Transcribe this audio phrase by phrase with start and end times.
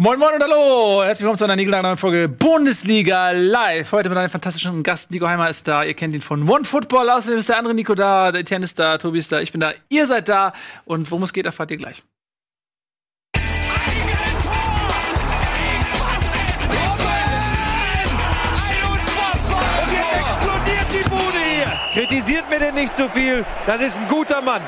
[0.00, 1.02] Moin Moin und Hallo!
[1.02, 3.90] Herzlich willkommen zu einer neuen Folge Bundesliga Live.
[3.90, 5.10] Heute mit einem fantastischen Gast.
[5.10, 5.82] Nico Heimer ist da.
[5.82, 7.10] Ihr kennt ihn von One Football.
[7.10, 8.30] Außerdem ist der andere Nico da.
[8.30, 8.96] Der Etienne ist da.
[8.96, 9.40] Tobi ist da.
[9.40, 9.72] Ich bin da.
[9.88, 10.52] Ihr seid da.
[10.84, 12.04] Und worum es geht, erfahrt ihr gleich.
[21.92, 23.44] Kritisiert mir denn nicht so viel.
[23.66, 24.62] Das ist ein guter Mann.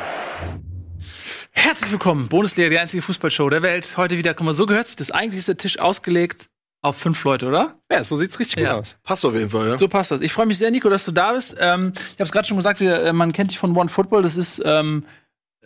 [1.52, 3.96] Herzlich willkommen, Bundesliga, die einzige Fußballshow der Welt.
[3.96, 5.10] Heute wieder, guck mal, so gehört sich das.
[5.10, 6.48] Eigentlich ist der Tisch ausgelegt
[6.82, 7.74] auf fünf Leute, oder?
[7.90, 8.72] Ja, so sieht's richtig Ja.
[8.72, 8.96] gut aus.
[9.02, 9.78] Passt auf jeden Fall, ja.
[9.78, 10.20] So passt das.
[10.22, 11.56] Ich freue mich sehr, Nico, dass du da bist.
[11.58, 14.22] Ähm, ich habe es gerade schon gesagt, wir, äh, man kennt dich von One Football.
[14.22, 15.04] Das ist ähm,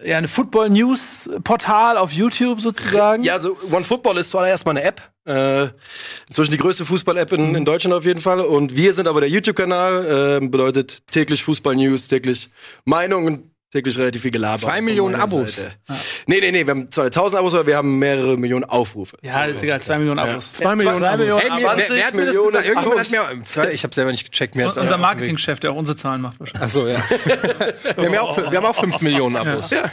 [0.05, 3.23] ja eine Football-News-Portal auf YouTube sozusagen.
[3.23, 5.03] Ja, also OneFootball ist zuallererst mal eine App.
[5.27, 5.69] Äh,
[6.29, 8.41] inzwischen die größte Fußball-App in, in Deutschland auf jeden Fall.
[8.41, 10.41] Und wir sind aber der YouTube-Kanal.
[10.43, 12.49] Äh, bedeutet täglich Fußball-News, täglich
[12.85, 14.59] Meinungen, täglich relativ viel Gelaber.
[14.59, 15.57] Zwei Millionen Abos.
[15.57, 15.73] Seite.
[16.27, 19.19] Nee, nee, nee, wir haben zwar 1000 Abos, aber wir haben mehrere Millionen Aufrufe.
[19.23, 20.53] Ja, ist egal, zwei Millionen Abos.
[20.53, 21.27] Zwei Millionen Abos.
[21.27, 22.67] wer, wer hat mir das Millionen gesagt?
[22.67, 23.57] Irgendjemand hat Abos.
[23.57, 24.55] mir, ich habe selber nicht gecheckt.
[24.55, 26.63] Mir unser Marketingchef, der auch unsere Zahlen macht wahrscheinlich.
[26.65, 27.03] Ach so, ja.
[27.97, 29.71] wir, haben ja auch, wir haben auch 5 Millionen Abos.
[29.71, 29.91] Ja.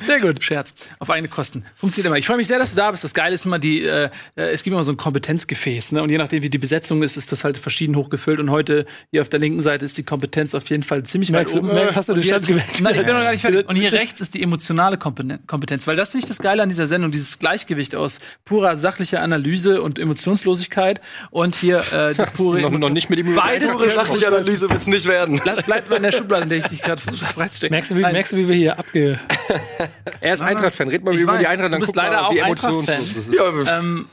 [0.00, 0.42] Sehr gut.
[0.42, 0.74] Scherz.
[0.98, 1.62] Auf eigene Kosten.
[1.76, 2.16] Funktioniert immer.
[2.16, 3.04] Ich freue mich sehr, dass du da bist.
[3.04, 6.02] Das Geile ist immer, die, äh, äh, es gibt immer so ein Kompetenzgefäß, ne?
[6.02, 8.40] Und je nachdem, wie die Besetzung ist, ist das halt verschieden hochgefüllt.
[8.40, 11.54] Und heute hier auf der linken Seite ist die Kompetenz auf jeden Fall ziemlich Merkst
[11.54, 11.76] weit du- oben.
[11.78, 12.64] merkst- hast du den Schatz gewählt?
[12.80, 13.68] Nein, ich bin noch gar nicht fertig.
[13.68, 15.86] Und hier rechts ist die emotionale Kompeten- Kompetenz.
[15.86, 19.82] Weil das finde ich das Geile an dieser Sendung, dieses Gleichgewicht aus purer sachlicher Analyse
[19.82, 24.28] und Emotionslosigkeit und hier äh, die pure Noch, noch nicht mit ihm Beides Pure sachliche
[24.28, 25.38] Analyse wird's nicht werden.
[25.44, 27.74] Bleib, bleibt mal in der Schublade, in der ich dich gerade versuche freizustecken.
[27.74, 28.12] Merkst du, wie, Nein.
[28.14, 29.20] merkst du, wie wir hier abge.
[30.20, 30.88] Er ist Eintracht-Fan.
[30.88, 32.86] Red mal Ich über weiß, die Eintracht, du dann bist guck leider mal, wie emotionslos
[32.86, 33.34] das ist.
[33.34, 34.08] Ja, Ähm,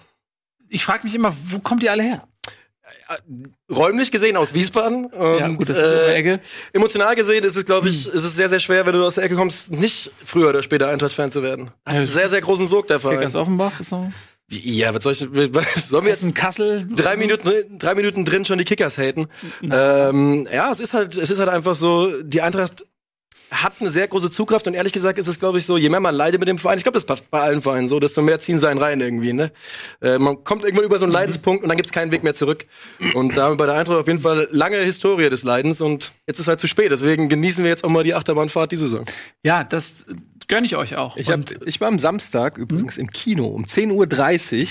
[0.69, 2.23] ich frage mich immer, wo kommt ihr alle her?
[3.69, 5.05] räumlich gesehen aus Wiesbaden.
[5.05, 6.39] Und, Ja, gut, das ist äh, Ecke.
[6.73, 9.23] Emotional gesehen ist es, glaube ich, ist es sehr, sehr schwer, wenn du aus der
[9.23, 11.71] Ecke kommst, nicht früher oder später Eintracht-Fan zu werden.
[11.83, 13.17] Einen sehr, sehr großen Sog der Verein.
[13.17, 14.11] Kickers Offenbach ist so.
[14.49, 16.87] Ja, was soll ich, was, sollen wir jetzt ein Kassel.
[16.95, 17.49] drei Minuten,
[17.79, 19.27] drei Minuten drin schon die Kickers haten?
[19.63, 22.85] Ähm, ja, es ist halt, es ist halt einfach so, die Eintracht
[23.51, 25.99] hat eine sehr große Zugkraft und ehrlich gesagt ist es, glaube ich, so, je mehr
[25.99, 28.39] man leidet mit dem Verein, ich glaube, das ist bei- allen Vereinen so, desto mehr
[28.39, 29.51] ziehen sie einen rein irgendwie, ne?
[30.01, 32.65] Äh, man kommt irgendwann über so einen Leidenspunkt und dann gibt's keinen Weg mehr zurück.
[33.13, 36.13] Und da haben wir bei der Eintracht auf jeden Fall lange Historie des Leidens und
[36.27, 36.91] jetzt ist halt zu spät.
[36.91, 39.05] Deswegen genießen wir jetzt auch mal die Achterbahnfahrt diese Saison.
[39.43, 40.05] Ja, das
[40.47, 41.15] gönne ich euch auch.
[41.17, 43.91] Ich, hab, ich war am Samstag übrigens im Kino um 10.30
[44.63, 44.67] Uhr.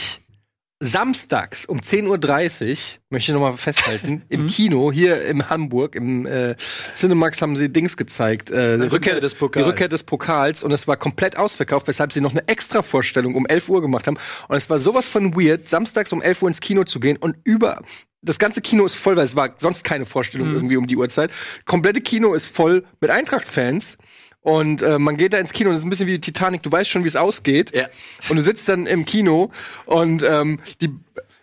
[0.81, 2.77] Samstags um 10.30 Uhr,
[3.11, 6.57] möchte ich nochmal festhalten, im Kino hier in Hamburg, im äh,
[6.95, 8.51] Cinemax haben sie Dings gezeigt.
[8.51, 9.65] Äh, die Rückkehr des Pokals.
[9.65, 13.35] Die Rückkehr des Pokals und es war komplett ausverkauft, weshalb sie noch eine extra Vorstellung
[13.35, 14.19] um 11 Uhr gemacht haben.
[14.49, 17.37] Und es war sowas von weird, samstags um 11 Uhr ins Kino zu gehen und
[17.45, 17.83] über
[18.25, 21.31] das ganze Kino ist voll, weil es war sonst keine Vorstellung irgendwie um die Uhrzeit.
[21.67, 23.99] Komplette Kino ist voll mit Eintracht-Fans.
[24.45, 26.63] Und äh, man geht da ins Kino und es ist ein bisschen wie die Titanic,
[26.63, 27.75] du weißt schon, wie es ausgeht.
[27.75, 27.87] Ja.
[28.29, 29.51] Und du sitzt dann im Kino
[29.87, 30.91] und ähm, die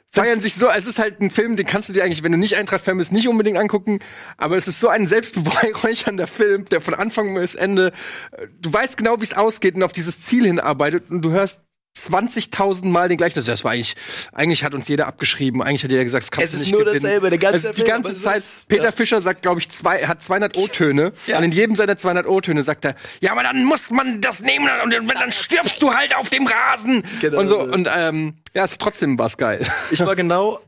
[0.07, 2.37] feiern sich so, es ist halt ein Film, den kannst du dir eigentlich, wenn du
[2.37, 4.01] nicht Eintracht-Fan bist, nicht unbedingt angucken.
[4.37, 7.91] Aber es ist so ein selbstbeweihräuchernder Film, der von Anfang bis Ende,
[8.33, 11.59] äh, du weißt genau, wie es ausgeht und auf dieses Ziel hinarbeitet und du hörst
[11.97, 13.43] 20.000 Mal den gleichen.
[13.45, 13.95] Das war eigentlich,
[14.33, 15.61] eigentlich hat uns jeder abgeschrieben.
[15.61, 17.03] Eigentlich hat jeder gesagt, das kannst Es du ist nicht nur gewinnen.
[17.03, 18.37] dasselbe, der ganze Es ist die ganze es Zeit.
[18.37, 18.91] ist- Peter ja.
[18.91, 21.11] Fischer sagt, glaube ich, zwei, hat 200 O-Töne.
[21.27, 21.37] Ja.
[21.37, 24.67] Und in jedem seiner 200 O-Töne sagt er, ja, aber dann muss man das nehmen
[24.83, 27.03] und dann, dann stirbst du halt auf dem Rasen.
[27.21, 27.59] Genau und so.
[27.59, 29.65] Und ähm, ja, es ist trotzdem was geil.
[29.91, 30.59] Ich war genau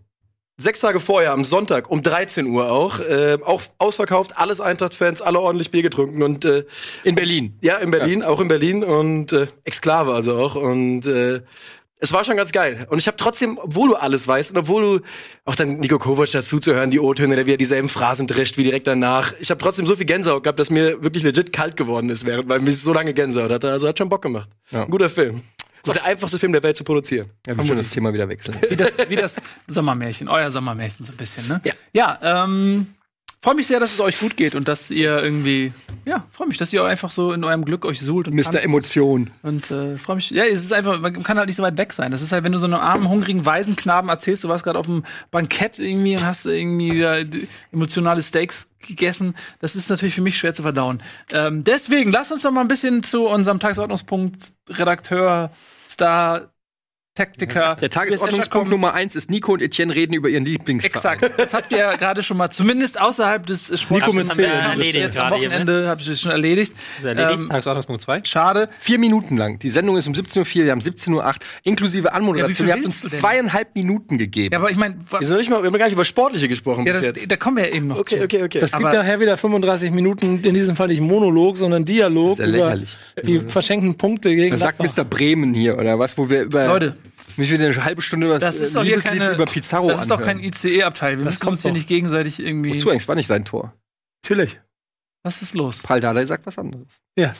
[0.57, 5.39] sechs Tage vorher, am Sonntag, um 13 Uhr auch, äh, auch ausverkauft, alles Eintracht-Fans, alle
[5.39, 6.63] ordentlich Bier getrunken und äh,
[7.03, 7.57] In Berlin.
[7.61, 11.41] ja, in Berlin, auch in Berlin und äh, Exklave also auch und äh,
[11.99, 12.85] es war schon ganz geil.
[12.89, 15.05] Und ich habe trotzdem, obwohl du alles weißt und obwohl du
[15.45, 18.65] auch dann Nico Kovac dazu zu hören, die O-Töne, der wieder dieselben Phrasen drescht wie
[18.65, 19.31] direkt danach.
[19.39, 22.49] Ich habe trotzdem so viel Gänsehaut gehabt, dass mir wirklich legit kalt geworden ist, während
[22.49, 23.71] weil mich so lange Gänsehaut hatte.
[23.71, 24.49] Also hat schon Bock gemacht.
[24.71, 24.83] Ja.
[24.83, 25.43] Guter Film.
[25.83, 27.29] Ist auch der einfachste Film der Welt zu produzieren.
[27.45, 28.57] Ja, wir schon das Thema wieder wechseln.
[28.69, 29.35] wie das, wie das
[29.67, 31.59] Sommermärchen, euer Sommermärchen so ein bisschen, ne?
[31.65, 31.73] Ja.
[31.91, 32.87] Ja, ähm,
[33.43, 35.73] freue mich sehr, dass es euch gut geht und dass ihr irgendwie,
[36.05, 38.63] ja, freue mich, dass ihr einfach so in eurem Glück euch suhlt und Mr.
[38.63, 39.31] Emotion.
[39.41, 40.29] Und äh, freue mich.
[40.29, 42.11] Ja, es ist einfach, man kann halt nicht so weit weg sein.
[42.11, 44.87] Das ist halt, wenn du so einem armen, hungrigen Waisenknaben erzählst, du warst gerade auf
[44.87, 47.25] einem Bankett irgendwie und hast irgendwie äh,
[47.73, 49.35] emotionale Steaks gegessen.
[49.59, 51.03] Das ist natürlich für mich schwer zu verdauen.
[51.33, 55.51] Ähm, deswegen, lasst uns doch mal ein bisschen zu unserem Tagesordnungspunkt Redakteur,
[55.93, 56.49] Star,
[57.27, 57.77] Taktiker.
[57.79, 61.13] Der Tagesordnungspunkt Nummer eins ist Nico und Etienne reden über ihren Lieblingsverein.
[61.19, 61.39] Exakt.
[61.39, 63.89] Das habt ihr ja gerade schon mal, zumindest außerhalb des Sports.
[63.91, 66.73] Nico mit Das haben wir Erledigt jetzt am eben, Wochenende habt ihr das schon erledigt.
[66.97, 67.39] Ist erledigt.
[67.39, 68.21] Ähm, Tagesordnungspunkt 2.
[68.23, 68.67] schade.
[68.79, 69.59] Vier Minuten lang.
[69.59, 72.55] Die Sendung ist um 17.04 Uhr, wir haben 17.08 Uhr, inklusive Ja, Anmoderation.
[72.55, 74.51] viel Ihr habt uns zweieinhalb Minuten gegeben.
[74.53, 76.47] Ja, aber ich meine, Wir, sind noch nicht mal, wir haben gar nicht über Sportliche
[76.47, 77.29] gesprochen ja, bis da, jetzt.
[77.31, 78.23] da kommen wir ja eben noch Okay, zu.
[78.23, 78.59] okay, okay.
[78.59, 82.47] Das gibt Aber- nachher wieder 35 Minuten, in diesem Fall nicht Monolog, sondern Dialog Das
[82.47, 82.97] ist ja über lächerlich.
[83.23, 84.79] die verschenkten Punkte gegen Das sagt.
[84.81, 85.03] Mr.
[85.05, 86.65] Bremen hier, oder was, wo wir über.
[86.65, 86.95] Leute,
[87.37, 90.01] Mich wieder eine halbe Stunde über Das ist doch hier Liebeslied keine, über Pizarro das
[90.01, 90.53] ist doch kein anhören.
[90.53, 91.17] ICE-Abteil.
[91.17, 91.77] Wir Das müssen kommt uns hier doch.
[91.77, 92.73] nicht gegenseitig irgendwie.
[92.75, 93.07] Wozu eigentlich?
[93.07, 93.73] War nicht sein Tor.
[94.23, 94.59] Natürlich.
[95.23, 95.83] Was ist los?
[95.83, 96.87] Paul Dardai sagt was anderes.
[97.17, 97.33] Ja.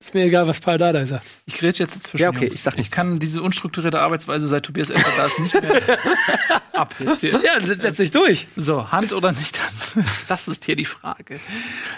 [0.00, 1.24] Ist mir egal, was Paul Dardai sagt.
[1.46, 2.22] Ich grätsche jetzt zwischen.
[2.22, 2.56] Ja, okay, Jungs.
[2.56, 2.94] ich sag Ich nichts.
[2.94, 5.80] kann diese unstrukturierte Arbeitsweise seit Tobias Elfer da ist nicht mehr
[6.72, 7.30] ab jetzt hier.
[7.40, 8.48] Ja, setz dich durch.
[8.56, 10.04] So, Hand oder nicht Hand?
[10.28, 11.38] Das ist hier die Frage.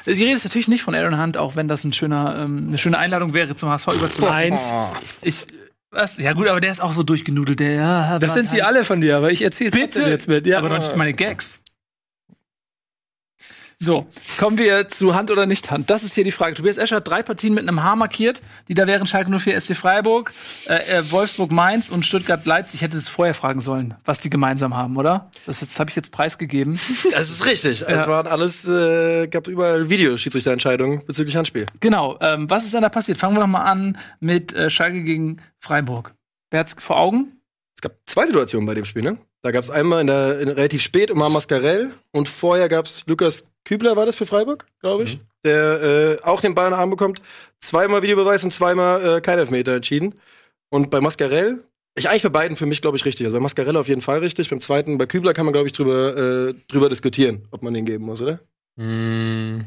[0.04, 2.78] Die Rede ist natürlich nicht von Aaron Hunt, auch wenn das ein schöner, ähm, eine
[2.78, 4.52] schöne Einladung wäre, zum HSV überzuladen.
[4.52, 4.62] Eins.
[5.22, 5.46] Ich,
[5.94, 6.18] was?
[6.18, 7.60] Ja gut, aber der ist auch so durchgenudelt.
[7.60, 10.46] Der, ja, Das sind sie alle von dir, aber ich erzähle Bitte jetzt mit.
[10.46, 10.58] Ja.
[10.58, 11.60] aber doch nicht meine Gags.
[13.78, 14.06] So,
[14.38, 15.90] kommen wir zu Hand oder nicht Hand.
[15.90, 16.54] Das ist hier die Frage.
[16.54, 19.76] Tobias Escher hat drei Partien mit einem H markiert, die da wären Schalke 04, SC
[19.76, 20.32] Freiburg,
[20.66, 22.76] äh, äh, Wolfsburg Mainz und Stuttgart Leipzig.
[22.76, 25.30] Ich hätte es vorher fragen sollen, was die gemeinsam haben, oder?
[25.46, 26.78] Das jetzt habe ich jetzt preisgegeben.
[27.10, 27.82] Das ist richtig.
[27.86, 31.66] Es waren alles, äh, gab überall Videoschiedsrichterentscheidungen bezüglich Handspiel.
[31.80, 32.18] genau.
[32.20, 33.18] Ähm, was ist denn da passiert?
[33.18, 36.14] Fangen wir doch mal an mit äh, Schalke gegen Freiburg.
[36.50, 37.40] Wer hat's vor Augen?
[37.76, 39.18] Es gab zwei Situationen bei dem Spiel, ne?
[39.42, 43.04] Da gab es einmal in der in, relativ spät Omar Mascarell und vorher gab es
[43.06, 46.80] Lukas Kübler, war das für Freiburg, glaube ich, der äh, auch den Ball in den
[46.80, 47.22] Arm bekommt.
[47.60, 50.14] Zweimal Videobeweis und zweimal äh, kein Elfmeter entschieden.
[50.70, 51.64] Und bei Mascarell,
[51.94, 53.26] ich eigentlich bei beiden für mich, glaube ich, richtig.
[53.26, 54.50] Also bei Mascarell auf jeden Fall richtig.
[54.50, 57.86] Beim zweiten, bei Kübler kann man, glaube ich, drüber, äh, drüber diskutieren, ob man den
[57.86, 58.40] geben muss, oder?
[58.76, 59.60] Mm.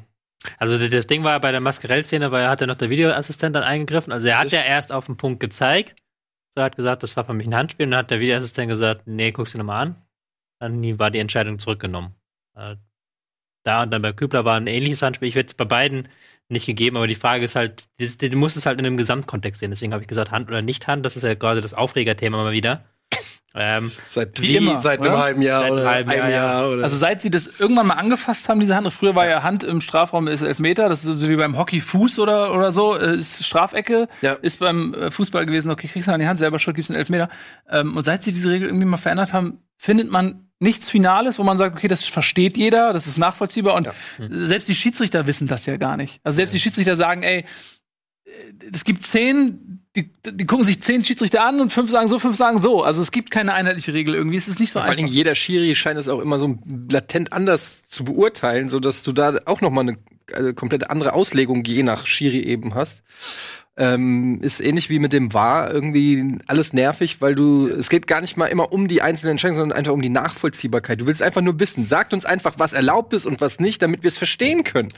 [0.58, 3.64] Also das Ding war bei der Mascarell-Szene, weil er hat ja noch der Videoassistent dann
[3.64, 4.14] eingegriffen.
[4.14, 5.96] Also er hat ja erst auf den Punkt gezeigt.
[6.54, 7.86] So, er hat gesagt, das war für mich ein Handspiel.
[7.86, 9.96] Und dann hat der Videoassistent gesagt, nee, guck's dir nochmal an.
[10.60, 12.16] Dann war die Entscheidung zurückgenommen.
[13.68, 15.28] Da und dann bei Kübler war ein ähnliches Handspiel.
[15.28, 16.08] Ich werde es bei beiden
[16.50, 19.72] nicht gegeben, aber die Frage ist halt, du musst es halt in einem Gesamtkontext sehen.
[19.72, 21.06] Deswegen habe ich gesagt, Hand oder nicht Hand.
[21.06, 22.86] Das ist ja gerade das Aufregerthema mal wieder.
[23.60, 25.10] Ähm, Seit Wie immer, seit oder?
[25.14, 26.70] einem halben Jahr Seit einem oder einem Jahr, Jahr, ja.
[26.74, 29.64] oder Also seit sie das irgendwann mal angefasst haben, diese Hand, früher war ja Hand
[29.64, 33.16] im Strafraum ist Elfmeter, das ist so wie beim Hockey Fuß oder, oder so, äh,
[33.16, 34.34] ist Strafecke, Ja.
[34.34, 37.00] ist beim äh, Fußball gewesen, okay, kriegst du an die Hand, selber schuld, gibt's einen
[37.00, 37.30] Elfmeter.
[37.70, 41.44] Ähm, und seit sie diese Regel irgendwie mal verändert haben, findet man nichts Finales, wo
[41.44, 45.66] man sagt, okay, das versteht jeder, das ist nachvollziehbar und selbst die Schiedsrichter wissen das
[45.66, 46.20] ja gar nicht.
[46.24, 47.46] Also selbst die Schiedsrichter sagen, ey,
[48.26, 48.32] äh,
[48.74, 52.36] es gibt zehn, die, die gucken sich zehn Schiedsrichter an und fünf sagen so, fünf
[52.36, 52.84] sagen so.
[52.84, 54.38] Also es gibt keine einheitliche Regel irgendwie.
[54.38, 55.16] Es ist nicht so Vor allen Dingen einfach.
[55.16, 56.58] jeder Schiri scheint es auch immer so
[56.90, 59.98] latent anders zu beurteilen, so dass du da auch noch mal eine,
[60.32, 63.04] äh, komplett andere Auslegung je nach Schiri eben hast.
[63.78, 68.22] Ähm, ist ähnlich wie mit dem War irgendwie alles nervig, weil du es geht gar
[68.22, 71.00] nicht mal immer um die einzelnen Entscheidungen, sondern einfach um die Nachvollziehbarkeit.
[71.00, 74.04] Du willst einfach nur wissen, sagt uns einfach, was erlaubt ist und was nicht, damit
[74.04, 74.90] wir es verstehen können.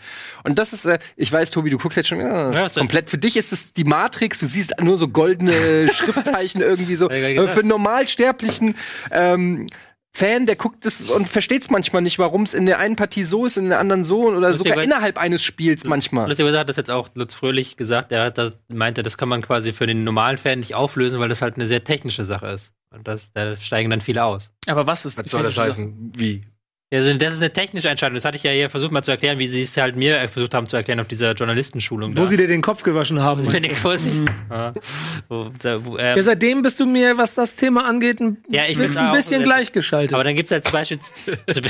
[0.43, 3.09] Und das ist, äh, ich weiß, Tobi, du guckst jetzt schon ja, Ja, komplett.
[3.09, 4.39] Für dich ist es die Matrix.
[4.39, 5.53] Du siehst nur so goldene
[5.93, 7.09] Schriftzeichen irgendwie so.
[7.09, 7.47] Ja, genau.
[7.47, 8.75] für einen normalsterblichen
[9.11, 9.67] ähm,
[10.11, 13.23] Fan, der guckt es und versteht es manchmal nicht, warum es in der einen Partie
[13.23, 16.27] so ist und in der anderen so oder Lustig, sogar innerhalb eines Spiels manchmal.
[16.27, 18.11] Lustigerweise hat das jetzt auch Lutz Fröhlich gesagt.
[18.11, 21.29] Er hat das, meinte, das kann man quasi für den normalen Fan nicht auflösen, weil
[21.29, 22.73] das halt eine sehr technische Sache ist.
[22.91, 24.51] Und das, da steigen dann viele aus.
[24.67, 26.13] Aber was ist was soll das heißen?
[26.15, 26.41] Wie?
[26.91, 28.15] Ja, Also das ist eine technische Entscheidung.
[28.15, 30.53] Das hatte ich ja hier versucht mal zu erklären, wie sie es halt mir versucht
[30.55, 32.11] haben zu erklären auf dieser Journalistenschulung.
[32.17, 32.25] Wo da.
[32.25, 33.41] sie dir den Kopf gewaschen haben.
[33.41, 34.27] Ich bin nicht vorsichtig.
[34.49, 34.73] Ja.
[35.27, 38.63] Wo, da, wo, ähm, Ja, seitem bist du mir, was das Thema angeht, ein, Ja,
[38.67, 40.13] ich bin ein bisschen gleichgeschaltet.
[40.13, 40.99] aber dann gibt es halt zum Beispiel,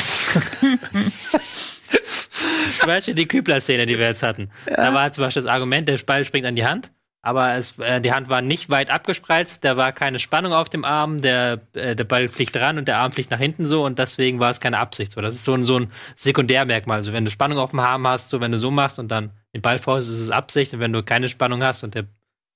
[2.80, 4.50] zum Beispiel die Kübler-Szene, die wir jetzt hatten.
[4.66, 6.90] Da war halt zum Beispiel das Argument, der Ball springt an die Hand,
[7.22, 10.86] aber es, äh, die Hand war nicht weit abgespreizt, da war keine Spannung auf dem
[10.86, 14.00] Arm, der, äh, der Ball fliegt ran und der Arm fliegt nach hinten so und
[14.00, 15.12] deswegen war es keine Absicht.
[15.12, 16.98] So, das ist so ein, so ein Sekundärmerkmal.
[16.98, 19.32] Also wenn du Spannung auf dem Arm hast, so wenn du so machst und dann
[19.54, 22.06] den Ball vorhast, ist es Absicht und wenn du keine Spannung hast und der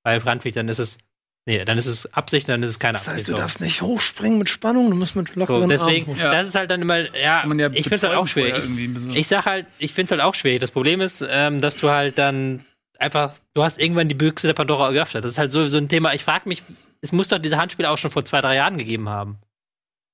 [0.04, 0.98] Ball ranfliegt, dann ist es
[1.46, 3.28] Nee, dann ist es Absicht, dann ist es keine das heißt, Absicht.
[3.28, 3.38] du so.
[3.38, 6.22] darfst nicht hochspringen mit Spannung, du musst mit So, lockeren deswegen, Armen.
[6.22, 6.32] Ja.
[6.32, 8.54] das ist halt dann immer, ja, ja ich finde es halt auch schwierig.
[8.54, 9.14] bisschen.
[9.14, 10.62] Ich sag halt, ich finde es halt auch schwierig.
[10.62, 12.64] Das Problem ist, ähm, dass du halt dann
[13.04, 15.24] einfach, du hast irgendwann die Büchse der Pandora geöffnet.
[15.24, 16.14] Das ist halt so, so ein Thema.
[16.14, 16.64] Ich frage mich,
[17.02, 19.38] es muss doch diese Handspiele auch schon vor zwei, drei Jahren gegeben haben.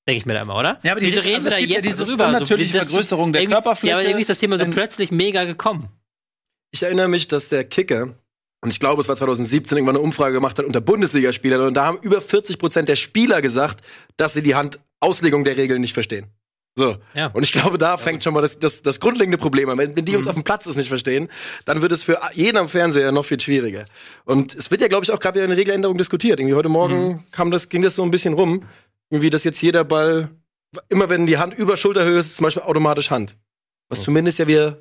[0.07, 0.79] Denke ich mir da immer, oder?
[0.83, 2.27] Ja, aber die- Wieso reden also da gibt ja jetzt diese drüber?
[2.27, 3.91] unnatürliche das- Vergrößerung der Körperfläche.
[3.91, 5.89] Ja, aber irgendwie ist das Thema so Wenn- plötzlich mega gekommen.
[6.71, 8.15] Ich erinnere mich, dass der Kicker,
[8.61, 11.85] und ich glaube, es war 2017, irgendwann eine Umfrage gemacht hat unter Bundesligaspielern, und da
[11.85, 13.85] haben über 40 Prozent der Spieler gesagt,
[14.17, 16.27] dass sie die Handauslegung der Regeln nicht verstehen.
[16.79, 16.95] So.
[17.13, 17.27] Ja.
[17.27, 19.77] Und ich glaube, da fängt schon mal das, das, das grundlegende Problem an.
[19.77, 21.27] Wenn, wenn die Jungs auf dem Platz es nicht verstehen,
[21.65, 23.83] dann wird es für jeden am Fernseher noch viel schwieriger.
[24.23, 26.39] Und es wird ja, glaube ich, auch gerade wieder eine Regeländerung diskutiert.
[26.39, 28.63] Irgendwie heute Morgen kam das, ging das so ein bisschen rum.
[29.09, 30.29] Irgendwie, dass jetzt jeder Ball,
[30.87, 33.35] immer wenn die Hand über Schulterhöhe ist, zum Beispiel automatisch Hand.
[33.89, 34.77] Was zumindest ja wieder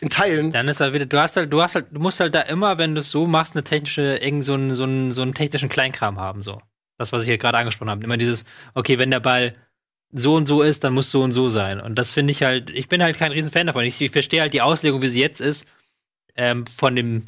[0.00, 2.34] in Teilen Dann ist halt wieder, du hast halt, du hast halt, du musst halt
[2.34, 5.22] da immer, wenn du es so machst, eine technische, irgend so einen, so einen, so
[5.22, 6.58] einen technischen Kleinkram haben, so.
[6.96, 8.04] Das, was ich hier gerade angesprochen habe.
[8.04, 9.54] Immer dieses, okay, wenn der Ball
[10.14, 11.80] so und so ist, dann muss so und so sein.
[11.80, 13.84] Und das finde ich halt, ich bin halt kein Riesenfan davon.
[13.84, 15.66] Ich, ich verstehe halt die Auslegung, wie sie jetzt ist,
[16.36, 17.24] ähm, von dem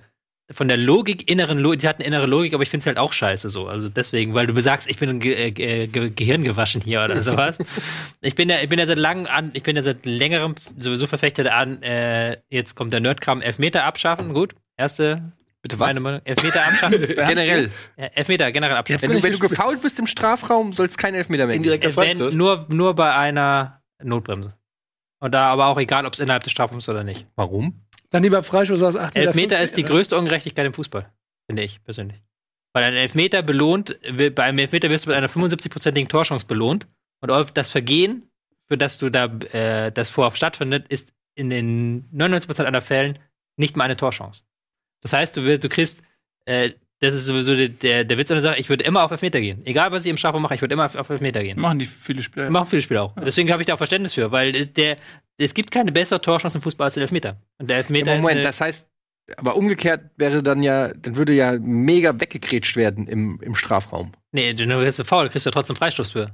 [0.53, 2.99] von der Logik, inneren Logik, die hat eine innere Logik, aber ich finde es halt
[2.99, 3.67] auch scheiße so.
[3.67, 7.21] Also deswegen, weil du sagst, ich bin Ge äh, Ge Ge Gehirn gewaschen hier oder
[7.21, 7.59] sowas.
[8.21, 11.09] ich bin ja, ich bin ja seit langem an, ich bin ja seit längerem sowieso
[11.09, 14.55] verfechtet an, äh, jetzt kommt der Nerdkram, Elfmeter abschaffen, gut.
[14.77, 15.33] Erste,
[15.69, 17.01] Bitte meine Meinung, Elfmeter abschaffen.
[17.09, 17.71] Generell.
[17.97, 19.09] Elfmeter generell abschaffen.
[19.09, 21.65] Wenn du, wenn du gefault bist im Strafraum, soll es keinen Elfmeter mehr geben.
[21.65, 22.37] Indirekter Freistoß.
[22.37, 24.55] nur, nur bei einer Notbremse.
[25.19, 27.27] Und da aber auch egal, ob es innerhalb des Strafraums ist oder nicht.
[27.35, 27.83] Warum?
[28.11, 29.27] Dann lieber Freischuss aus 8 Meter.
[29.27, 29.91] Elfmeter 50, ist die oder?
[29.95, 31.11] größte Ungerechtigkeit im Fußball,
[31.49, 32.23] finde ich persönlich.
[32.73, 33.99] Weil ein Elfmeter belohnt,
[34.35, 36.87] bei einem Elfmeter wirst du mit einer 75-prozentigen Torchance belohnt.
[37.23, 38.31] Und auf das Vergehen,
[38.69, 43.19] für das du da äh, das Vorhaben stattfindet, ist in den 99% aller Fällen
[43.57, 44.43] nicht mal eine Torchance.
[45.07, 46.01] Das heißt, du, willst, du kriegst,
[46.47, 49.13] äh, das ist sowieso der, der, der Witz an der Sache, ich würde immer auf
[49.13, 49.63] Elfmeter gehen.
[49.65, 51.61] Egal, was ich im Strafraum mache, ich würde immer auf, auf Elfmeter gehen.
[51.61, 52.51] Machen die viele Spieler.
[52.51, 53.15] Machen viele Spieler auch.
[53.25, 54.97] Deswegen habe ich da auch Verständnis für, weil der,
[55.39, 57.37] es gibt keine bessere Torchance im Fußball als der Elfmeter.
[57.59, 58.89] Und der Elfmeter Ja, Moment, das heißt,
[59.37, 64.13] aber umgekehrt wäre dann ja, dann würde ja mega weggegrätscht werden im, im Strafraum.
[64.33, 66.33] Nee, du bist faul, kriegst du trotzdem Freistoß für.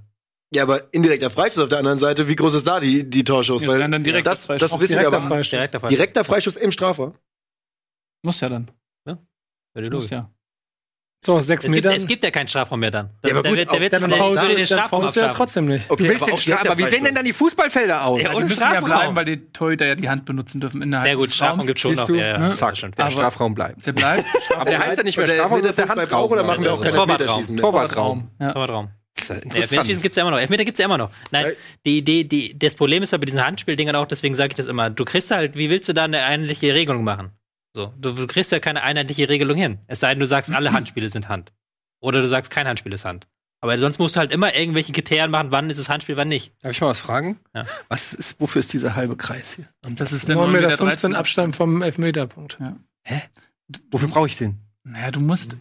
[0.54, 3.62] Ja, aber indirekter Freistoß auf der anderen Seite, wie groß ist da die, die Torschuss?
[3.62, 4.70] Ja, Weil dann- dann direkt das, das Freistoß.
[4.70, 5.28] das wissen wir Direkter aber.
[5.28, 5.50] Freistoß.
[5.50, 5.96] Direkter Freistoß.
[5.98, 7.14] Direkter Freistoß im Strafraum.
[8.22, 8.70] Muss ja dann.
[9.74, 10.28] Wäre die Muss ja.
[11.24, 11.94] So, aus 6 Es gibt, Metern.
[11.96, 13.10] es gibt ja keinen Strafraum mehr dann.
[13.24, 15.88] Ja, aber der gut, wird, der wird, dann der, der den Strafraum ja trotzdem nicht.
[15.88, 18.20] Du willst den Straf aber wie sehen denn dann die Fußballfelder aus?
[18.20, 18.88] Ja, Also ohne müssen ja Strafraum.
[18.90, 21.78] bleiben, weil die Torhüter ja die Hand benutzen dürfen innerhalb Ja gut, des Strafraum gibt
[21.78, 22.06] schon noch.
[22.06, 22.16] du?
[22.16, 22.48] Ja, ja, Ne?
[22.50, 22.98] das Zack, stimmt.
[22.98, 23.86] der Aber- Strafraum bleibt.
[23.86, 24.24] Der bleibt.
[24.56, 26.30] Aber der heißt ja nicht mehr Der Strafraum, das ist der Handraum.
[26.32, 27.20] oder machen wir das auch ist keine Torwartraum.
[27.20, 27.56] Elfmeterschießen?
[27.56, 28.30] Torwartraum.
[28.40, 28.52] Ja.
[28.52, 28.88] Torwartraum.
[29.14, 29.34] Das ja.
[29.36, 30.38] Elfmeterschießen gibt's ja immer noch.
[30.38, 31.10] Elfmeter gibt's ja immer noch.
[31.30, 31.52] Nein,
[31.86, 34.66] die Idee, die, das Problem ist ja bei diesen Handspieldingern auch, deswegen sage ich das
[34.66, 37.30] immer, du kriegst halt, wie willst du da eine einheitliche Regelung machen?
[37.74, 39.78] So, du, du kriegst ja keine einheitliche Regelung hin.
[39.86, 41.52] Es sei denn, du sagst, alle Handspiele sind Hand.
[42.00, 43.26] Oder du sagst, kein Handspiel ist Hand.
[43.60, 46.52] Aber sonst musst du halt immer irgendwelche Kriterien machen, wann ist es Handspiel, wann nicht.
[46.62, 47.38] Darf ich mal was fragen?
[47.54, 47.64] Ja.
[47.88, 49.68] Was ist, wofür ist dieser halbe Kreis hier?
[49.94, 52.58] Das ist der 9 Meter 15 13 Abstand vom Elfmeterpunkt.
[53.92, 54.58] Wofür brauche ich den?
[54.82, 55.56] Naja, du musst.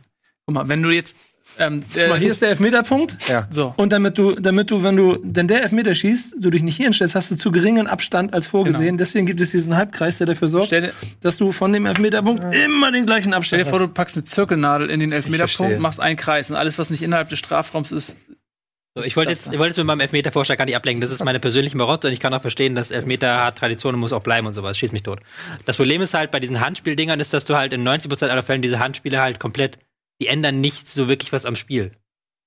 [0.45, 1.15] Guck mal, wenn du jetzt.
[1.59, 3.17] Ähm, Guck mal, hier ist der Elfmeterpunkt.
[3.27, 3.47] Ja.
[3.51, 3.73] so.
[3.77, 6.85] Und damit du, damit du, wenn du, denn der Elfmeter schießt, du dich nicht hier
[6.85, 8.85] hinstellst, hast du zu geringen Abstand als vorgesehen.
[8.85, 8.97] Genau.
[8.97, 12.43] Deswegen gibt es diesen Halbkreis, der dafür sorgt, Stell dir, dass du von dem Elfmeterpunkt
[12.43, 13.93] immer den gleichen stell Abstand dir vor, du hast.
[13.93, 17.39] packst eine Zirkelnadel in den Elfmeterpunkt, machst einen Kreis und alles, was nicht innerhalb des
[17.39, 18.15] Strafraums ist.
[18.93, 20.99] So, ich wollte jetzt, ich wollte jetzt mit meinem Elfmeter-Vorschlag gar nicht ablenken.
[20.99, 24.01] Das ist meine persönliche Marotte und ich kann auch verstehen, dass Elfmeter hat Tradition und
[24.01, 24.77] muss auch bleiben und sowas.
[24.77, 25.19] Schieß mich tot.
[25.65, 28.61] Das Problem ist halt bei diesen Handspieldingern ist, dass du halt in 90% aller Fällen
[28.61, 29.77] diese Handspiele halt komplett,
[30.21, 31.91] die ändern nicht so wirklich was am Spiel.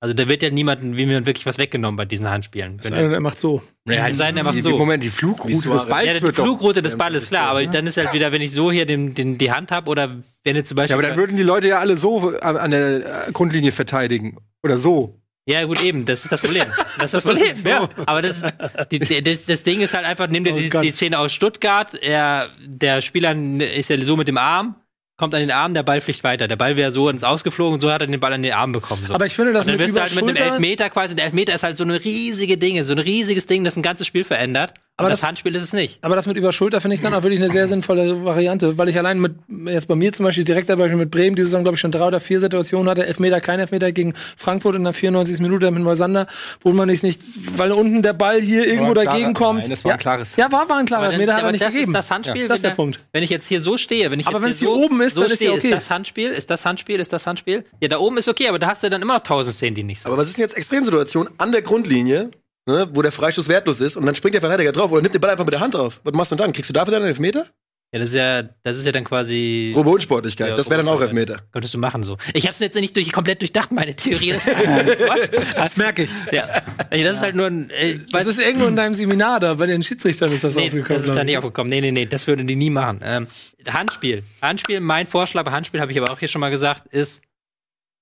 [0.00, 2.78] Also da wird ja niemandem wie mir wirklich was weggenommen bei diesen Handspielen.
[2.82, 3.62] Wenn er, Er macht so.
[3.88, 4.76] Es sei denn, er macht so.
[4.76, 5.86] Moment, die Flugroute des.
[5.86, 6.44] Balls ja, die wird doch.
[6.44, 9.38] Flugroute des Balles, klar, aber dann ist halt wieder, wenn ich so hier den, den,
[9.38, 10.92] die Hand habe oder wenn jetzt zum Beispiel.
[10.92, 14.36] Ja, aber dann würden die Leute ja alle so an, an der äh, Grundlinie verteidigen.
[14.62, 15.20] Oder so.
[15.46, 16.66] Ja, gut, eben, das ist das Problem.
[16.98, 17.88] Das ist das Problem, ja.
[18.06, 18.42] Aber das,
[18.90, 21.94] die, das, das Ding ist halt einfach, nimm dir Oh die, die Szene aus Stuttgart,
[21.94, 24.76] er, der Spieler ist ja so mit dem Arm,
[25.16, 26.48] kommt an den Arm, der Ball fliegt weiter.
[26.48, 28.72] Der Ball wäre so ins Ausgeflogen und so hat er den Ball an den Arm
[28.72, 29.02] bekommen.
[29.06, 29.14] So.
[29.14, 31.26] Aber ich finde, das und dann mit du halt mit einem Überschulter- Elfmeter quasi, der
[31.26, 34.24] Elfmeter ist halt so eine riesige Dinge, so ein riesiges Ding, das ein ganzes Spiel
[34.24, 34.74] verändert.
[34.96, 35.98] Aber das, das- Handspiel ist es nicht.
[36.02, 38.88] Aber das mit über Schulter finde ich dann auch wirklich eine sehr sinnvolle Variante, weil
[38.88, 39.34] ich allein mit,
[39.66, 42.06] jetzt bei mir zum Beispiel, direkter Beispiel mit Bremen, diese Saison, glaube ich, schon drei
[42.06, 45.40] oder vier Situationen hatte, Elfmeter, kein Elfmeter gegen Frankfurt in der 94.
[45.40, 46.28] Minute mit Moisander,
[46.60, 47.20] wo man nicht, nicht,
[47.56, 49.62] weil unten der Ball hier irgendwo dagegen kommt.
[49.62, 51.64] nein, das war ein klares- Ja, war, war ein klarer Elfmeter, hat aber er nicht
[51.64, 51.90] das gegeben.
[51.90, 52.42] ist das Handspiel.
[52.42, 53.00] Ja, das ist wenn der Punkt.
[53.12, 55.14] Wenn ich jetzt hier so stehe, wenn ich Aber jetzt hier hier so, oben ist,
[55.14, 55.68] so dann ist ja okay.
[55.68, 57.64] ist das Handspiel, ist das Handspiel, ist das Handspiel?
[57.80, 59.82] Ja, da oben ist okay, aber da hast du dann immer noch tausend Szenen, die
[59.82, 60.10] nicht sind.
[60.10, 62.30] Aber was ist denn jetzt Extremsituation an der Grundlinie,
[62.66, 65.20] ne, wo der Freistoß wertlos ist und dann springt der Verteidiger drauf oder nimmt den
[65.20, 66.00] Ball einfach mit der Hand drauf?
[66.04, 66.52] Was machst du denn dann?
[66.52, 67.46] Kriegst du dafür dann einen Elfmeter?
[67.94, 69.70] Ja, das ist ja, das ist ja dann quasi.
[69.72, 70.48] Grobe Unsportlichkeit.
[70.48, 71.42] Ja, das wäre dann auch Elfmeter.
[71.52, 72.18] Könntest du machen so.
[72.32, 74.32] Ich hab's jetzt nicht durch, komplett durchdacht, meine Theorie.
[74.32, 74.46] Das.
[75.54, 76.10] Das merke ich.
[76.32, 76.48] ja.
[76.90, 77.70] Das ist halt nur ein.
[77.70, 80.88] Äh, Das ist irgendwo in deinem Seminar da, bei den Schiedsrichtern ist das nee, aufgekommen.
[80.98, 81.38] das ist da nicht ich.
[81.38, 81.70] aufgekommen.
[81.70, 82.98] Nee, nee, nee, das würden die nie machen.
[83.04, 83.28] Ähm,
[83.68, 84.24] Handspiel.
[84.42, 87.22] Handspiel, mein Vorschlag bei Handspiel, habe ich aber auch hier schon mal gesagt, ist,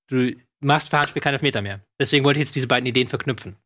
[0.09, 0.33] du
[0.63, 1.81] machst für Handspiel keinen Elfmeter mehr.
[2.01, 3.57] Deswegen wollte ich jetzt diese beiden Ideen verknüpfen.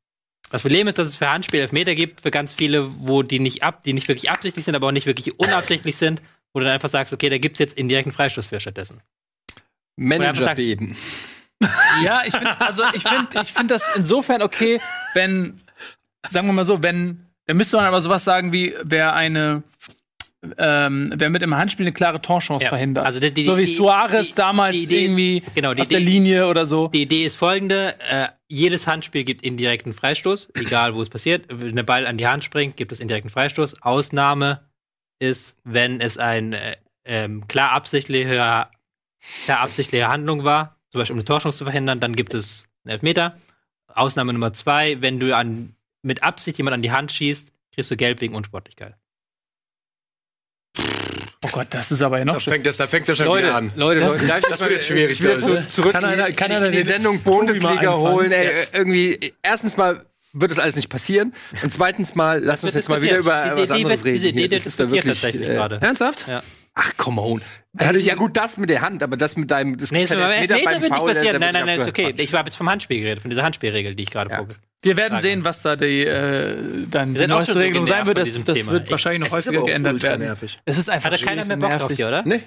[0.51, 3.63] Das Problem ist, dass es für Handspiel Elfmeter gibt, für ganz viele, wo die nicht
[3.63, 6.23] ab, die nicht wirklich absichtlich sind, aber auch nicht wirklich unabsichtlich sind,
[6.53, 9.03] wo du dann einfach sagst, okay, da gibt's jetzt indirekten Freistoß für stattdessen.
[9.97, 10.97] Manager beben.
[12.05, 14.81] Ja, ich finde, also ich finde, ich finde das insofern okay,
[15.15, 15.61] wenn,
[16.29, 19.63] sagen wir mal so, wenn, dann müsste man aber sowas sagen wie, wer eine,
[20.59, 23.05] ähm, wer mit im Handspiel eine klare Torchance Ja, verhindert.
[23.07, 26.01] also die- die- so wie die- Suarez damals die Idee ist- irgendwie genau, auf der
[26.01, 26.89] Linie oder so.
[26.89, 31.45] Die Idee ist folgende: äh, Jedes Handspiel gibt indirekten Freistoß, egal wo es passiert.
[31.49, 33.83] Wenn der Ball an die Hand springt, gibt es indirekten Freistoß.
[33.83, 34.61] Ausnahme
[35.19, 38.67] ist, wenn es ein äh, ähm, klar absichtliche,
[39.45, 42.93] klar absichtliche Handlung war, zum Beispiel um eine Torschance zu verhindern, dann gibt es einen
[42.93, 43.37] Elfmeter.
[43.89, 47.97] Ausnahme Nummer zwei: Wenn du an, mit Absicht jemand an die Hand schießt, kriegst du
[47.97, 48.95] Gelb wegen Unsportlichkeit.
[51.45, 53.47] Oh Gott, das ist aber ja noch Da fängt das, da fängt das schon Leute,
[53.47, 53.73] wieder an.
[53.77, 55.25] Leute, Das- Leute, das wird jetzt schwierig.
[55.27, 55.55] also.
[55.57, 58.33] zu, zurück Kann in die- einer- kann in einer die Sendung Bundesliga holen.
[58.33, 61.33] Ey, irgendwie, erstens mal wird das alles nicht passieren.
[61.63, 63.47] Und zweitens mal, lass uns jetzt mal wieder über diskutiert.
[63.47, 64.39] was Diese Idee anderes wird- diese reden.
[64.39, 64.49] Idee.
[64.57, 65.79] Das ist da diskutiert wirklich, tatsächlich äh, gerade.
[65.81, 66.27] Ernsthaft?
[66.29, 66.43] Ja.
[66.79, 67.41] Ach, come on.
[67.79, 70.27] Also, ja gut, das mit der Hand, aber das mit deinem das Nee, ist aber
[70.33, 71.41] Elfmeter Elfmeter wird nicht Foul, passieren.
[71.41, 72.15] Nein, nein, nein, ist okay.
[72.17, 74.37] Ich habe jetzt vom Handspiel geredet, von dieser Handspielregel, die ich gerade Ja.
[74.39, 76.57] vorge- Wir werden sehen, was da die, äh,
[76.91, 78.19] dann die neueste Regelung sein wird.
[78.19, 80.21] Das, das wird Ich- wahrscheinlich noch häufiger geändert werden.
[80.21, 80.59] nervig.
[80.65, 81.97] Es ist einfach Hatte keiner schwierig mehr Bock drauf nervig.
[81.97, 82.23] hier, oder?
[82.25, 82.43] Nee.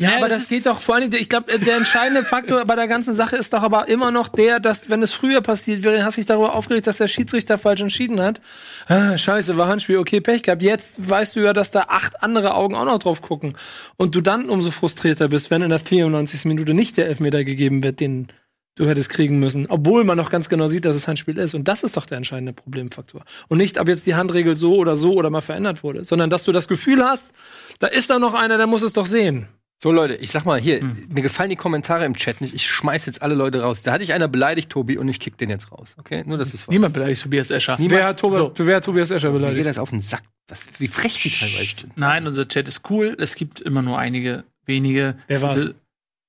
[0.00, 2.76] Ja, Ja, aber das das geht doch vor allem, ich glaube, der entscheidende Faktor bei
[2.76, 6.04] der ganzen Sache ist doch aber immer noch der, dass, wenn es früher passiert wäre,
[6.04, 8.40] hast du dich darüber aufgeregt, dass der Schiedsrichter falsch entschieden hat.
[8.86, 10.62] Ah, scheiße, war Handspiel, okay, Pech gehabt.
[10.62, 13.54] Jetzt weißt du ja, dass da acht andere Augen auch noch drauf gucken.
[13.96, 16.44] Und du dann umso frustrierter bist, wenn in der 94.
[16.44, 18.28] Minute nicht der Elfmeter gegeben wird, den
[18.76, 19.66] du hättest kriegen müssen.
[19.68, 21.54] Obwohl man noch ganz genau sieht, dass es Handspiel ist.
[21.54, 23.24] Und das ist doch der entscheidende Problemfaktor.
[23.48, 26.44] Und nicht, ob jetzt die Handregel so oder so oder mal verändert wurde, sondern dass
[26.44, 27.32] du das Gefühl hast,
[27.80, 29.48] da ist da noch einer, der muss es doch sehen.
[29.80, 31.06] So Leute, ich sag mal hier, Hm.
[31.08, 32.52] mir gefallen die Kommentare im Chat nicht.
[32.52, 33.84] Ich schmeiß jetzt alle Leute raus.
[33.84, 35.94] Da hatte ich einer beleidigt, Tobi, und ich kick den jetzt raus.
[35.98, 36.72] Okay, nur dass es war.
[36.72, 37.76] Niemand beleidigt Tobias Escher.
[37.78, 39.66] Niemand- Wer hat Tobias, wer hat Tobias Escher Mir geht beleidigt?
[39.68, 40.22] das auf den Sack.
[40.48, 41.96] Was, wie frech die teilweise sind.
[41.96, 43.16] Nein, unser Chat ist cool.
[43.20, 45.16] Es gibt immer nur einige wenige.
[45.28, 45.60] Wer war's?
[45.66, 45.74] Bitte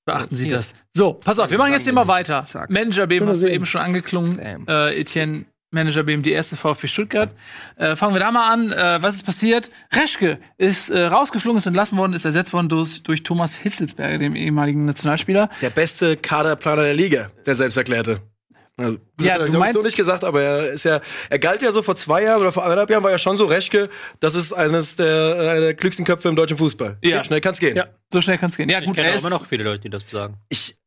[0.05, 0.55] Beachten Sie Hier.
[0.55, 0.73] das.
[0.93, 2.43] So, pass auf, wir machen jetzt hier mal weiter.
[2.69, 4.39] Manager Mal hast du eben schon angeklungen.
[4.67, 7.29] Äh, Etienne, Manager BM, die erste VfB Stuttgart.
[7.75, 8.71] Äh, fangen wir da mal an.
[8.71, 9.69] Äh, was ist passiert?
[9.93, 14.35] Reschke ist äh, rausgeflogen, ist entlassen worden, ist ersetzt worden durch, durch Thomas Hitzelsberger, dem
[14.35, 15.49] ehemaligen Nationalspieler.
[15.61, 18.21] Der beste Kaderplaner der Liga, der selbst erklärte.
[18.77, 21.61] Also, Ja, das du ich meinst- so nicht gesagt, aber er ist ja, er galt
[21.61, 23.89] ja so vor zwei Jahren oder vor anderthalb Jahren war ja schon so Reschke,
[24.21, 26.97] das ist eines der, einer der klügsten Köpfe im deutschen Fußball.
[27.03, 27.17] Ja.
[27.17, 27.75] So schnell kann's gehen.
[27.75, 28.69] Ja, so schnell kann es gehen.
[28.69, 30.37] Ja, Ich gut, kenne auch ist immer noch viele Leute, die das sagen.
[30.47, 30.77] Ich,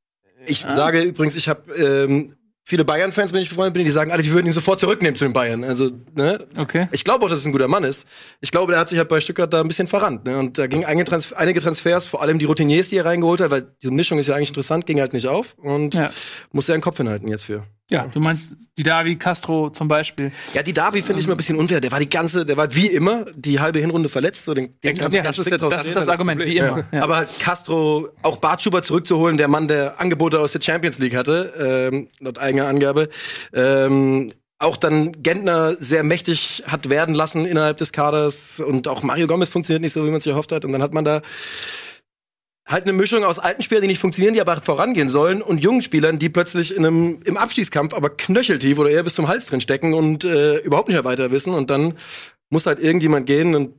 [0.46, 4.22] ich sage übrigens, ich habe ähm, viele Bayern-Fans, wenn ich befreundet bin, die sagen alle,
[4.22, 5.64] die würden ihn sofort zurücknehmen zu den Bayern.
[5.64, 6.46] Also, ne?
[6.56, 6.88] Okay.
[6.92, 8.06] Ich glaube auch, dass es ein guter Mann ist.
[8.40, 10.26] Ich glaube, der hat sich halt bei Stuttgart da ein bisschen verrannt.
[10.26, 10.38] Ne?
[10.38, 13.50] Und da gingen einige, Trans einige Transfers, vor allem die Routiniers, die er reingeholt hat,
[13.50, 15.54] weil die Mischung ist ja eigentlich interessant, ging halt nicht auf.
[15.58, 16.10] Und Ja.
[16.52, 17.64] musste er einen Kopf hinhalten jetzt für.
[17.92, 20.32] Ja, du meinst die Davi Castro zum Beispiel.
[20.54, 21.80] Ja, die Davi finde ich immer ein bisschen unfair.
[21.80, 24.44] Der war die ganze, der war wie immer die halbe Hinrunde verletzt.
[24.44, 26.84] So den, den ganzen- Ja, das ist, der, das, ist das Argument, wie immer.
[26.90, 27.02] Ja.
[27.02, 32.08] Aber Castro, auch Bartschuber zurückzuholen, der Mann, der Angebote aus der Champions League hatte, ähm,
[32.20, 33.08] laut eigener Angabe,
[33.54, 39.26] ähm, auch dann Gentner sehr mächtig hat werden lassen innerhalb des Kaders und auch Mario
[39.26, 40.64] Gomez funktioniert nicht so, wie man sich erhofft hat.
[40.64, 41.20] Und dann hat man da
[42.66, 45.82] halt eine Mischung aus alten Spielern, die nicht funktionieren, die aber vorangehen sollen, und jungen
[45.82, 49.60] Spielern, die plötzlich in einem, im Abschießkampf aber knöcheltief oder eher bis zum Hals drin
[49.60, 51.54] stecken und äh, überhaupt nicht mehr weiter wissen.
[51.54, 51.98] Und dann
[52.50, 53.54] muss halt irgendjemand gehen.
[53.54, 53.74] Und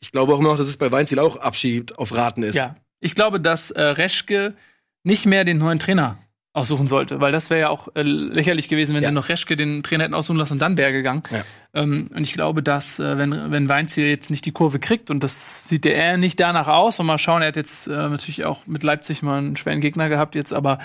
[0.00, 2.56] ich glaube auch immer noch, dass es bei Weinziel auch Abschied auf Raten ist.
[2.56, 4.54] Ja, ich glaube, dass äh, Reschke
[5.02, 6.18] nicht mehr den neuen Trainer
[6.52, 9.10] aussuchen sollte, weil das wäre ja auch äh, lächerlich gewesen, wenn Ja.
[9.10, 11.22] sie noch Reschke den Trainer hätten aussuchen lassen und dann Berge gegangen.
[11.30, 11.44] Ja.
[11.74, 15.22] Ähm, und ich glaube, dass äh, wenn wenn Weinziel jetzt nicht die Kurve kriegt und
[15.22, 18.44] das sieht der eher nicht danach aus, und mal schauen, er hat jetzt äh, natürlich
[18.44, 20.78] auch mit Leipzig mal einen schweren Gegner gehabt jetzt, aber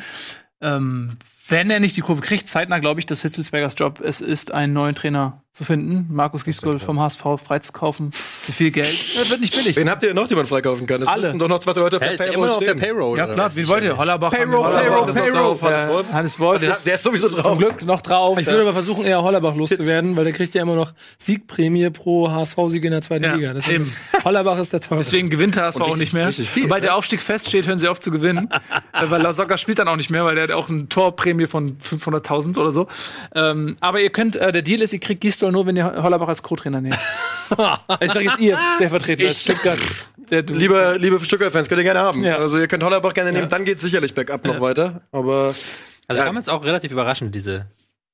[0.62, 4.51] ähm, wenn er nicht die Kurve kriegt, zeitnah glaube ich, dass Hitzelsbergers Job es ist,
[4.51, 8.88] einen neuen Trainer zu finden, Markus Gisgold vom HSV freizukaufen für viel Geld.
[9.15, 9.73] Das wird nicht billig.
[9.77, 11.01] Wen habt ihr denn noch, den man freikaufen kann?
[11.01, 11.21] Es Alle.
[11.21, 12.79] müssten doch noch zwei Leute auf Er der ist immer Payroll noch auf der stehen.
[12.79, 13.17] Payroll.
[13.17, 13.97] Ja klar, wen wollt ihr?
[13.97, 14.31] Hollerbach.
[14.34, 15.31] Payroll, Hollerbach Payroll, Payroll.
[15.31, 15.62] drauf.
[15.62, 16.12] Hannes Wolf.
[16.12, 17.58] Hannes Wolf Der, ist der ist sowieso zum drauf.
[17.58, 18.38] Glück noch drauf.
[18.38, 22.29] Ich würde aber versuchen, eher Hollerbach loszuwerden, weil der kriegt ja immer noch Siegprämie pro
[22.29, 23.53] HSV-Sieg in der zweiten Ja, Liga.
[23.53, 23.91] Deswegen eben.
[24.25, 25.12] Hollerbach ist der teuerste.
[25.12, 26.34] Deswegen gewinnt der HSV auch nicht mehr.
[26.34, 28.49] viel, Sobald der Aufstieg feststeht, hören sie auf zu gewinnen.
[28.91, 31.78] äh, weil Lasogga spielt dann auch nicht mehr, weil der hat auch eine Torprämie von
[31.78, 32.88] 500.000 oder so.
[33.36, 36.28] Ähm, aber ihr könnt, äh, der Deal ist, ihr kriegt Gistol nur, wenn ihr Hollerbach
[36.30, 36.98] als Co-Trainer nehmt.
[38.00, 39.80] ich sag jetzt ihr, stellvertretend als Stuttgart.
[40.32, 42.24] Der, du, Liebe, liebe Stuttgart-Fans, könnt ihr gerne haben.
[42.24, 42.38] Ja.
[42.38, 45.02] Also ihr könnt Hollerbach gerne nehmen, dann geht's sicherlich bergab noch weiter.
[45.12, 45.54] Aber
[46.08, 46.26] Also Ja.
[46.28, 47.67] kam jetzt auch relativ überraschend, diese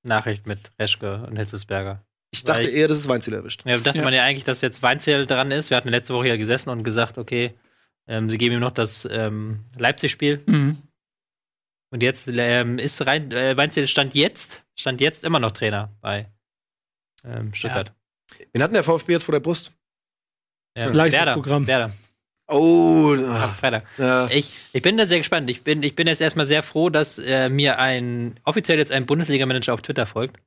[0.04, 2.02] Nachricht mit Reschke und Hitzelsberger.
[2.34, 3.62] ich dachte Weil- eher, dass es Weinziel erwischt.
[3.66, 4.04] Ja, dachte Ja.
[4.04, 5.70] man ja eigentlich, dass jetzt Weinzierl dran ist.
[5.70, 7.54] Wir hatten letzte Woche ja gesessen und gesagt, okay,
[8.08, 10.42] ähm, sie geben ihm noch das ähm, Leipzig-Spiel.
[10.46, 10.78] Mhm.
[11.92, 16.28] Und jetzt ähm, ist rein, äh, Weinzierl stand jetzt, stand jetzt immer noch Trainer bei
[17.26, 17.94] ähm, Stuttgart.
[18.54, 19.74] Wen hat denn der VfB jetzt vor der Brust?
[20.78, 20.86] Ja.
[20.88, 21.68] Leichtes Werder, Programm.
[21.68, 21.92] Werder.
[22.48, 23.86] Oh, Ach, Freitag.
[23.98, 24.28] ja.
[24.30, 25.50] Ich, ich bin da sehr gespannt.
[25.50, 29.06] Ich bin, ich bin jetzt erstmal sehr froh, dass äh, mir ein offiziell jetzt ein
[29.06, 30.38] Bundesliga-Manager auf Twitter folgt.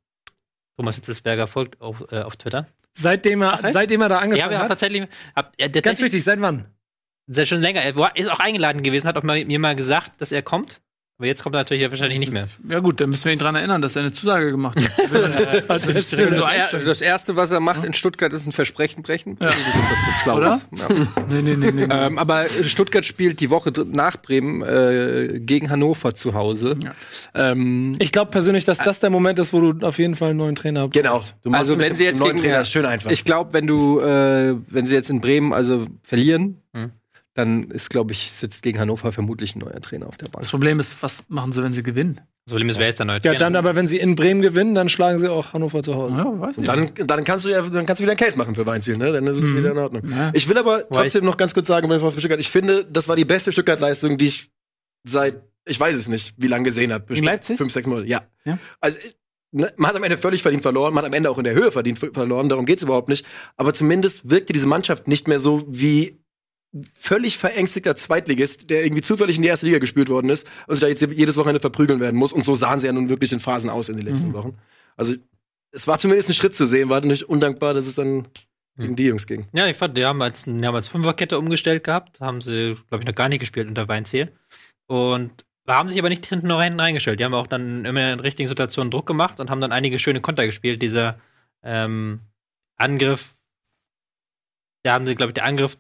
[0.77, 2.67] Thomas Hitzelsberger folgt auf, äh, auf Twitter.
[2.95, 3.73] Seitdem er, echt?
[3.73, 4.69] seitdem er da Ja, angefangen wir haben hat.
[4.71, 6.67] tatsächlich, hab, äh, der Ganz wichtig, seit wann?
[7.27, 7.83] Sehr schon länger.
[7.83, 10.81] Er war, ist auch eingeladen gewesen, hat auch mal, mir mal gesagt, dass er kommt.
[11.25, 12.49] Aber jetzt kommt er natürlich wahrscheinlich nicht mehr.
[12.69, 15.65] Ja gut, dann müssen wir ihn dran erinnern, dass er eine Zusage gemacht hat.
[15.69, 15.83] Das.
[15.87, 16.13] Das,
[16.45, 16.85] einstellen.
[16.87, 19.39] das erste, was er macht in Stuttgart, ist ein Versprechen brechen.
[19.41, 19.47] Ja.
[19.47, 19.57] Das
[20.23, 20.37] schlau.
[20.37, 20.61] Oder?
[20.77, 20.87] Ja.
[21.31, 21.87] nee, nee, nee, nee.
[21.91, 26.77] Ähm, aber Stuttgart spielt die Woche nach Bremen äh, gegen Hannover zu Hause.
[26.85, 26.93] Ja.
[27.35, 30.39] Ähm, Ich glaube persönlich, dass das der Moment ist, wo du auf jeden Fall einen
[30.39, 31.13] neuen Trainer Genau.
[31.15, 31.37] brauchst.
[31.43, 33.11] Du machst also wenn sie jetzt neuen gegen Trainer ist schön einfach.
[33.11, 36.91] Ich glaube, wenn du, äh, wenn sie jetzt in Bremen also verlieren, Hm.
[37.35, 40.43] Dann ist, glaube ich, sitzt gegen Hannover vermutlich ein neuer Trainer auf der Bank.
[40.43, 42.21] Das Problem ist, was machen sie, wenn sie gewinnen?
[42.47, 43.39] Das Problem ist, wer ist der neue Ja, Trainer?
[43.39, 46.15] dann aber, wenn sie in Bremen gewinnen, dann schlagen sie auch Hannover zu Hause.
[46.15, 48.55] Ja, weiß Und dann, dann kannst du ja, dann kannst du wieder einen Case machen
[48.55, 49.13] für Weinziel, ne?
[49.13, 50.03] Dann ist es wieder in Ordnung.
[50.11, 50.31] Ja.
[50.35, 53.25] Ich will aber trotzdem noch ganz kurz sagen, VfB Stuttgart, ich finde, das war die
[53.25, 54.51] beste Stuttgart-Leistung, die ich
[55.05, 57.05] seit, ich weiß es nicht, wie lange gesehen habe.
[57.05, 57.57] Bestimmt Leipzig?
[57.57, 58.23] Fünf, sechs Monate, ja.
[58.45, 58.59] Ja.
[58.81, 58.99] Also,
[59.53, 61.55] ne, man hat am Ende völlig verdient verloren, man hat am Ende auch in der
[61.55, 63.25] Höhe verdient verloren, darum geht's überhaupt nicht.
[63.57, 66.21] Aber zumindest wirkte diese Mannschaft nicht mehr so wie
[66.95, 70.81] völlig verängstigter Zweitligist, der irgendwie zufällig in die erste Liga gespielt worden ist und sich
[70.81, 72.33] da jetzt jedes Wochenende verprügeln werden muss.
[72.33, 74.35] Und so sahen sie ja nun wirklich in Phasen aus in den letzten Mhm.
[74.35, 74.59] Wochen.
[74.97, 75.15] Also,
[75.71, 78.29] es war zumindest ein Schritt zu sehen, war nicht undankbar, dass es dann
[78.77, 79.47] gegen die Jungs ging.
[79.53, 83.03] Ja, ich fand, die haben als, die haben als Fünferkette umgestellt gehabt, haben sie, glaube
[83.03, 84.33] ich, noch gar nicht gespielt unter Weinziel.
[84.87, 87.21] Und haben sich aber nicht hinten noch hinten reingestellt.
[87.21, 90.21] Die haben auch dann immer in richtigen Situationen Druck gemacht und haben dann einige schöne
[90.21, 90.83] Konter gespielt.
[90.83, 91.19] Dieser
[91.63, 92.21] ähm,
[92.77, 93.35] Angriff,
[94.83, 95.79] da haben sie, glaube ich, der Angriff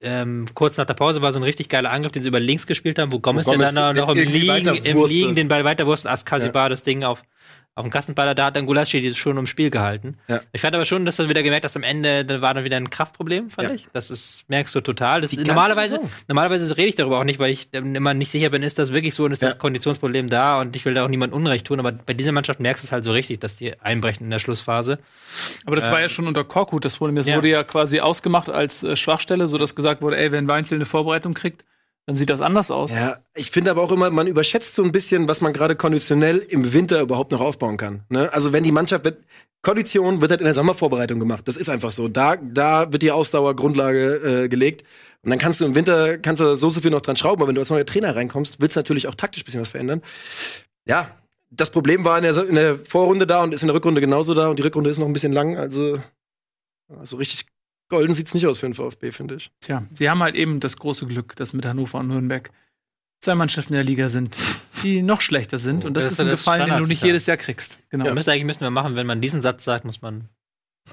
[0.00, 2.66] ähm, kurz nach der Pause war so ein richtig geiler Angriff, den sie über links
[2.66, 5.04] gespielt haben, wo Gomez, Gomez ja dann noch im Liegen, im.
[5.04, 7.22] Liegen den Ball weiterwurst, Askasi war das Ding auf,
[7.78, 10.16] auf dem Kassenballer, da hat dann Gulaschi dieses schon ums Spiel gehalten.
[10.28, 10.40] Ja.
[10.52, 12.76] Ich fand aber schon, dass du wieder gemerkt hast, am Ende da war dann wieder
[12.76, 13.74] ein Kraftproblem, fand Ja.
[13.74, 13.86] ich.
[13.92, 15.20] Das ist, merkst du total.
[15.20, 16.10] Das ist, normalerweise, Saison.
[16.28, 18.92] normalerweise rede ich darüber auch nicht, weil ich ähm, immer nicht sicher bin, ist das
[18.92, 19.58] wirklich so und ist das Ja.
[19.58, 22.82] Konditionsproblem da und ich will da auch niemand Unrecht tun, aber bei dieser Mannschaft merkst
[22.82, 24.98] du es halt so richtig, dass die einbrechen in der Schlussphase.
[25.64, 27.16] Aber das war ja schon unter Korkut das Problem.
[27.16, 27.36] Das Ja.
[27.36, 31.34] wurde ja quasi ausgemacht als äh, Schwachstelle, sodass gesagt wurde, ey, wenn Weinzel eine Vorbereitung
[31.34, 31.64] kriegt,
[32.08, 32.90] dann sieht das anders aus.
[32.94, 36.38] Ja, ich finde aber auch immer, man überschätzt so ein bisschen, was man gerade konditionell
[36.38, 38.02] im Winter überhaupt noch aufbauen kann.
[38.08, 38.32] Ne?
[38.32, 39.26] Also wenn die Mannschaft wird,
[39.60, 41.46] Kondition wird halt in der Sommervorbereitung gemacht.
[41.46, 42.08] Das ist einfach so.
[42.08, 44.84] Da, da wird die Ausdauergrundlage äh, gelegt.
[45.22, 47.42] Und dann kannst du im Winter kannst du so so viel noch dran schrauben.
[47.42, 49.68] Aber wenn du als neuer Trainer reinkommst, willst du natürlich auch taktisch ein bisschen was
[49.68, 50.00] verändern.
[50.86, 51.10] Ja,
[51.50, 54.32] das Problem war in der, in der Vorrunde da und ist in der Rückrunde genauso
[54.32, 54.48] da.
[54.48, 55.58] Und die Rückrunde ist noch ein bisschen lang.
[55.58, 55.98] Also
[57.02, 57.44] so richtig
[57.88, 59.50] golden sieht's nicht aus für den VfB, finde ich.
[59.60, 62.50] Tja, sie haben halt eben das große Glück, dass mit Hannover und Nürnberg
[63.20, 64.36] zwei Mannschaften der Liga sind,
[64.82, 65.84] die noch schlechter sind.
[65.84, 67.78] Und das, Das ist ein das Gefallen, den du nicht jedes Jahr kriegst.
[67.90, 68.04] Genau.
[68.04, 68.10] Ja.
[68.10, 70.28] Ja, Müsste eigentlich müssen wir machen, wenn man diesen Satz sagt, muss man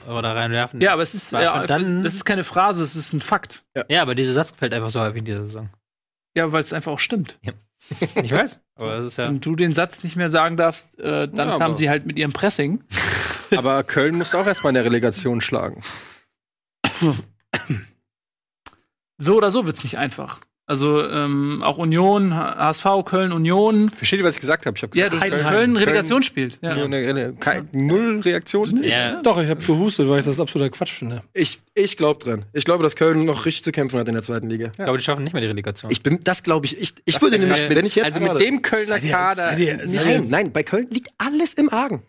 [0.09, 0.85] oder reinwerfen.
[0.87, 3.63] aber es ist, ja, dann- das ist keine Phrase, es ist ein Fakt.
[3.87, 5.69] Ja, aber dieser Satz fällt einfach so häufig in dieser Saison.
[6.35, 7.39] Ja, weil es einfach auch stimmt.
[8.15, 8.61] Ich weiß.
[8.75, 9.27] Aber das ist ja.
[9.27, 12.17] Und du den Satz nicht mehr sagen darfst, äh, dann Ja, kamen sie halt mit
[12.17, 12.83] ihrem Pressing.
[13.55, 15.81] Aber Köln musste auch erstmal in der Relegation schlagen.
[19.17, 20.39] So oder so wird's nicht einfach.
[20.67, 23.87] Also ähm, auch Union, HSV, Köln, Union.
[23.89, 24.75] Versteht ihr, was ich gesagt habe?
[24.75, 26.59] Ich habe Ja, gesagt, du Köln, Relegation spielt.
[26.59, 26.83] Köln, Ja.
[26.85, 28.83] eine Rele- kein- null Reaktion.
[28.83, 29.21] Ja.
[29.21, 31.21] Doch, ich habe gehustet, weil ich das absoluter Quatsch finde.
[31.33, 32.45] Ich, ich glaube dran.
[32.51, 34.69] Ich glaube, dass Köln noch richtig zu kämpfen hat in der zweiten Liga.
[34.71, 35.91] Ich glaube, die schaffen nicht mehr die Relegation.
[35.91, 36.81] Ich bin, das glaube ich.
[36.81, 39.55] Ich, ich würde nämlich, wenn ich jetzt Also mit dem Kölner Kader.
[39.55, 42.01] nein, nein, bei Köln liegt alles im Argen.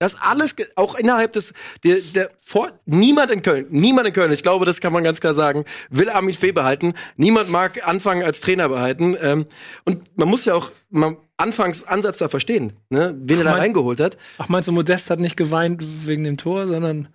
[0.00, 1.54] Das alles, auch innerhalb des,
[1.84, 5.20] der, der vor, niemand in Köln, niemand in Köln, ich glaube, das kann man ganz
[5.20, 6.94] klar sagen, will Armin Fee behalten.
[7.16, 9.16] Niemand mag anfangen als Trainer behalten.
[9.20, 9.46] Ähm,
[9.84, 14.16] und man muss ja auch mal Anfangsansatz da verstehen, ne, wen er da reingeholt hat.
[14.38, 17.08] Ach, meinst du, Modest hat nicht geweint wegen dem Tor, sondern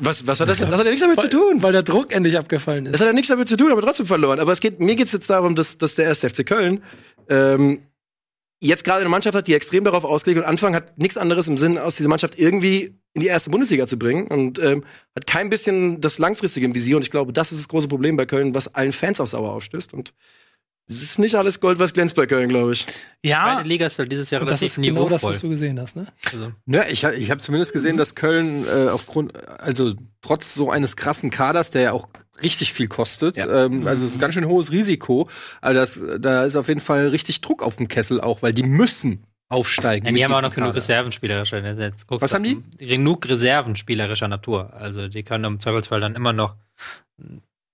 [0.00, 1.62] Was, was hat das, das hat ja nichts damit zu tun.
[1.62, 3.00] weil der Druck endlich abgefallen Das ist.
[3.00, 4.40] hat ja nichts damit zu tun, aber trotzdem verloren.
[4.40, 6.82] Aber es geht, mir geht es jetzt darum, dass, dass der erste FC Köln
[7.28, 7.80] ähm,
[8.66, 11.56] jetzt gerade eine Mannschaft hat, die extrem darauf ausgelegt und Anfang hat nichts anderes im
[11.56, 15.48] Sinn, aus dieser Mannschaft irgendwie in die erste Bundesliga zu bringen und ähm, hat kein
[15.48, 16.96] bisschen das Langfristige im Visier.
[16.96, 19.52] Und ich glaube, das ist das große Problem bei Köln, was allen Fans auf Sauer
[19.52, 19.94] aufstößt.
[19.94, 20.12] Und
[20.88, 22.86] es ist nicht alles Gold, was glänzt bei Köln, glaube ich.
[23.24, 25.48] Ja, Zweite Liga ist halt dieses Jahr Und das relativ ist genau das, was du
[25.48, 26.06] gesehen hast, ne?
[26.32, 30.70] also, Ja, ich, ha- ich habe zumindest gesehen, dass Köln äh, aufgrund, also trotz so
[30.70, 32.08] eines krassen Kaders, der ja auch
[32.42, 33.64] richtig viel kostet, Ja.
[33.64, 35.28] ähm, also es ist ein ganz schön hohes Risiko,
[35.60, 38.62] also das, da ist auf jeden Fall richtig Druck auf dem Kessel auch, weil die
[38.62, 40.06] müssen aufsteigen.
[40.06, 40.76] ja, die haben auch noch genug Kader.
[40.76, 41.60] Reserven spielerischer.
[41.62, 41.76] ne?
[41.78, 44.72] Jetzt guckst Was haben auf- Genug Reserven spielerischer Natur.
[44.74, 46.56] Also die können im Zweifelsfall dann immer noch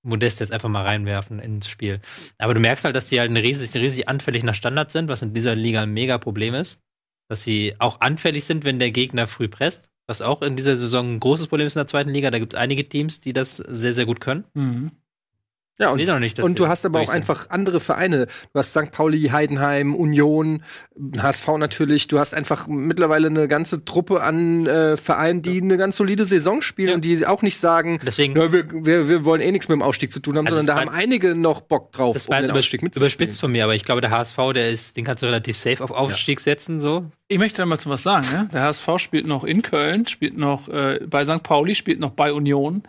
[0.03, 2.01] Modest jetzt einfach mal reinwerfen ins Spiel.
[2.39, 5.33] Aber du merkst halt, dass die halt riesig, riesig anfällig nach Standards sind, was in
[5.33, 6.81] dieser Liga ein mega Problem ist.
[7.29, 9.91] Dass sie auch anfällig sind, wenn der Gegner früh presst.
[10.09, 12.31] Was auch in dieser Saison ein großes Problem ist in der zweiten Liga.
[12.31, 14.45] Da gibt es einige Teams, die das sehr, sehr gut können.
[14.55, 14.91] Mhm.
[15.79, 18.27] Ja, und, nicht, und du hast aber auch einfach andere Vereine.
[18.27, 18.93] Du hast St.
[18.93, 20.63] Pauli, Heidenheim, Union,
[21.19, 22.09] HSV natürlich.
[22.09, 26.61] Du hast einfach mittlerweile eine ganze Truppe an äh, Vereinen, die eine ganz solide Saison
[26.61, 26.95] spielen Ja.
[26.97, 29.83] und die auch nicht sagen, Deswegen, ja, wir, wir, wir wollen eh nichts mit dem
[29.83, 32.29] Aufstieg zu tun haben, Also sondern da das haben war- einige noch Bock drauf, das
[32.29, 33.07] war jetzt den über, Aufstieg mitzuspielen.
[33.09, 35.83] überspitzt von mir, aber ich glaube, der HSV, der ist, den kannst du relativ safe
[35.83, 37.07] auf Aufstieg setzen, so.
[37.29, 38.27] Ich möchte da mal zu was sagen.
[38.31, 38.49] Ne?
[38.53, 41.43] Der HSV spielt noch in Köln, spielt noch äh, bei St.
[41.43, 42.83] Pauli, spielt noch bei Union.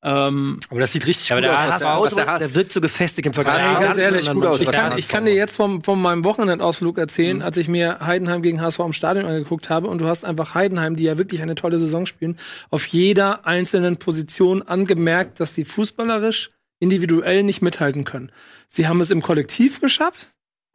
[0.00, 1.60] Ähm, Aber das sieht richtig gut der aus.
[1.60, 4.46] was HSV der, was der, der, wirkt so gefestigt im Vergleich Ja, ganz ehrlich, gut
[4.46, 4.62] aus.
[4.62, 8.42] Ich kann, ich kann dir jetzt vom, von meinem Wochenendausflug erzählen, als ich mir Heidenheim
[8.42, 11.56] gegen HSV am Stadion angeguckt habe und du hast einfach Heidenheim, die ja wirklich eine
[11.56, 12.36] tolle Saison spielen,
[12.70, 18.30] auf jeder einzelnen Position angemerkt, dass die fußballerisch individuell nicht mithalten können.
[18.68, 20.28] Sie haben es im Kollektiv geschafft,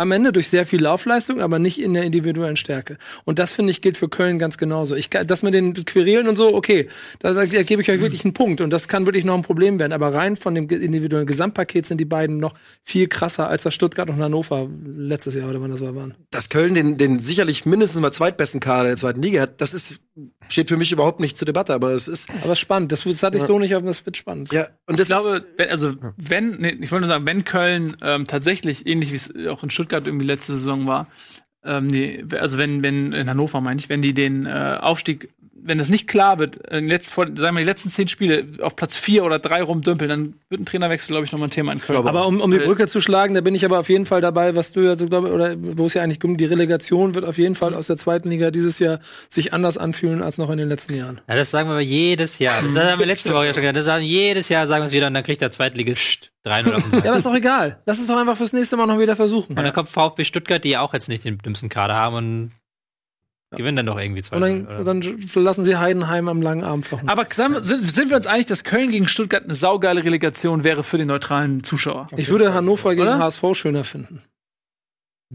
[0.03, 2.97] am Ende durch sehr viel Laufleistung, aber nicht in der individuellen Stärke.
[3.23, 4.95] Und das finde ich gilt für Köln ganz genauso.
[4.95, 6.89] Ich, das mit den Querelen und so, okay,
[7.19, 9.79] da, da gebe ich euch wirklich einen Punkt und das kann wirklich noch ein Problem
[9.79, 9.93] werden.
[9.93, 14.09] Aber rein von dem individuellen Gesamtpaket sind die beiden noch viel krasser als das Stuttgart
[14.09, 16.15] und Hannover letztes Jahr oder wann das war waren.
[16.31, 19.99] Dass Köln den, den sicherlich mindestens mal zweitbesten Kader der zweiten Liga hat, das ist,
[20.49, 22.27] steht für mich überhaupt nicht zur Debatte, aber es ist.
[22.43, 24.51] Aber spannend, das, das hatte ich so nicht auf das wird spannend.
[24.51, 27.95] Ja, und das Ich glaube, wenn, also wenn, nee, ich wollte nur sagen, wenn Köln
[28.01, 31.07] ähm, tatsächlich, ähnlich wie es auch in Stuttgart irgendwie letzte Saison war,
[31.63, 35.29] ähm, nee, also wenn, wenn, in Hannover meine ich, wenn die den äh, Aufstieg,
[35.65, 38.45] wenn es nicht klar wird, äh, in letzt, vor, sagen wir, die letzten zehn Spiele
[38.61, 41.71] auf Platz vier oder drei rumdümpeln, dann wird ein Trainerwechsel, glaube ich, nochmal ein Thema
[41.71, 42.05] in Köln.
[42.05, 44.55] Aber um, um die Brücke zu schlagen, da bin ich aber auf jeden Fall dabei,
[44.55, 47.37] was du ja so glaub, oder wo es ja eigentlich um die Relegation wird auf
[47.37, 48.99] jeden Fall aus der zweiten Liga dieses Jahr
[49.29, 51.21] sich anders anfühlen als noch in den letzten Jahren.
[51.27, 52.61] Ja, das sagen wir aber jedes Jahr.
[52.61, 53.77] Das haben wir letzte Woche ja schon gesagt.
[53.77, 56.83] Das sagen jedes Jahr sagen wir es wieder und dann kriegt der Zweitligist 3-0 auf
[56.83, 57.03] den Sack.
[57.03, 57.79] Ja, aber ist doch egal.
[57.85, 59.57] Lass es doch einfach fürs nächste Mal noch wieder versuchen.
[59.57, 62.51] Und dann kommt VfB Stuttgart, die ja auch jetzt nicht den dümmsten Kader haben und
[63.55, 67.07] gewinnen dann doch irgendwie 2 Und dann, dann lassen sie Heidenheim am langen Arm fachen.
[67.09, 70.83] Aber wir- sind, sind wir uns einig, dass Köln gegen Stuttgart eine saugeile Relegation wäre
[70.83, 72.07] für den neutralen Zuschauer?
[72.15, 73.19] ich würde Hannover gegen Oder?
[73.19, 74.21] HSV schöner finden.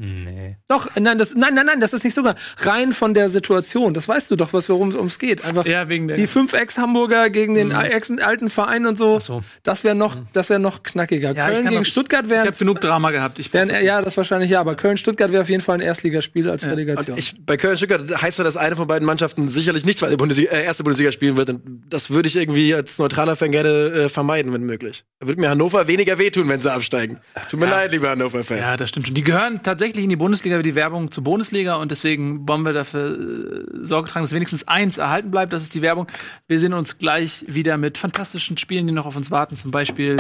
[0.01, 0.57] Nee.
[0.69, 2.37] Doch, nein, das, nein, nein, nein, das ist nicht sogar.
[2.59, 3.95] Rein von der Situation.
[3.95, 5.45] Das weißt du doch, was worum es geht.
[5.45, 6.17] Einfach Ja, wegen der.
[6.17, 9.19] die fünf Ex-Hamburger gegen den ex alten Verein und so.
[9.19, 9.41] so.
[9.65, 11.35] Das wäre noch, das wäre noch knackiger.
[11.35, 13.41] Ja, ich Köln gegen doch- Stuttgart ich wären, habe genug Drama gehabt.
[13.41, 16.65] Ich wären, ja, das wahrscheinlich ja, aber Köln-Stuttgart wäre auf jeden Fall ein Erstligaspiel als
[16.65, 17.15] Relegation.
[17.15, 20.17] Und ich, bei Köln Stuttgart heißt ja, dass eine von beiden Mannschaften sicherlich nicht zweite
[20.17, 21.51] Bundesliga, äh, erste Bundesliga spielen wird.
[21.51, 25.03] Und das würde ich irgendwie als neutraler Fan gerne äh, vermeiden, wenn möglich.
[25.19, 27.19] Da würde mir Hannover weniger wehtun, wenn sie absteigen.
[27.51, 28.61] Tut mir leid, liebe Hannover-Fans.
[28.61, 29.15] Ja, das stimmt schon.
[29.17, 33.19] Die gehören tatsächlich in die Bundesliga die Werbung zur Bundesliga und deswegen wollen wir dafür
[33.19, 35.53] äh, Sorge tragen, dass wenigstens eins erhalten bleibt.
[35.53, 36.07] Das ist die Werbung.
[36.47, 39.57] Wir sehen uns gleich wieder mit fantastischen Spielen, die noch auf uns warten.
[39.57, 40.17] Zum Beispiel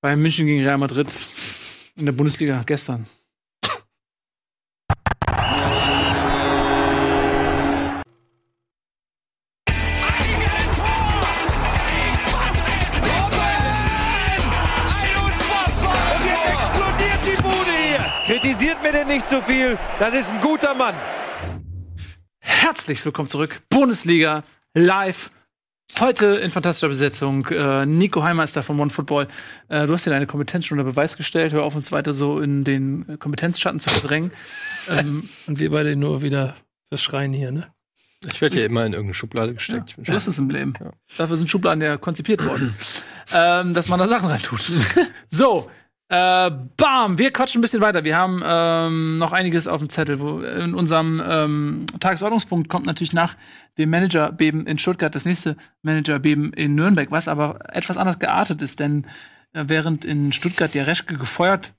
[0.00, 1.08] bei München gegen Real Madrid
[1.96, 3.06] in der Bundesliga gestern.
[18.80, 19.78] Kritisiert mir denn nicht zu viel.
[19.98, 20.94] Das ist ein guter Mann.
[22.38, 23.60] Herzlich willkommen zurück.
[23.68, 24.42] Bundesliga
[24.74, 25.30] live.
[25.98, 27.46] Heute in fantastischer Besetzung.
[27.48, 29.28] Äh, Nico Heimeister von OneFootball.
[29.68, 31.52] Äh, du hast ja deine Kompetenz schon unter Beweis gestellt.
[31.52, 34.30] Hör auf, uns weiter so in den Kompetenzschatten zu verdrängen.
[34.90, 36.56] ähm, Und wir beide nur wieder
[36.88, 37.66] fürs Schreien hier, ne?
[38.26, 39.90] Ich werde hier immer in irgendeine Schublade gesteckt.
[39.90, 40.74] Ich bin so ist es im Leben.
[41.16, 42.74] Dafür sind Schubladen ja konzipiert worden.
[43.34, 44.70] ähm, dass man da Sachen reintut.
[45.28, 45.70] so.
[46.12, 48.02] Äh, bam, wir quatschen ein bisschen weiter.
[48.02, 50.18] Wir haben ähm, noch einiges auf dem Zettel.
[50.18, 53.36] Wo in unserem ähm, Tagesordnungspunkt kommt natürlich nach
[53.78, 58.80] dem Managerbeben in Stuttgart das nächste Managerbeben in Nürnberg, was aber etwas anders geartet ist,
[58.80, 59.06] denn
[59.52, 61.74] äh, während in Stuttgart der Reschke gefeuert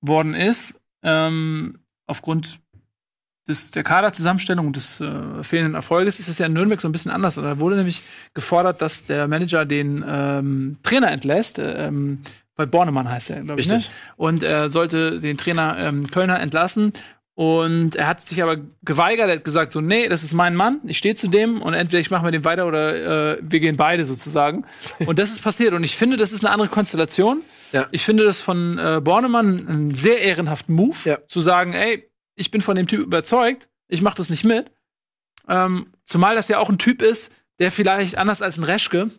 [0.00, 2.60] worden ist, ähm, aufgrund
[3.46, 6.92] des, der Kaderzusammenstellung und des äh, fehlenden Erfolges ist es ja in Nürnberg so ein
[6.92, 7.34] bisschen anders.
[7.34, 8.00] Da wurde nämlich
[8.32, 11.58] gefordert, dass der Manager den ähm, Trainer entlässt.
[11.58, 12.20] Äh, ähm,
[12.56, 13.68] bei Bornemann heißt er, glaube ich.
[13.68, 13.76] Ne?
[13.76, 13.92] Richtig.
[14.16, 16.92] Und er sollte den Trainer ähm, Kölner entlassen.
[17.36, 20.80] Und er hat sich aber geweigert, er hat gesagt, so, nee, das ist mein Mann,
[20.84, 23.76] ich stehe zu dem und entweder ich mache mit dem weiter oder äh, wir gehen
[23.76, 24.64] beide sozusagen.
[25.04, 25.72] Und das ist passiert.
[25.72, 27.42] Und ich finde, das ist eine andere Konstellation.
[27.72, 27.86] Ja.
[27.90, 31.18] Ich finde das von äh, Bornemann einen sehr ehrenhaften Move, Ja.
[31.26, 34.70] zu sagen, ey, ich bin von dem Typ überzeugt, ich mache das nicht mit.
[35.48, 39.10] Ähm, zumal das ja auch ein Typ ist, der vielleicht anders als ein Reschke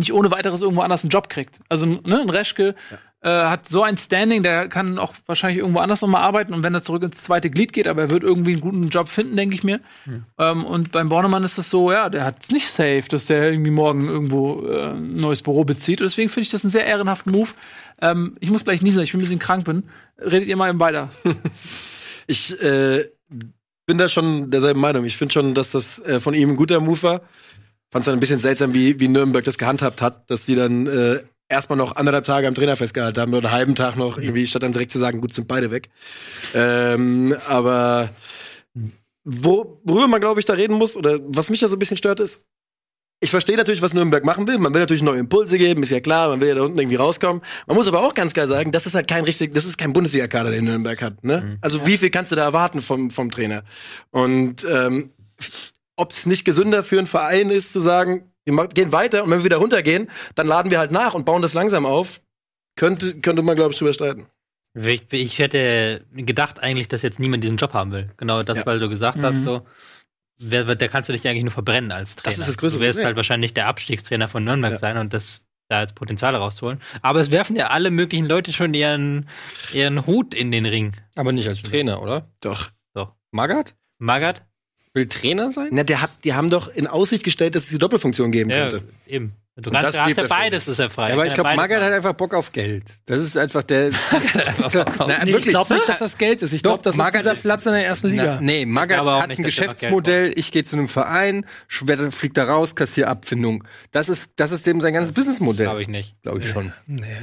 [0.00, 1.60] nicht ohne weiteres irgendwo anders einen Job kriegt.
[1.68, 2.74] Also ne, ein Reschke
[3.22, 6.74] äh, hat so ein Standing, der kann auch wahrscheinlich irgendwo anders nochmal arbeiten und wenn
[6.74, 9.54] er zurück ins zweite Glied geht, aber er wird irgendwie einen guten Job finden, denke
[9.54, 9.80] ich mir.
[10.38, 13.50] Ähm, und beim Bornemann ist das so, ja, der hat es nicht safe, dass der
[13.52, 16.00] irgendwie morgen irgendwo äh, ein neues Büro bezieht.
[16.00, 17.50] Und deswegen finde ich das einen sehr ehrenhaften Move.
[18.00, 19.84] Ähm, ich muss gleich niesen, ich bin ein bisschen krank bin.
[20.18, 21.10] Redet ihr mal eben weiter.
[22.26, 23.06] Ich äh,
[23.86, 25.04] bin da schon derselben Meinung.
[25.04, 27.22] Ich finde schon, dass das äh, von ihm ein guter Move war.
[27.90, 30.86] Fand es dann ein bisschen seltsam, wie, wie Nürnberg das gehandhabt hat, dass die dann
[30.86, 34.46] äh, erstmal noch anderthalb Tage am Trainer festgehalten haben oder einen halben Tag noch irgendwie,
[34.46, 35.90] statt dann direkt zu sagen, gut, sind beide weg.
[36.54, 38.10] Ähm, aber
[39.24, 41.96] wo, worüber man, glaube ich, da reden muss, oder was mich ja so ein bisschen
[41.96, 42.42] stört, ist,
[43.22, 44.56] ich verstehe natürlich, was Nürnberg machen will.
[44.56, 46.96] Man will natürlich neue Impulse geben, ist ja klar, man will ja da unten irgendwie
[46.96, 47.42] rauskommen.
[47.66, 49.92] Man muss aber auch ganz klar sagen, das ist halt kein richtig, das ist kein
[49.92, 51.22] Bundesliga-Kader, den Nürnberg hat.
[51.22, 51.58] Ne?
[51.60, 53.62] Also wie viel kannst du da erwarten vom, vom Trainer?
[54.10, 55.10] Und ähm,
[56.00, 59.38] ob es nicht gesünder für einen Verein ist, zu sagen, wir gehen weiter und wenn
[59.40, 62.20] wir wieder runtergehen, dann laden wir halt nach und bauen das langsam auf,
[62.76, 64.26] könnte, könnte man, glaube ich, drüber streiten.
[64.74, 68.10] Ich, ich hätte gedacht eigentlich, dass jetzt niemand diesen Job haben will.
[68.16, 68.66] Genau das, Ja.
[68.66, 69.66] weil du gesagt hast, so,
[70.38, 72.30] wer, wer, der kannst du dich eigentlich nur verbrennen als Trainer.
[72.30, 73.06] Das ist das größte Du wirst Problem.
[73.06, 74.78] halt wahrscheinlich der Abstiegstrainer von Nürnberg Ja.
[74.78, 76.80] sein und das da jetzt Potenzial rauszuholen.
[77.02, 79.28] Aber es werfen ja alle möglichen Leute schon ihren,
[79.72, 80.92] ihren Hut in den Ring.
[81.14, 82.28] Aber nicht als Trainer, oder?
[82.40, 82.70] Doch.
[83.32, 83.76] Magath?
[83.98, 84.42] Magath?
[84.94, 85.68] Will Trainer sein?
[85.70, 88.68] Na, der hat, die haben doch in Aussicht gestellt, dass es die Doppelfunktion geben Ja,
[88.70, 88.88] könnte.
[89.06, 89.32] eben.
[89.62, 91.08] Du kannst, das hast ja beides, ist ja frei.
[91.08, 92.84] Ja, aber Er ich glaube, ja Magath hat einfach Bock auf Geld.
[93.06, 93.90] Das ist einfach der.
[94.74, 96.52] Na, Nee, ich glaube nicht, dass das Geld ist.
[96.52, 98.38] Ich glaube, das dieser ist- Platz in der ersten Liga.
[98.40, 100.32] Na, nee, auch hat nicht, ein Geld Geschäftsmodell.
[100.36, 103.64] Ich gehe zu einem Verein, fliegt da raus, kassiere Abfindung.
[103.92, 105.66] Das ist, das ist dem sein ganzes Businessmodell.
[105.66, 106.14] Glaube ich nicht.
[106.22, 106.72] Glaube ich schon.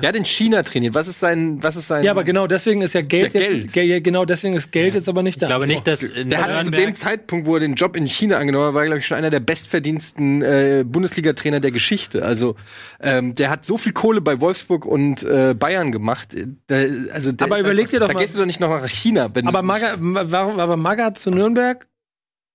[0.02, 0.94] Er hat in China trainiert.
[0.94, 2.04] Was ist sein, was ist sein?
[2.04, 3.74] Ja, aber genau deswegen ist ja Geld Ja, jetzt.
[3.74, 5.48] Ge genau deswegen ist Geld jetzt aber nicht da.
[5.48, 8.38] Ich glaube nicht, dass Der hat zu dem Zeitpunkt, wo er den Job in China
[8.38, 12.24] angenommen hat, war, glaube ich, schon einer der bestverdiensten äh, Bundesliga-Trainer der Geschichte.
[12.28, 12.56] Also
[13.00, 16.36] ähm, der hat so viel Kohle bei Wolfsburg und äh, Bayern gemacht.
[16.68, 16.76] Da,
[17.14, 18.88] also der Aber überleg einfach, dir doch da mal- gehst du doch nicht noch nach
[18.88, 19.26] China.
[19.26, 21.88] Aber Maga, ma- warum, aber Maga zu Nürnberg,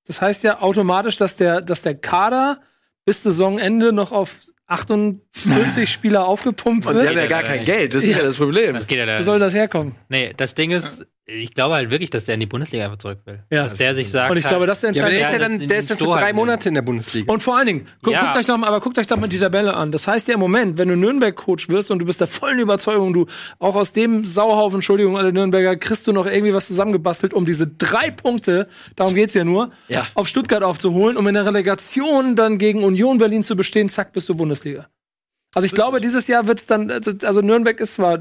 [0.06, 2.60] das heißt ja automatisch, dass der, dass der Kader
[3.04, 7.16] bis Saisonende noch auf 48 Spieler aufgepumpt Und sie haben wird.
[7.16, 8.74] ja gar kein Geld, das ist ja das Problem.
[8.74, 9.18] Das geht ja da.
[9.18, 9.94] Wo soll das herkommen?
[10.08, 13.20] Nee, das Ding ist, ich glaube halt wirklich, dass der in die Bundesliga einfach zurück
[13.26, 13.40] will.
[13.50, 13.64] Ja.
[13.64, 14.30] Dass der sich sagt.
[14.30, 15.46] Und ich glaube, halt, das ist der ja, aber der entscheidende.
[15.46, 16.32] ist ja dann, der ist dann für drei.
[16.32, 17.32] Monate in der Bundesliga.
[17.32, 18.22] Und vor allen Dingen, gu Ja.
[18.24, 19.92] guckt euch doch mal, aber guckt euch doch mal die Tabelle an.
[19.92, 23.12] Das heißt ja im Moment, wenn du Nürnberg-Coach wirst und du bist der vollen Überzeugung,
[23.14, 23.26] du
[23.60, 27.66] auch aus dem Sauhaufen, Entschuldigung, alle Nürnberger, kriegst du noch irgendwie was zusammengebastelt, um diese
[27.68, 30.06] drei Punkte, darum geht's ja nur, Ja.
[30.14, 34.28] auf Stuttgart aufzuholen, um in der Relegation dann gegen Union Berlin zu bestehen, zack, bist
[34.28, 34.61] du Bundesliga.
[35.54, 38.18] Also ich glaube, dieses Jahr wird's dann, also, also Nürnberg ist zwar,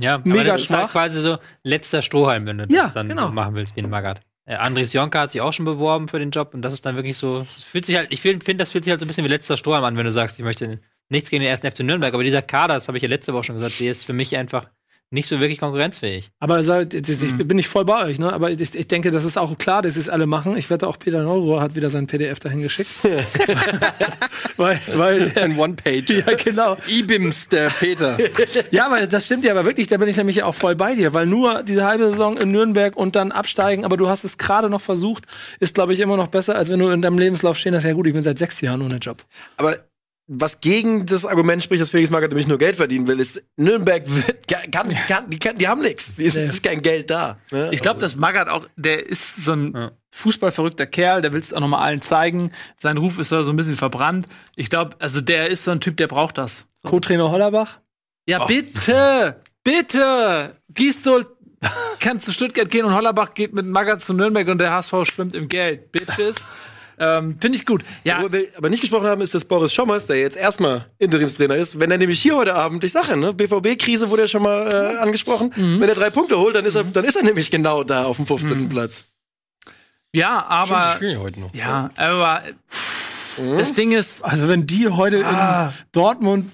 [0.00, 0.92] Ja, mega aber das ist halt schwach.
[0.92, 3.28] quasi so letzter Strohhalm, wenn du Ja, das dann genau.
[3.30, 4.20] machen willst wie ein Magath.
[4.46, 6.96] Äh, Andres Jonka hat sich auch schon beworben für den Job und das ist dann
[6.96, 9.08] wirklich so, es fühlt sich halt, ich finde, find, das fühlt sich halt so ein
[9.08, 11.80] bisschen wie letzter Strohhalm an, wenn du sagst, ich möchte nichts gegen den ersten FC
[11.80, 14.14] Nürnberg, aber dieser Kader, das habe ich ja letzte Woche schon gesagt, der ist für
[14.14, 14.66] mich einfach
[15.10, 16.30] nicht so wirklich konkurrenzfähig.
[16.38, 16.92] aber also, ich
[17.32, 17.48] Mhm.
[17.48, 18.32] bin nicht voll bei euch, ne?
[18.32, 20.56] Aber ich, ich denke, das ist auch klar, dass es alle machen.
[20.58, 22.90] Ich wette auch Peter Neurohr hat wieder sein PDF dahin geschickt.
[24.56, 26.10] weil, weil, Ein One-Page.
[26.10, 26.76] ja, genau.
[26.88, 28.18] Ibims, der Peter.
[28.70, 31.14] Ja, aber das stimmt ja, aber wirklich, da bin ich nämlich auch voll bei dir,
[31.14, 34.68] weil nur diese halbe Saison in Nürnberg und dann absteigen, aber du hast es gerade
[34.68, 35.24] noch versucht,
[35.60, 37.92] ist, glaube ich, immer noch besser, als wenn du in deinem Lebenslauf stehen hast, ja
[37.92, 39.24] gut, ich bin seit sechs Jahren ohne Job.
[39.56, 39.76] Aber
[40.30, 44.02] was gegen das Argument spricht, dass Felix Magath nämlich nur Geld verdienen will, ist, Nürnberg
[44.06, 44.70] wird, kann,
[45.08, 46.04] kann, die, kann, die haben nichts.
[46.18, 47.38] Es ist kein Geld da.
[47.50, 47.70] ne?
[47.72, 49.90] Ich glaube, dass Magath auch, der ist so ein Ja.
[50.10, 52.52] fußballverrückter Kerl, der will es auch noch mal allen zeigen.
[52.76, 54.28] Sein Ruf ist da so ein bisschen verbrannt.
[54.54, 56.66] Ich glaube, also der ist so ein Typ, der braucht das.
[56.84, 57.78] Co-Trainer Hollerbach?
[58.26, 60.52] Ja, bitte, bitte.
[60.74, 61.26] Gistol
[62.00, 65.34] kann zu Stuttgart gehen und Hollerbach geht mit Magath zu Nürnberg und der HSV schwimmt
[65.34, 65.90] im Geld.
[65.90, 66.36] Bitches.
[67.00, 67.84] Ähm, Finde ich gut.
[68.04, 71.56] Ja, Worüber wir aber nicht gesprochen haben, ist, dass Boris Schommers, der jetzt erstmal Interimstrainer
[71.56, 74.68] ist, wenn er nämlich hier heute Abend, ich sage, ne, BVB-Krise wurde ja schon mal
[74.72, 77.84] äh, angesprochen, wenn er drei Punkte holt, dann ist er, dann ist er nämlich genau
[77.84, 78.68] da auf dem 15.
[78.68, 79.04] Platz.
[80.12, 81.54] ja, aber spielen ja heute noch.
[81.54, 82.42] ja, aber
[83.56, 85.68] das Ding ist, Also wenn die heute Ah.
[85.68, 86.50] in Dortmund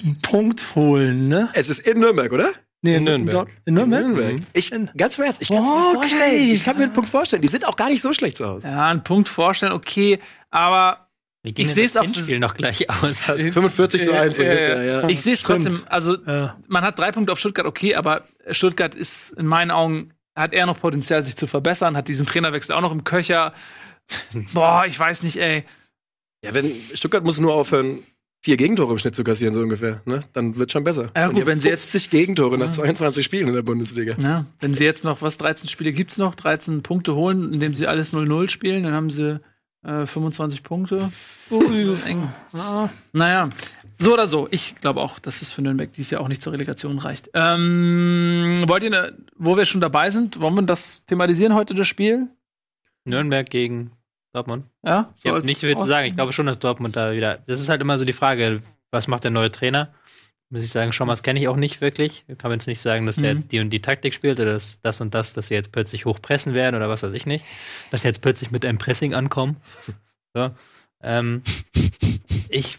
[0.00, 1.48] einen Punkt holen, ne?
[1.54, 2.50] Es ist in Nürnberg, oder?
[2.82, 3.32] Nee, In Nürnberg.
[3.34, 4.40] Dort- In Nürnberg?
[4.52, 5.94] Ich, ganz im Ernst, ich kann es mir Okay.
[5.96, 6.50] vorstellen.
[6.52, 7.42] Ich kann mir einen Punkt vorstellen.
[7.42, 8.66] Die sind auch gar nicht so schlecht zu Hause.
[8.68, 11.08] ja, einen Punkt vorstellen, okay, aber
[11.42, 13.22] Ich seh's das auf das- Hinspiel noch gleich aus.
[13.24, 15.08] 45 zu 1 Äh, ungefähr, ja.
[15.08, 16.56] ich sehe es trotzdem, also Ja.
[16.68, 20.66] man hat drei Punkte auf Stuttgart, okay, aber Stuttgart ist in meinen Augen, hat er
[20.66, 23.54] noch Potenzial, sich zu verbessern, hat diesen Trainerwechsel auch noch im Köcher.
[24.54, 25.64] Boah, ich weiß nicht, ey.
[26.44, 28.04] Ja, wenn Stuttgart muss nur aufhören,
[28.40, 30.00] vier Gegentore im Schnitt zu kassieren, so ungefähr.
[30.04, 30.20] Ne?
[30.32, 31.10] Dann wird schon besser.
[31.16, 34.16] Ja, Und gut, wenn sie jetzt- 50 Gegentore nach 22 Spielen in der Bundesliga.
[34.22, 37.86] Ja, wenn sie jetzt noch, was, 13 Spiele gibt's noch, 13 Punkte holen, indem sie
[37.86, 39.40] alles 0-0 spielen, dann haben sie
[39.84, 41.10] äh, 25 Punkte.
[42.06, 42.28] Eng.
[42.52, 42.90] Ja.
[43.12, 43.48] Naja,
[43.98, 44.48] so oder so.
[44.50, 47.30] Ich glaube auch, dass es für Nürnberg dieses Jahr auch nicht zur Relegation reicht.
[47.34, 51.88] Ähm, wollt ihr, ne, wo wir schon dabei sind, wollen wir das thematisieren heute, das
[51.88, 52.28] Spiel?
[53.04, 53.92] Nürnberg gegen
[54.32, 54.66] Dortmund.
[54.84, 55.12] Ja?
[55.18, 56.06] Ich habe als- nicht viel zu sagen.
[56.08, 57.38] Ich glaube schon, dass Dortmund da wieder.
[57.46, 58.60] Das ist halt immer so die Frage,
[58.90, 59.92] was macht der neue Trainer?
[60.50, 62.24] Muss ich sagen, Schommers kenne ich auch nicht wirklich.
[62.26, 63.40] Ich kann jetzt nicht sagen, dass der Mhm.
[63.40, 66.06] jetzt die und die Taktik spielt oder dass das und das, dass sie jetzt plötzlich
[66.06, 67.44] hochpressen werden oder was weiß ich nicht.
[67.90, 69.56] Dass sie jetzt plötzlich mit einem Pressing ankommen.
[70.34, 70.50] So.
[71.02, 71.42] Ähm,
[72.48, 72.78] ich,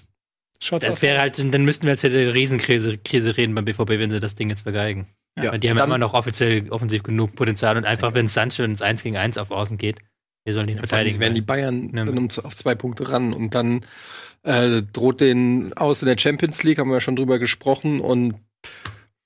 [0.62, 4.00] Shots das wäre halt, dann müssten wir jetzt hätte eine Riesenkrise Krise reden beim BVB,
[4.00, 5.08] wenn sie das Ding jetzt vergeigen.
[5.38, 8.28] Ja, Weil die haben ja dann- immer noch offiziell offensiv genug Potenzial und einfach, wenn
[8.28, 9.98] Sancho ins 1 gegen 1 auf Außen geht,
[10.46, 11.20] wir sollen ihn allem verteidigen.
[11.20, 12.06] werden die Bayern Ja.
[12.06, 13.82] dann um, auf zwei Punkte ran und dann
[14.44, 18.36] äh, droht den aus in der Champions League, haben wir ja schon drüber gesprochen und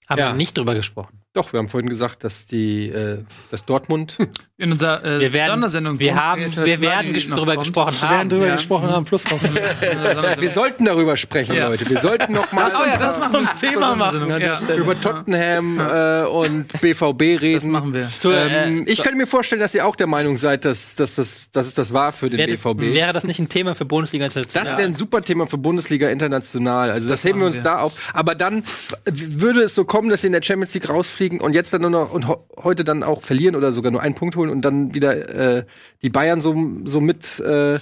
[0.10, 0.28] Haben Ja.
[0.32, 1.23] wir nicht drüber gesprochen.
[1.34, 3.18] Doch, wir haben vorhin gesagt, dass die, äh,
[3.50, 4.18] dass Dortmund
[4.58, 6.00] In unserer äh, Wir werden, Sondersendung.
[6.00, 7.66] wir haben, wir werden darüber kommt.
[7.66, 8.30] gesprochen Wir werden haben.
[8.30, 8.56] drüber ja.
[8.56, 9.44] gesprochen haben, Pluspunkt.
[10.40, 11.70] Wir sollten darüber sprechen, Ja.
[11.70, 11.90] Leute.
[11.90, 13.70] Wir sollten noch mal Oh ja, das machen wir.
[13.70, 14.60] Thema machen Ja.
[14.78, 17.54] Über Tottenham äh, und BVB reden.
[17.56, 18.10] Das machen wir.
[18.20, 21.16] Zu, Ähm, äh, ich könnte mir vorstellen, dass ihr auch der Meinung seid, dass, dass,
[21.16, 22.80] dass, dass es das war für den wäre, das, BVB.
[22.94, 26.92] wäre das nicht ein Thema für Bundesliga Das wäre ein super Thema für Bundesliga international.
[26.92, 27.64] Also das, heben wir uns wir.
[27.64, 28.12] da auf.
[28.14, 28.64] Aber dann
[29.06, 30.90] würde es so kommen, dass sie in der Champions League
[31.24, 34.02] rausfliegen und jetzt dann nur noch und ho heute dann auch verlieren oder sogar nur
[34.02, 35.66] einen Punkt holen und dann wieder äh,
[36.02, 36.56] die Bayern so,
[36.86, 37.40] so mit.
[37.40, 37.80] Äh,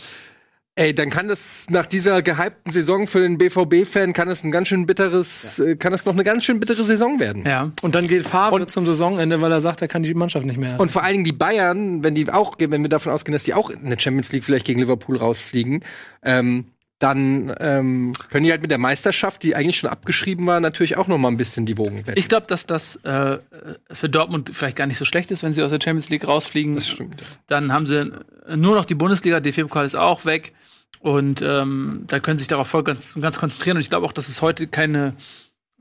[0.76, 4.70] Ey, dann kann das nach dieser gehypten Saison für den BVB-Fan kann es ein ganz
[4.70, 7.44] schön bitteres, äh, kann es noch eine ganz schön bittere Saison werden.
[7.46, 7.72] Ja.
[7.82, 10.58] Und dann geht Favre Und- zum Saisonende, weil er sagt, er kann die Mannschaft nicht
[10.58, 10.80] mehr.
[10.80, 13.54] Und vor allen Dingen die Bayern, wenn die auch, wenn wir davon ausgehen, dass die
[13.54, 15.84] auch in der Champions League vielleicht gegen Liverpool rausfliegen,
[16.24, 16.64] ähm,
[17.02, 21.08] dann ähm, können die halt mit der Meisterschaft, die eigentlich schon abgeschrieben war, natürlich auch
[21.08, 22.14] noch mal ein bisschen die Wogen glätten.
[22.16, 23.40] Ich glaube, dass das äh,
[23.92, 26.76] für Dortmund vielleicht gar nicht so schlecht ist, wenn sie aus der Champions League rausfliegen.
[26.76, 27.24] Das stimmt.
[27.48, 28.12] Dann haben sie
[28.56, 30.54] nur noch die Bundesliga, DFB-Pokal ist auch weg.
[31.00, 33.78] Und ähm, da können sie sich darauf voll ganz, ganz konzentrieren.
[33.78, 35.16] Und ich glaube auch, dass es heute keine,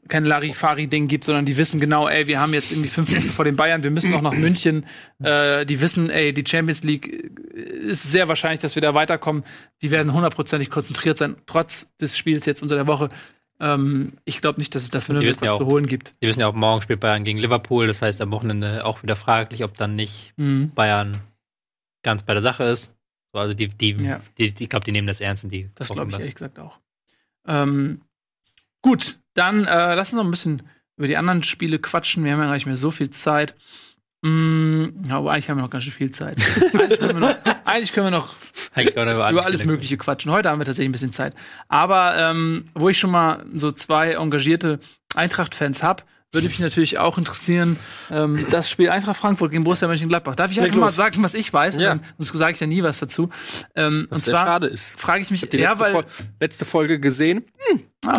[0.08, 3.44] kein Larifari-Ding gibt, sondern die wissen genau, ey, wir haben jetzt irgendwie fünf Punkte vor
[3.44, 4.86] den Bayern, wir müssen noch nach München.
[5.22, 7.08] Äh, die wissen, ey, die Champions League
[7.54, 9.44] äh, ist sehr wahrscheinlich, dass wir da weiterkommen.
[9.82, 13.08] Die werden hundertprozentig konzentriert sein, trotz des Spiels jetzt unter der Woche.
[13.60, 16.14] Ähm, ich glaube nicht, dass es dafür noch was ja auch- zu holen gibt.
[16.22, 17.86] Die wissen ja auch, morgen spielt Bayern gegen Liverpool.
[17.86, 20.72] Das heißt, am Wochenende auch wieder fraglich, ob dann nicht Mhm.
[20.74, 21.12] Bayern
[22.02, 22.96] ganz bei der Sache ist.
[23.32, 24.18] So, Also die, die, Ja.
[24.38, 26.20] die, die ich glaube, die nehmen das ernst und die Das glaube ich das.
[26.20, 26.80] ehrlich gesagt auch.
[27.46, 28.00] Ähm,
[28.82, 30.62] gut, dann äh, lass uns noch ein bisschen
[30.96, 32.24] über die anderen Spiele quatschen.
[32.24, 33.54] Wir haben ja gar nicht mehr so viel Zeit.
[34.20, 36.36] Mm, ja, aber eigentlich haben wir noch ganz schön viel Zeit.
[36.74, 37.36] eigentlich, können wir noch,
[38.74, 40.30] eigentlich können wir noch über, alles Mögliche quatschen.
[40.30, 41.34] Heute haben wir tatsächlich ein bisschen Zeit.
[41.68, 44.78] Aber ähm, wo ich schon mal so zwei engagierte
[45.14, 47.76] Eintracht-Fans habe, würde mich natürlich auch interessieren,
[48.10, 50.36] ähm, das Spiel Eintracht Frankfurt gegen Borussia Mönchengladbach.
[50.36, 51.76] Darf ich einfach mal sagen, was ich weiß?
[51.76, 51.98] Ja.
[52.18, 53.30] Sonst sage ich ja nie was dazu.
[53.74, 55.00] Ähm, und sehr zwar schade ist.
[55.00, 56.04] frage ich mich, Die ja, letzte, weil Fol
[56.38, 57.44] letzte Folge gesehen.
[58.06, 58.18] Ah,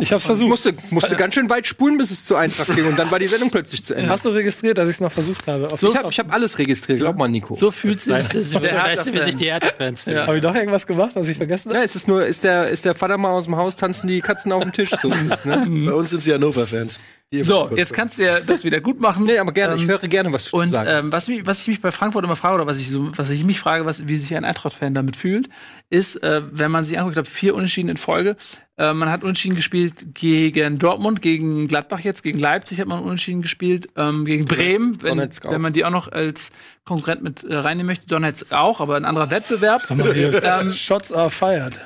[0.00, 0.48] ich hab's versucht.
[0.48, 2.86] Musste, musste ganz schön weit spulen, bis es zur Eintracht ging.
[2.86, 4.10] Und dann war die Sendung plötzlich zu Ende.
[4.10, 5.70] Hast du registriert, dass ich es noch versucht habe?
[5.70, 7.54] Auf ich habe ich hab alles registriert, glaub mal, Nico.
[7.54, 10.26] So fühlt sich du, der weißt du, wie sich die Hertha-Fans fühlen?
[10.26, 11.78] Habe ich doch irgendwas gemacht, was ich vergessen habe?
[11.78, 14.20] Ja, es ist nur, ist der, ist der Vater mal aus dem Haus, tanzen die
[14.20, 14.90] Katzen auf dem Tisch.
[14.90, 15.64] So ist es, ne?
[15.86, 16.98] Bei uns sind sie Hannover-Fans.
[17.30, 19.24] So, jetzt kannst du ja das wieder gut machen.
[19.28, 21.46] Nee, aber gerne, ich Ähm, höre gerne, was du zu Und sagen ähm, was, mich,
[21.46, 23.84] was ich mich bei Frankfurt immer frage, oder was ich, so, was ich mich frage,
[23.84, 25.50] was, wie sich ein Eintracht-Fan damit fühlt,
[25.90, 28.36] ist, äh, wenn man sich anguckt, ich glaube, vier Unentschieden in Folge.
[28.78, 33.42] Äh, man hat Unentschieden gespielt gegen Dortmund, gegen Gladbach jetzt, gegen Leipzig hat man Unentschieden
[33.42, 36.50] gespielt, ähm, gegen Bremen, wenn, wenn man die auch noch als
[36.86, 38.06] Konkurrent mit äh, reinnehmen möchte.
[38.06, 39.82] Donetsk auch, aber ein anderer Wettbewerb.
[39.90, 41.76] ähm, Shots are fired.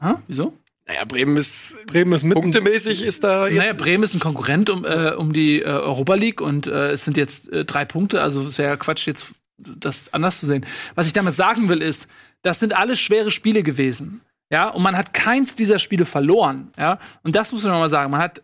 [0.00, 0.14] hä?
[0.26, 0.56] Wieso?
[0.86, 2.40] Naja, Bremen ist Bremen ist mitten.
[2.40, 6.14] punktemäßig ist da jetzt Naja, Bremen ist ein Konkurrent um, äh, um die äh, Europa
[6.14, 10.12] League und äh, es sind jetzt äh, drei Punkte, also es wäre Quatsch, jetzt das
[10.12, 10.66] anders zu sehen.
[10.94, 12.08] Was ich damit sagen will, ist,
[12.42, 14.22] das sind alles schwere Spiele gewesen.
[14.50, 16.72] Ja, und man hat keins dieser Spiele verloren.
[16.76, 18.10] Ja, und das muss man mal sagen.
[18.10, 18.42] Man hat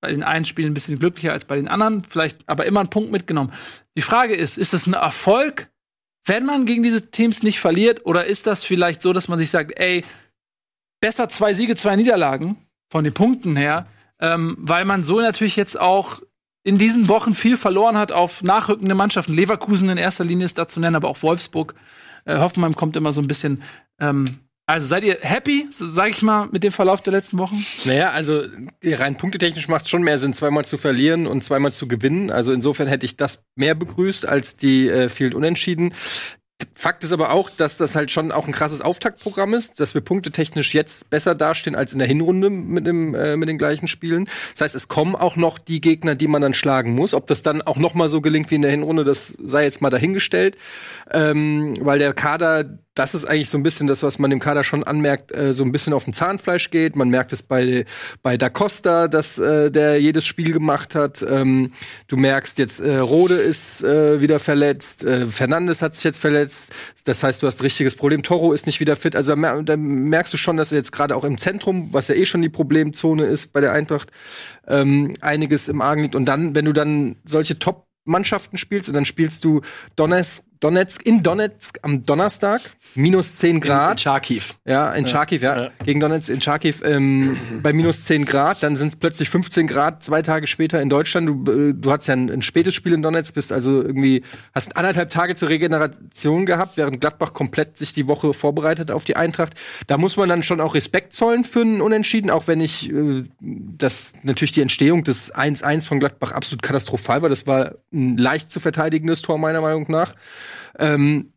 [0.00, 2.90] bei den einen Spielen ein bisschen glücklicher als bei den anderen, vielleicht aber immer einen
[2.90, 3.52] Punkt mitgenommen.
[3.96, 5.70] Die Frage ist, ist das ein Erfolg,
[6.24, 9.50] wenn man gegen diese Teams nicht verliert, oder ist das vielleicht so, dass man sich
[9.50, 10.04] sagt, ey,
[11.00, 12.56] besser zwei Siege, zwei Niederlagen
[12.90, 13.86] von den Punkten her,
[14.20, 16.20] ähm, weil man so natürlich jetzt auch
[16.64, 19.32] in diesen Wochen viel verloren hat auf nachrückende Mannschaften.
[19.32, 21.74] Leverkusen in erster Linie ist da zu nennen, aber auch Wolfsburg.
[22.24, 23.62] Äh, Hoffenheim kommt immer so ein bisschen.
[24.00, 24.24] Ähm,
[24.66, 27.64] also seid ihr happy, sag ich mal, mit dem Verlauf der letzten Wochen?
[27.86, 28.42] Naja, also
[28.84, 32.30] rein punktetechnisch macht es schon mehr Sinn, zweimal zu verlieren und zweimal zu gewinnen.
[32.30, 35.94] Also insofern hätte ich das mehr begrüßt als die äh, vielen Unentschieden.
[36.74, 40.00] Fakt ist aber auch, dass das halt schon auch ein krasses Auftaktprogramm ist, dass wir
[40.00, 44.28] punktetechnisch jetzt besser dastehen als in der Hinrunde mit, dem, äh, mit den gleichen Spielen.
[44.54, 47.14] Das heißt, es kommen auch noch die Gegner, die man dann schlagen muss.
[47.14, 49.80] Ob das dann auch noch mal so gelingt wie in der Hinrunde, das sei jetzt
[49.82, 50.56] mal dahingestellt.
[51.12, 52.64] Ähm, weil der Kader,
[52.98, 55.62] das ist eigentlich so ein bisschen das, was man dem Kader schon anmerkt, äh, so
[55.64, 56.96] ein bisschen auf dem Zahnfleisch geht.
[56.96, 57.84] Man merkt es bei,
[58.22, 61.24] bei Da Costa, dass äh, der jedes Spiel gemacht hat.
[61.28, 61.72] Ähm,
[62.08, 66.72] du merkst jetzt, äh, Rode ist äh, wieder verletzt, äh, Fernandes hat sich jetzt verletzt.
[67.04, 68.22] Das heißt, du hast ein richtiges Problem.
[68.22, 69.14] Toro ist nicht wieder fit.
[69.14, 72.16] Also da, mer da merkst du schon, dass jetzt gerade auch im Zentrum, was ja
[72.16, 74.10] eh schon die Problemzone ist bei der Eintracht,
[74.66, 76.16] ähm, einiges im Argen liegt.
[76.16, 79.60] Und dann, wenn du dann solche Top Mannschaften spielst und dann spielst du
[79.94, 82.60] Donetsk, Donetsk, in Donetsk am Donnerstag,
[82.94, 84.00] minus 10 Grad.
[84.00, 84.42] Charkiw.
[84.64, 85.62] Ja, in Charkiw, ja.
[85.64, 85.70] Ja.
[85.84, 88.62] Gegen Donetsk in Charkiw ähm, bei minus 10 Grad.
[88.62, 91.28] Dann sind es plötzlich 15 Grad zwei Tage später in Deutschland.
[91.28, 94.22] Du, äh, du hattest ja ein, ein spätes Spiel in Donetsk, bist also irgendwie,
[94.54, 99.16] hast anderthalb Tage zur Regeneration gehabt, während Gladbach komplett sich die Woche vorbereitet auf die
[99.16, 99.54] Eintracht.
[99.86, 103.24] Da muss man dann schon auch Respekt zollen für einen Unentschieden, auch wenn ich äh,
[103.40, 107.28] das natürlich die Entstehung des 1-1 von Gladbach absolut katastrophal war.
[107.28, 110.14] Das war ein leicht zu verteidigendes Tor, meiner Meinung nach.
[110.78, 111.32] Ähm,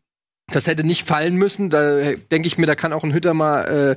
[0.48, 1.70] das hätte nicht fallen müssen.
[1.70, 3.96] Da denke ich mir, da kann auch ein Hütter mal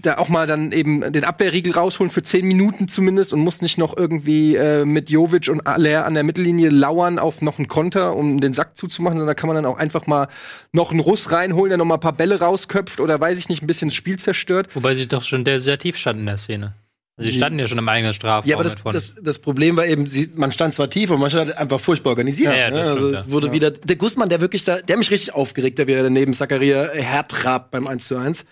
[0.00, 3.78] da auch mal dann eben den Abwehrriegel rausholen für zehn Minuten zumindest und muss nicht
[3.78, 8.16] noch irgendwie äh, mit Jovic und Aller an der Mittellinie lauern auf noch einen Konter,
[8.16, 10.28] um den Sack zuzumachen, sondern da kann man dann auch einfach mal
[10.72, 13.62] noch einen Russ reinholen, der noch mal ein paar Bälle rausköpft oder weiß ich nicht,
[13.62, 14.74] ein bisschen das Spiel zerstört.
[14.74, 16.74] Wobei sie doch schon der sehr tief standen in der Szene.
[17.18, 18.48] Also die standen ja schon im eigenen Strafraum.
[18.48, 21.30] Ja, aber das, das, das Problem war eben, sie, man stand zwar tief und man
[21.30, 22.54] stand einfach furchtbar organisiert.
[22.54, 22.82] Ja, ja, ne?
[22.82, 25.78] Also stimmt, es wurde wieder der Gussmann, der wirklich da, der hat mich richtig aufgeregt,
[25.78, 28.44] der wieder daneben Zakaria hertrabt beim 1 zu 1.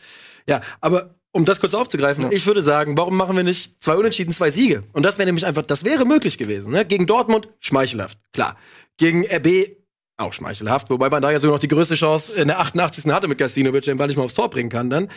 [0.48, 4.32] Ja, aber um das kurz aufzugreifen, ich würde sagen, warum machen wir nicht zwei Unentschieden,
[4.32, 4.82] zwei Siege?
[4.92, 6.72] Und das wäre nämlich einfach, das wäre möglich gewesen.
[6.72, 6.84] Ne?
[6.84, 8.56] Gegen Dortmund schmeichelhaft, klar.
[8.96, 9.76] Gegen RB
[10.18, 13.12] auch schmeichelhaft, wobei man da ja sogar noch die größte Chance in der 88.
[13.12, 15.08] hatte mit Gastinovic, den Ball nicht mal aufs Tor bringen kann dann.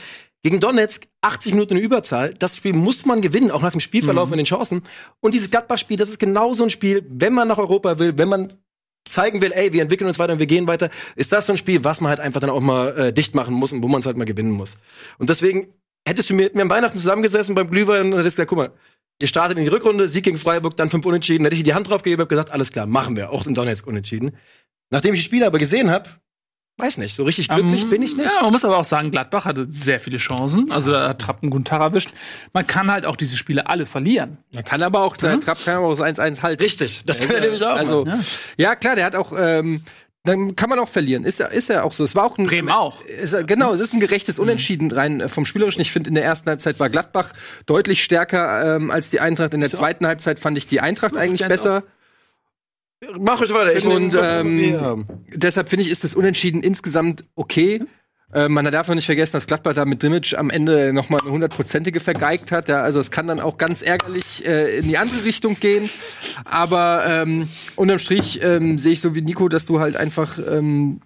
[0.44, 2.34] Gegen Donetsk 80 Minuten in Überzahl.
[2.34, 4.84] Das Spiel muss man gewinnen, auch nach dem Spielverlauf und den Chancen.
[5.22, 8.30] Und dieses Gladbach-Spiel, das ist genau so ein Spiel, wenn man nach Europa will, wenn
[8.30, 8.54] man
[9.08, 11.58] zeigen will, ey, wir entwickeln uns weiter und wir gehen weiter, ist das so ein
[11.58, 14.02] Spiel, was man halt einfach dann auch mal äh, dicht machen muss und wo man
[14.02, 14.78] es halt mal gewinnen muss.
[15.18, 15.74] Und deswegen
[16.08, 18.72] hättest du mir, mir am Weihnachten zusammengesessen beim Glühwein und hättest gesagt, guck mal,
[19.22, 21.74] ihr startet in die Rückrunde, Sieg gegen Freiburg, dann fünf Unentschieden, hätte ich dir die
[21.74, 24.38] Hand drauf gegeben, hab gesagt, alles klar, machen wir, auch in Donetsk Unentschieden.
[24.90, 26.10] Nachdem ich die Spiele aber gesehen habe,
[26.78, 28.26] weiß nicht, so richtig glücklich Ähm, bin ich nicht.
[28.32, 30.72] Ja, man muss aber auch sagen, Gladbach hatte sehr viele Chancen.
[30.72, 32.12] Also da hat Trapp einen guten Tag erwischt.
[32.54, 34.38] Man kann halt auch diese Spiele alle verlieren.
[34.56, 36.64] Er kann aber auch, der Trapp kann aber auch das 1-1 halten.
[36.64, 37.76] Richtig, das kann er nämlich auch.
[37.76, 38.20] Also, Ja.
[38.58, 38.76] ja.
[38.76, 39.84] klar, der hat auch, ähm,
[40.24, 41.24] dann kann man auch verlieren.
[41.26, 42.04] Ist ja, ist ja auch so.
[42.04, 42.46] Es war auch ein.
[42.46, 43.02] Bremen auch.
[43.04, 45.82] Ist, ja- genau, es ist ein gerechtes Unentschieden rein äh, vom Spielerischen.
[45.82, 47.32] Ich finde, in der ersten Halbzeit war Gladbach
[47.66, 49.54] deutlich stärker ähm, als die Eintracht.
[49.54, 51.84] In der zweiten Halbzeit fand ich die Eintracht eigentlich besser.
[53.18, 53.76] Mach euch weiter.
[53.76, 55.06] Ich Und, ähm.
[55.34, 57.82] Deshalb finde ich, ist das Unentschieden insgesamt okay.
[58.32, 61.20] Äh, man darf auch nicht vergessen, dass Gladbach da mit Drimmitsch am Ende noch mal
[61.20, 62.68] eine hundertprozentige vergeigt hat.
[62.68, 65.90] Ja, also es kann dann auch ganz ärgerlich äh, in die andere Richtung gehen.
[66.46, 71.02] Aber ähm, unterm Strich ähm, sehe ich so wie Nico, dass du halt einfach ähm,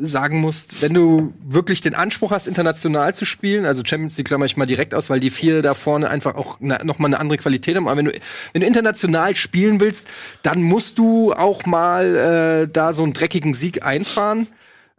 [0.00, 4.44] sagen musst, wenn du wirklich den Anspruch hast, international zu spielen, also Champions League klammer
[4.44, 7.18] ich mal direkt aus, weil die vier da vorne einfach auch na, noch mal eine
[7.18, 7.88] andere Qualität haben.
[7.88, 8.12] Aber wenn du,
[8.52, 10.06] wenn du international spielen willst,
[10.42, 12.16] dann musst du auch mal
[12.64, 14.46] äh, da so einen dreckigen Sieg einfahren.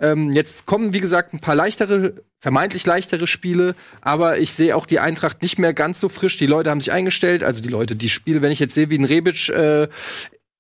[0.01, 4.85] Ähm, jetzt kommen, wie gesagt, ein paar leichtere, vermeintlich leichtere Spiele, aber ich sehe auch
[4.85, 6.37] die Eintracht nicht mehr ganz so frisch.
[6.37, 8.97] Die Leute haben sich eingestellt, also die Leute, die Spiele, wenn ich jetzt sehe, wie
[8.97, 9.87] ein Rebic äh,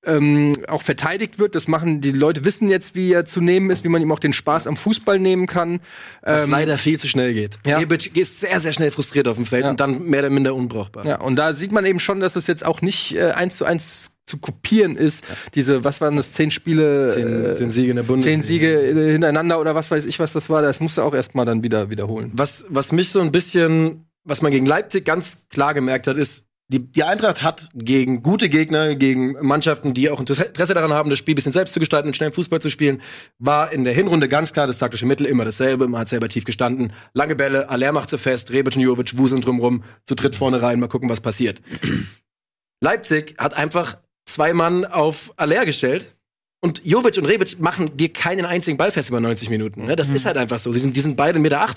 [0.05, 3.83] ähm, auch verteidigt wird, das machen die Leute wissen jetzt, wie er zu nehmen ist,
[3.83, 5.81] wie man ihm auch den Spaß am Fußball nehmen kann.
[6.21, 7.59] Was Ähm, leider viel zu schnell geht.
[7.65, 7.77] ja.
[7.79, 9.69] Rebic ist sehr, sehr schnell frustriert auf dem Feld Ja.
[9.71, 11.05] und dann mehr oder minder unbrauchbar.
[11.05, 13.65] Ja, und da sieht man eben schon, dass das jetzt auch nicht äh, eins zu
[13.65, 15.23] eins zu kopieren ist.
[15.55, 18.35] Diese, was waren das, zehn Spiele, Zehn, äh, zehn Siege in der Bundesliga.
[18.35, 20.61] zehn Siege äh, hintereinander oder was weiß ich, was das war.
[20.61, 22.31] Das musst du auch erstmal dann wieder wiederholen.
[22.35, 26.43] Was, was mich so ein bisschen, was man gegen Leipzig ganz klar gemerkt hat, ist,
[26.71, 31.17] die, die Eintracht hat gegen gute Gegner, gegen Mannschaften, die auch Interesse daran haben, das
[31.17, 33.01] Spiel ein bisschen selbst zu gestalten und schnell Fußball zu spielen,
[33.39, 35.87] war in der Hinrunde ganz klar das taktische Mittel immer dasselbe.
[35.87, 36.93] Man hat selber tief gestanden.
[37.13, 40.79] Lange Bälle, Aller macht sie fest, Rebic und Jovic wuseln drumrum, zu dritt vorne rein,
[40.79, 41.59] mal gucken, was passiert.
[42.81, 46.15] Leipzig hat einfach zwei Mann auf Aller gestellt.
[46.61, 49.85] Und Jovic und Rebic machen dir keinen einzigen Ball fest über 90 Minuten.
[49.85, 49.95] Ne?
[49.95, 50.71] Das ist halt einfach so.
[50.71, 51.67] Sie sind, die sind beide 1,80 Meter.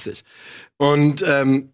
[0.76, 1.72] Und ähm,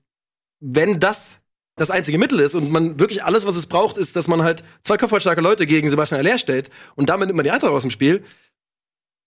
[0.61, 1.37] wenn das
[1.79, 4.63] das einzige Mittel ist und man wirklich alles, was es braucht, ist, dass man halt
[4.83, 7.91] zwei kopfballstarke Leute gegen Sebastian Aller stellt und damit nimmt man die Eintracht aus dem
[7.91, 8.25] Spiel,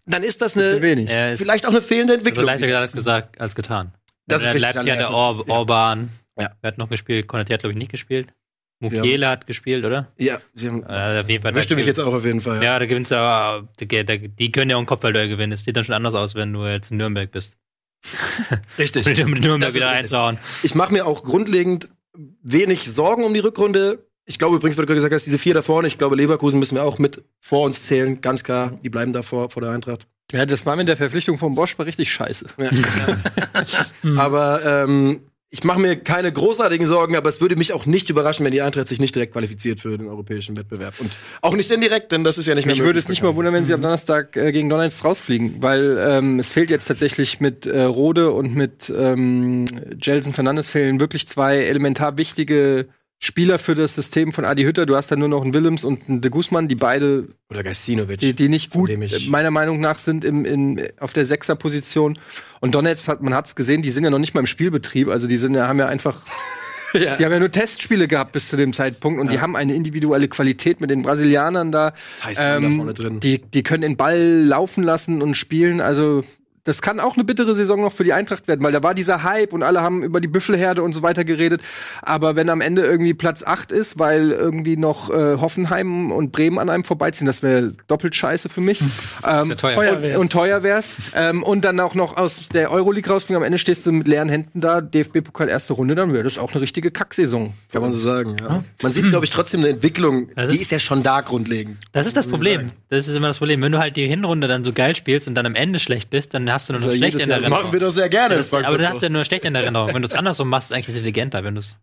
[0.06, 1.10] dann ist das eine, wenig.
[1.10, 2.46] Ist vielleicht auch eine fehlende also Entwicklung.
[2.46, 3.94] leichter gesagt als, gesagt als getan.
[4.28, 6.10] Das Also ist der hatte Aller ist Or Orban.
[6.40, 6.52] Ja.
[6.62, 7.28] Wer hat noch gespielt?
[7.30, 8.34] Konaté hat, glaube ich, nicht gespielt.
[8.80, 10.12] Mukiele hat gespielt, oder?
[10.18, 12.64] ja, sie haben, Äh, auf jeden Fall da stimme ich jetzt auch auf jeden Fall.
[12.64, 15.52] Ja, da gewinnst du aber, die, die, die können ja auch ein Kopfballduell gewinnen.
[15.52, 17.58] Es sieht dann schon anders aus, wenn du jetzt in Nürnberg bist.
[18.80, 19.06] Richtig.
[19.06, 20.00] Mit Nürnberg wieder richtig.
[20.00, 20.40] einzuhauen.
[20.64, 24.06] Ich mache mir auch grundlegend wenig Sorgen um die Rückrunde.
[24.26, 26.76] Ich glaube übrigens, weil du gesagt hast, diese vier da vorne, ich glaube, Leverkusen müssen
[26.76, 28.80] wir auch mit vor uns zählen, ganz klar.
[28.84, 30.08] Die bleiben da vor, vor der Eintracht.
[30.32, 32.46] Ja, das war mit der Verpflichtung von Bosch war richtig scheiße.
[34.18, 35.22] aber ähm,
[35.54, 38.62] ich mache mir keine großartigen Sorgen, aber es würde mich auch nicht überraschen, wenn die
[38.62, 40.94] Eintracht sich nicht direkt qualifiziert für den europäischen Wettbewerb.
[41.00, 43.36] Und auch nicht indirekt, denn das ist ja nicht mehr Mich würde es nicht mal
[43.36, 47.42] wundern, wenn sie am Donnerstag äh, gegen Donetsk rausfliegen, weil ähm, es fehlt jetzt tatsächlich
[47.42, 49.66] mit äh, Rode und mit ähm,
[50.02, 52.88] Jelson Fernandes fehlen wirklich zwei elementar wichtige
[53.24, 54.88] Spieler für das System von Adi Hütter.
[54.88, 58.20] Du hast da nur noch einen Willems und einen de Guzman, die beide, Oder Gastinovic.
[58.20, 58.90] die, die nicht gut,
[59.30, 62.18] meiner Meinung nach, sind im, in, auf der Sechser-Position.
[62.62, 65.08] Und Donetsk hat, man hat's gesehen, die sind ja noch nicht mal im Spielbetrieb.
[65.08, 66.24] Also die sind ja, haben ja einfach,
[66.94, 67.16] Ja.
[67.16, 70.28] die haben ja nur Testspiele gehabt bis zu dem Zeitpunkt und die haben eine individuelle
[70.28, 71.94] Qualität mit den Brasilianern da.
[72.24, 73.20] Heißt da vorne drin.
[73.22, 75.80] Die, die können den Ball laufen lassen und spielen.
[75.80, 76.22] Also
[76.64, 79.24] das kann auch eine bittere Saison noch für die Eintracht werden, weil da war dieser
[79.24, 81.62] Hype und alle haben über die Büffelherde und so weiter geredet.
[82.02, 86.60] Aber wenn am Ende irgendwie Platz 8 ist, weil irgendwie noch äh, Hoffenheim und Bremen
[86.60, 88.82] an einem vorbeiziehen, das wäre doppelt scheiße für mich.
[89.28, 89.76] ähm, ja teuer.
[89.76, 90.18] Teuer und, wär's.
[90.18, 90.90] und teuer wär's.
[91.16, 94.30] ähm, und dann auch noch aus der Euroleague rausfliegen, am Ende stehst du mit leeren
[94.30, 97.54] Händen da, DFB-Pokal erste Runde, dann wäre das auch eine richtige Kacksaison.
[97.72, 98.64] Kann man so sagen, ja.
[98.84, 101.78] Man sieht, glaube ich, trotzdem eine Entwicklung, Das die ist- ist ja schon da grundlegend.
[101.92, 102.72] Das ist das Problem.
[102.90, 103.62] Das ist immer das Problem.
[103.62, 106.34] Wenn du halt die Hinrunde dann so geil spielst und dann am Ende schlecht bist,
[106.34, 107.50] dann hast du nur noch ja schlecht in der so.
[107.50, 107.80] Erinnerung.
[107.80, 108.36] doch sehr gerne.
[108.36, 109.94] Das, aber du hast ja nur schlecht in der Erinnerung.
[109.94, 111.44] Wenn du es andersrum machst, ist es eigentlich intelligenter.
[111.44, 111.78] Wenn du es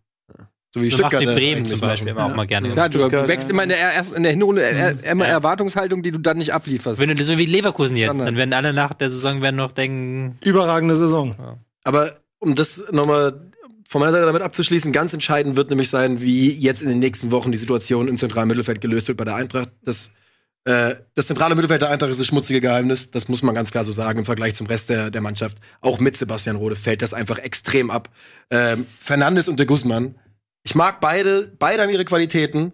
[0.71, 1.89] so wie so machst wie das Bremen zum machen.
[1.89, 2.69] Beispiel immer auch mal gerne.
[2.69, 5.31] Klar, du Stuttgart, wächst immer in der, erst in der Hinrunde äh, immer Ja.
[5.31, 7.01] Erwartungshaltung, die du dann nicht ablieferst.
[7.01, 8.27] Wenn du so wie Leverkusen jetzt, Standard.
[8.27, 11.57] dann werden alle nach der Saison werden noch denken, Überragende Saison.
[11.83, 13.49] Aber um das nochmal
[13.87, 17.31] von meiner Seite damit abzuschließen, ganz entscheidend wird nämlich sein, wie jetzt in den nächsten
[17.31, 19.71] Wochen die Situation im zentralen Mittelfeld gelöst wird bei der Eintracht.
[19.83, 20.11] Das,
[20.69, 23.09] äh, das zentrale Mittelfeld der Eintracht ist das schmutzige Geheimnis.
[23.09, 25.57] Das muss man ganz klar so sagen im Vergleich zum Rest der, der Mannschaft.
[25.81, 28.09] Auch mit Sebastian Rode fällt das einfach extrem ab.
[28.51, 30.15] Ähm, Fernandes und de Guzman.
[30.63, 32.73] Ich mag beide, beide haben ihre Qualitäten.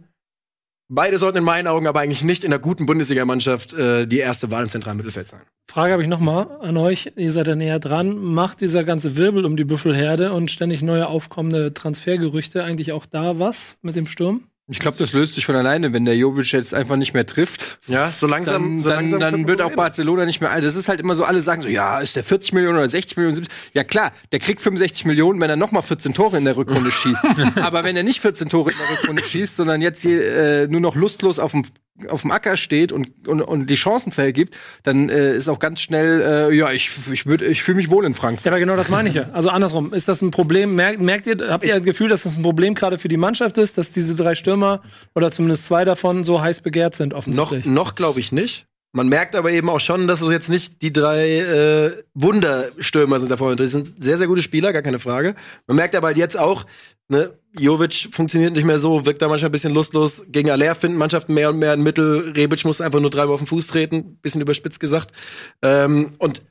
[0.89, 4.51] Beide sollten in meinen Augen aber eigentlich nicht in einer guten Bundesligamannschaft äh, die erste
[4.51, 5.41] Wahl im zentralen Mittelfeld sein.
[5.71, 7.13] Frage habe ich noch mal an euch.
[7.15, 8.17] Ihr seid ja näher dran.
[8.17, 13.39] Macht dieser ganze Wirbel um die Büffelherde und ständig neue aufkommende Transfergerüchte eigentlich auch da
[13.39, 14.43] was mit dem Sturm?
[14.67, 17.77] Ich glaube, das löst sich von alleine, wenn der Jovic jetzt einfach nicht mehr trifft.
[17.87, 19.71] Ja, so langsam, Dann, so dann, langsam dann kommt wird auch.
[19.73, 20.59] Barcelona nicht mehr.
[20.59, 23.15] Das ist halt immer so, alle sagen so, ja, ist der 40 Millionen oder 60
[23.15, 23.35] Millionen?
[23.35, 23.53] 70?
[23.75, 26.91] Ja klar, der kriegt 65 Millionen, wenn er noch mal 14 Tore in der Rückrunde
[26.91, 27.25] schießt.
[27.61, 30.81] Aber wenn er nicht 14 Tore in der Rückrunde schießt, sondern jetzt hier, äh, nur
[30.81, 31.63] noch lustlos auf dem
[32.09, 35.79] auf dem Acker steht und, und, und die Chancen vergibt, dann äh, ist auch ganz
[35.79, 36.21] schnell,
[36.51, 38.45] äh, ja, ich, ich, würd- ich fühle mich wohl in Frankfurt.
[38.45, 39.29] Ja, aber genau das meine ich ja.
[39.31, 40.75] Also andersrum, ist das ein Problem?
[40.75, 43.57] Merkt, merkt ihr, habt ihr das Gefühl, dass das ein Problem gerade für die Mannschaft
[43.57, 44.81] ist, dass diese drei Stürmer
[45.15, 47.65] oder zumindest zwei davon so heiß begehrt sind, Noch, offensichtlich?
[47.65, 48.65] noch glaube ich nicht.
[48.91, 53.29] Man merkt aber eben auch schon, dass es jetzt nicht die drei äh, Wunderstürmer sind
[53.31, 53.55] da vorne.
[53.55, 55.35] Das sind sehr, sehr gute Spieler, gar keine Frage.
[55.67, 56.65] Man merkt aber halt jetzt auch,
[57.09, 60.23] ne, Jovic funktioniert nicht mehr so, wirkt da manchmal ein bisschen lustlos.
[60.27, 62.31] Gegen Aller finden Mannschaften mehr und mehr ein Mittel.
[62.35, 65.11] Rebic muss einfach nur dreimal auf den Fuß treten, bisschen überspitzt gesagt.
[65.61, 66.43] Ähm, und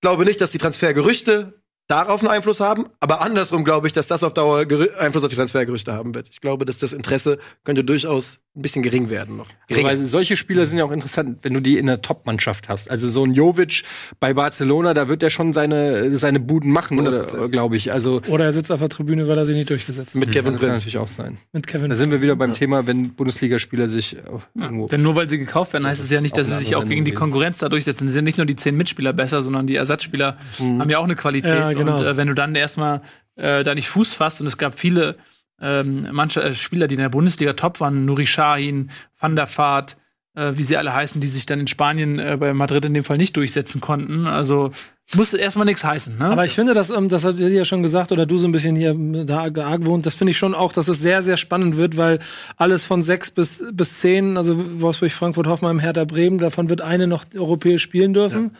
[0.00, 4.24] glaube nicht, dass die Transfergerüchte darauf einen Einfluss haben, aber andersrum glaube ich, dass das
[4.24, 4.66] auf Dauer
[4.98, 6.28] Einfluss auf die Transfergerüchte haben wird.
[6.30, 9.48] Ich glaube, dass das Interesse könnte durchaus ein bisschen gering werden noch.
[9.66, 9.88] Geringer.
[9.88, 12.90] Weil solche Spieler sind ja auch interessant, wenn du die in der Top-Mannschaft hast.
[12.90, 13.82] Also so ein Jovic
[14.18, 17.48] bei Barcelona, da wird er schon seine, seine Buden machen, oder, 100%.
[17.48, 17.92] glaube ich.
[17.92, 20.20] Also Oder er sitzt auf der Tribüne, weil er sich nicht durchgesetzt hat.
[20.20, 20.72] mit Kevin kann Prinz.
[20.72, 21.38] natürlich auch sein.
[21.52, 21.90] Mit Kevin.
[21.90, 24.20] Da sind wir wieder beim Thema, wenn Bundesligaspieler sich äh,
[24.54, 26.86] irgendwo Denn nur weil sie gekauft werden, heißt es ja nicht, dass sie sich auch
[26.86, 27.16] gegen die.
[27.16, 28.08] Konkurrenz da durchsetzen.
[28.08, 31.16] Sie sind nicht nur die zehn Mitspieler besser, sondern die Ersatzspieler haben ja auch eine
[31.16, 31.50] Qualität.
[31.50, 31.98] Ja, genau.
[31.98, 33.02] Und äh, wenn du dann erstmal
[33.36, 35.16] äh, da nicht Fuß fasst und es gab viele
[35.60, 39.96] ähm, manche äh, Spieler, die in der Bundesliga top waren, Nuri Sahin, Van der Vaart,
[40.34, 43.04] äh, wie sie alle heißen, die sich dann in Spanien äh, bei Madrid in dem
[43.04, 44.26] Fall nicht durchsetzen konnten.
[44.26, 44.70] Also
[45.14, 46.18] muss erstmal nichts heißen.
[46.18, 46.24] Ne?
[46.24, 48.52] Aber ich finde, dass, ähm, das hat ihr ja schon gesagt, oder du so ein
[48.52, 51.76] bisschen hier ähm, da geargwohnt, das finde ich schon auch, dass es sehr, sehr spannend
[51.76, 52.18] wird, weil
[52.56, 57.06] alles von sechs bis, bis zehn, also Wolfsburg, Frankfurt, Hoffenheim, Hertha, Bremen, davon wird eine
[57.06, 58.56] noch europäisch spielen dürfen.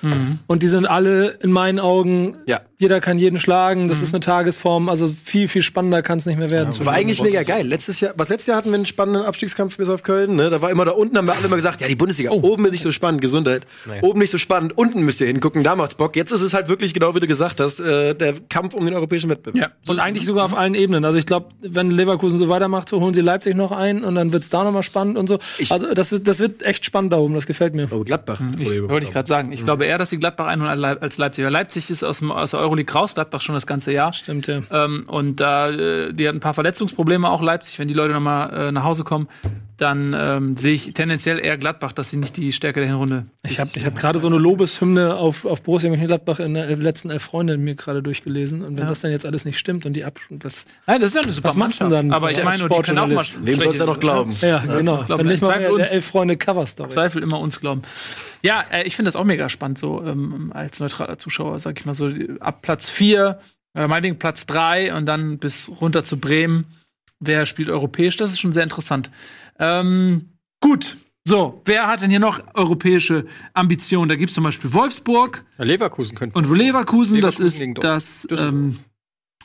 [0.46, 2.60] Und die sind alle in meinen Augen, Ja.
[2.78, 6.38] jeder kann jeden schlagen, das ist eine Tagesform, also viel, viel spannender kann es nicht
[6.38, 6.72] mehr werden.
[6.86, 7.66] War eigentlich mega geil.
[7.66, 10.36] Letztes Jahr, was letztes Jahr hatten wir einen spannenden Abstiegskampf bis auf Köln.
[10.36, 10.48] Ne?
[10.50, 12.70] Da war immer da unten, haben wir alle immer gesagt, ja, die Bundesliga, oben ist
[12.72, 13.66] nicht so spannend, Gesundheit.
[14.02, 16.14] Oben nicht so spannend, unten müsst ihr hingucken, da macht's Bock.
[16.14, 18.94] Jetzt ist es halt wirklich genau wie du gesagt hast, äh, der Kampf um den
[18.94, 19.72] europäischen Wettbewerb.
[19.86, 21.04] ja, Und eigentlich sogar auf allen Ebenen.
[21.04, 24.50] Also ich glaube, wenn Leverkusen so weitermacht, holen sie Leipzig noch ein und dann wird's
[24.50, 25.38] da nochmal spannend und so.
[25.70, 27.88] also das wird, das wird echt spannend da oben, das gefällt mir.
[27.90, 28.40] Oh, Gladbach.
[28.58, 29.52] Ich, wollte ich gerade sagen.
[29.52, 31.44] Ich glaube eher, dass die Gladbach einholen als Leipzig.
[31.44, 34.12] Weil Leipzig ist aus, dem, aus der Euroleague raus, Gladbach schon das ganze Jahr.
[34.12, 34.60] Stimmt, ja.
[34.70, 37.78] Ähm, und da, äh, die hat ein paar Verletzungsprobleme auch Leipzig.
[37.78, 39.28] Wenn die Leute nochmal äh, nach Hause kommen,
[39.76, 43.26] dann ähm, sehe ich tendenziell eher Gladbach, dass sie nicht die Stärke der Hinrunde.
[43.42, 47.10] Ich habe ich hab gerade so eine Lobeshymne auf, auf Borussia Mönchengladbach in der letzten
[47.10, 48.62] Elf Freunde mir gerade durchgelesen.
[48.62, 50.18] Und wenn das dann jetzt alles nicht stimmt und die ab...
[50.30, 52.04] Das, Nein, das ist ja eine super Was machst du Mannschaft.
[52.04, 53.46] dann Aber ich meine, die können auch mal Sportjournalist?
[53.46, 54.34] Wem soll's da noch glauben?
[54.40, 55.04] ja, genau.
[55.04, 56.90] glaub, Wenn nicht mal Zweifel der Elf Freunde Coverstory.
[56.90, 57.82] Zweifel immer uns glauben.
[58.42, 61.84] Ja, äh, ich finde das auch mega spannend, so ähm, als neutraler Zuschauer, sag ich
[61.84, 62.10] mal so,
[62.40, 63.38] ab Platz 4,
[63.74, 66.64] äh, meinetwegen Platz 3 und dann bis runter zu Bremen.
[67.18, 68.16] Wer spielt europäisch?
[68.16, 69.10] Das ist schon sehr interessant.
[69.58, 70.30] Ähm,
[70.60, 70.96] gut.
[71.28, 74.08] So, wer hat denn hier noch europäische Ambitionen?
[74.08, 76.38] Da gibt es zum Beispiel Wolfsburg Ja, Leverkusen könnte.
[76.38, 77.20] und Leverkusen.
[77.20, 78.78] das Leverkusen ist gegen das ähm,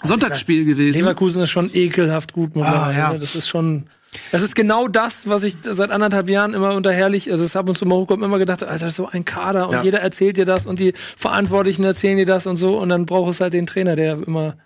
[0.03, 0.99] Sonntagsspiel gewesen.
[0.99, 2.55] Leverkusen ist schon ekelhaft gut.
[2.57, 3.13] Ah, ja.
[3.13, 3.19] ne?
[3.19, 3.85] Das ist schon.
[4.33, 7.69] Das ist genau das, was ich seit anderthalb Jahren immer unter herrlich, also es ab
[7.69, 9.83] und zu mal hochkommt, immer gedacht, Alter, so ein Kader und Ja.
[9.83, 13.31] jeder erzählt dir das und die Verantwortlichen erzählen dir das und so und dann braucht
[13.31, 14.57] es halt den Trainer, der immer,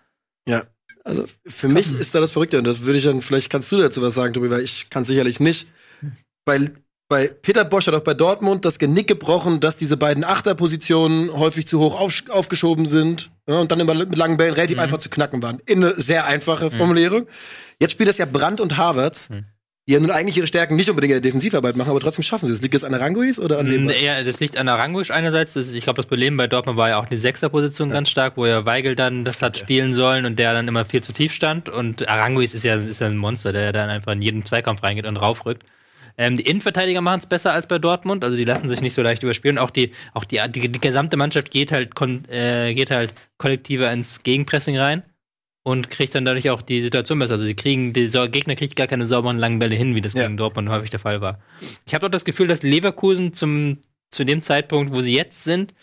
[0.48, 0.64] Ja.
[1.06, 3.78] Also Für mich ist da das Verrückte, und das würde ich dann, vielleicht kannst du
[3.78, 5.68] dazu was sagen, Tobi, weil ich kann sicherlich nicht.
[6.46, 6.74] Weil
[7.08, 11.68] bei Peter Bosch hat auch bei Dortmund das Genick gebrochen, dass diese beiden Achterpositionen häufig
[11.68, 15.10] zu hoch auf, aufgeschoben sind ja, und dann immer mit langen Bällen relativ einfach zu
[15.10, 15.62] knacken waren.
[15.68, 17.28] In eine sehr einfache Formulierung.
[17.80, 19.30] Jetzt spielt das ja Brandt und Havertz,
[19.88, 22.48] die ja nun eigentlich ihre Stärken nicht unbedingt in der Defensivarbeit machen, aber trotzdem schaffen
[22.48, 22.62] sie es.
[22.62, 23.88] Liegt das an Aranguis oder an dem?
[23.90, 25.54] Ja, das liegt an Aranguisch einerseits.
[25.54, 28.36] Das ist, ich glaube, das Problem bei Dortmund war ja auch die Sechserposition ganz stark,
[28.36, 31.34] wo ja Weigel dann das hat spielen sollen und der dann immer viel zu tief
[31.34, 31.70] stand.
[31.70, 35.06] Und Aranguis ist ja, ist ja ein Monster, der dann einfach in jeden Zweikampf reingeht
[35.06, 35.64] und raufrückt.
[36.18, 39.04] Ähm, die Innenverteidiger machen es besser als bei Dortmund, also die lassen sich nicht so
[39.04, 39.60] leicht überspielen.
[39.60, 43.92] Auch die, auch die, die, die gesamte Mannschaft geht halt, kon, äh, geht halt kollektiver
[43.92, 45.04] ins Gegenpressing rein
[45.68, 47.34] und kriegt dann dadurch auch die Situation besser.
[47.34, 50.14] Also die kriegen, die Sau- Gegner kriegt gar keine sauberen langen Bälle hin, wie das
[50.14, 50.22] Ja.
[50.24, 51.40] gegen Dortmund häufig der Fall war.
[51.88, 53.80] Ich habe doch das Gefühl, dass Leverkusen zum,
[54.12, 55.74] zu dem Zeitpunkt, wo sie jetzt sind,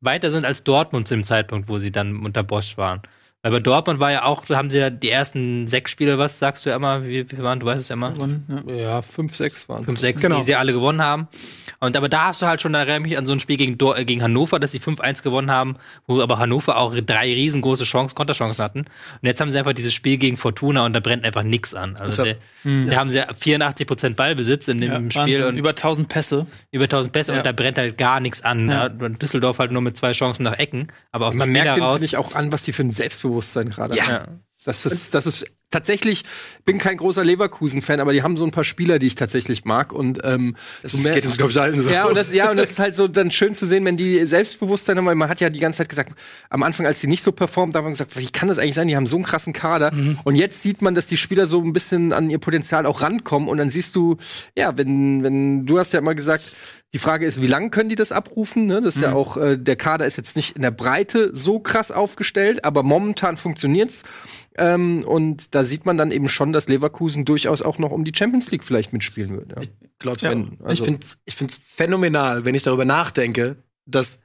[0.00, 3.02] weiter sind als Dortmund zu dem Zeitpunkt, wo sie dann unter Bosch waren.
[3.44, 6.64] Weil bei Dortmund war ja auch, haben sie ja die ersten sechs Spiele, was sagst
[6.64, 8.12] du ja immer, wie, wie waren, du weißt es ja immer,
[8.68, 8.72] Ja.
[8.72, 10.38] Ja, 5, 6 waren fünf, sechs, Genau.
[10.38, 11.26] die sie alle gewonnen haben.
[11.80, 13.56] Und aber da hast du halt schon, da erinnere ich mich an so ein Spiel
[13.56, 15.74] gegen, Dor äh, gegen Hannover, dass sie 5-1 gewonnen haben,
[16.06, 18.78] wo aber Hannover auch drei riesengroße Chancen, Konterchancen hatten.
[18.82, 18.86] Und
[19.22, 21.96] jetzt haben sie einfach dieses Spiel gegen Fortuna und da brennt einfach nix an.
[21.96, 25.44] Also der, da haben sie ja 84% Ballbesitz in dem Ja, Spiel Wahnsinn.
[25.46, 26.46] und über 1000 Pässe.
[26.70, 27.38] über 1000 Pässe Ja.
[27.38, 28.68] und da brennt halt gar nichts an.
[28.70, 28.88] Ja.
[28.88, 30.86] Düsseldorf halt nur mit zwei Chancen nach Ecken.
[31.10, 31.94] Aber auf Man merkt den, raus.
[31.94, 34.10] finde ich, auch an, was die für ein Selbstbewusstsein gerade haben.
[34.10, 34.26] Ja.
[34.64, 36.24] Das ist, das ist tatsächlich,
[36.64, 39.92] bin kein großer Leverkusen-Fan, aber die haben so ein paar Spieler, die ich tatsächlich mag.
[39.92, 41.90] Und ähm, Das mer- geht uns, glaube ich, allen so.
[41.90, 44.24] Ja, und das, ja, und das ist halt so dann schön zu sehen, wenn die
[44.24, 46.12] Selbstbewusstsein haben, weil man hat ja die ganze Zeit gesagt,
[46.48, 48.76] am Anfang, als die nicht so performt, da haben wir gesagt, wie kann das eigentlich
[48.76, 48.86] sein?
[48.86, 49.92] Die haben so einen krassen Kader.
[50.22, 53.48] Und jetzt sieht man, dass die Spieler so ein bisschen an ihr Potenzial auch rankommen.
[53.48, 54.16] Und dann siehst du,
[54.54, 56.52] ja, wenn, wenn, du hast ja immer gesagt,
[56.92, 58.66] die Frage ist, wie lange können die das abrufen?
[58.66, 58.80] Ne?
[58.82, 61.90] Das ist ja auch, äh, der Kader ist jetzt nicht in der Breite so krass
[61.90, 64.02] aufgestellt, aber momentan funktioniert's.
[64.58, 68.12] Ähm, und da sieht man dann eben schon, dass Leverkusen durchaus auch noch um die
[68.14, 69.52] Champions League vielleicht mitspielen wird.
[69.56, 69.62] Ja.
[69.98, 70.48] Glaubst Ja, du?
[70.62, 74.20] also- ich finde es ich find's phänomenal, wenn ich darüber nachdenke, dass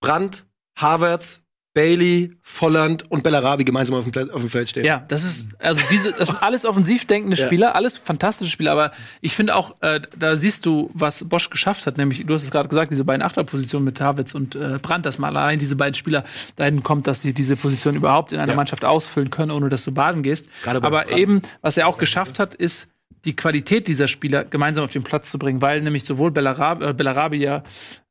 [0.00, 0.44] Brandt,
[0.76, 1.42] Havertz,
[1.78, 4.84] Bailey, Volland und Bellarabi gemeinsam auf dem, auf dem Feld stehen.
[4.84, 7.46] Ja, das ist, also diese, das sind alles offensiv denkende Ja.
[7.46, 11.86] Spieler, alles fantastische Spieler, aber ich finde auch, äh, da siehst du, was Bosch geschafft
[11.86, 15.06] hat, nämlich, du hast es gerade gesagt, diese beiden Achterpositionen mit Havertz und äh, Brandt,
[15.06, 16.24] dass mal allein diese beiden Spieler
[16.56, 18.56] dahin kommt, dass sie diese Position überhaupt in einer Ja.
[18.56, 20.48] Mannschaft ausfüllen können, ohne dass du baden gehst.
[20.64, 21.16] Gerade Aber Brandt.
[21.16, 22.88] eben, was er auch geschafft hat, ist,
[23.24, 26.92] die Qualität dieser Spieler gemeinsam auf den Platz zu bringen, weil nämlich sowohl Bellarabi, äh,
[26.92, 27.62] Bellarabi ja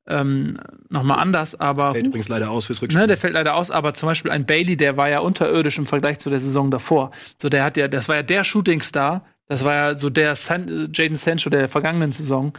[0.07, 0.57] ähm,
[0.89, 3.01] nochmal anders, aber Fällt übrigens leider aus fürs Rückspiel.
[3.01, 5.85] Ne, der fällt leider aus, aber zum Beispiel ein Bailey, der war ja unterirdisch im
[5.85, 7.11] Vergleich zu der Saison davor.
[7.41, 10.67] So, der hat ja, das war ja der Shootingstar, das war ja so der San,
[10.67, 12.53] äh, Jaden Sancho der vergangenen Saison.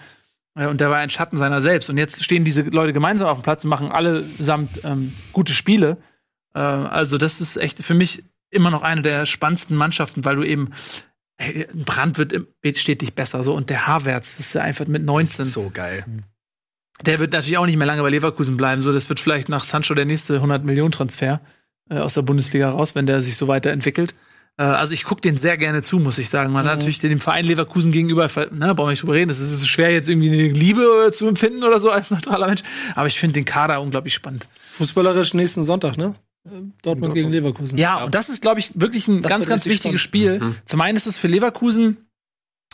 [0.55, 1.91] Äh, Und der war ein Schatten seiner selbst.
[1.91, 5.99] Und jetzt stehen diese Leute gemeinsam auf dem Platz und machen allesamt ähm, gute Spiele.
[6.55, 10.43] Äh, also, das ist echt für mich immer noch eine der spannendsten Mannschaften, weil du
[10.43, 10.71] eben
[11.37, 12.35] ey, Brand wird
[12.77, 16.05] stetig besser so und der Havertz das ist ja einfach mit 19 so geil.
[17.05, 18.81] Der wird natürlich auch nicht mehr lange bei Leverkusen bleiben.
[18.81, 21.41] So, das wird vielleicht nach Sancho der nächste 100 Millionen Transfer
[21.91, 24.15] äh, aus der Bundesliga raus, wenn der sich so weiterentwickelt.
[24.57, 26.53] Äh, also ich gucke den sehr gerne zu, muss ich sagen.
[26.53, 29.31] Man hat natürlich dem Verein Leverkusen gegenüber, ne, brauchen wir nicht drüber reden.
[29.31, 32.63] Es ist schwer jetzt irgendwie eine Liebe äh, zu empfinden oder so als neutraler Mensch.
[32.95, 34.49] Aber ich finde den Kader unglaublich spannend.
[34.77, 36.15] fußballerisch nächsten Sonntag, ne?
[36.45, 36.51] Äh,
[36.83, 37.79] Dortmund gegen Leverkusen.
[37.79, 40.55] Ja, und das ist, glaube ich, wirklich ein Das ganz, ganz wichtiges Spiel.
[40.65, 42.08] Zum einen ist es für Leverkusen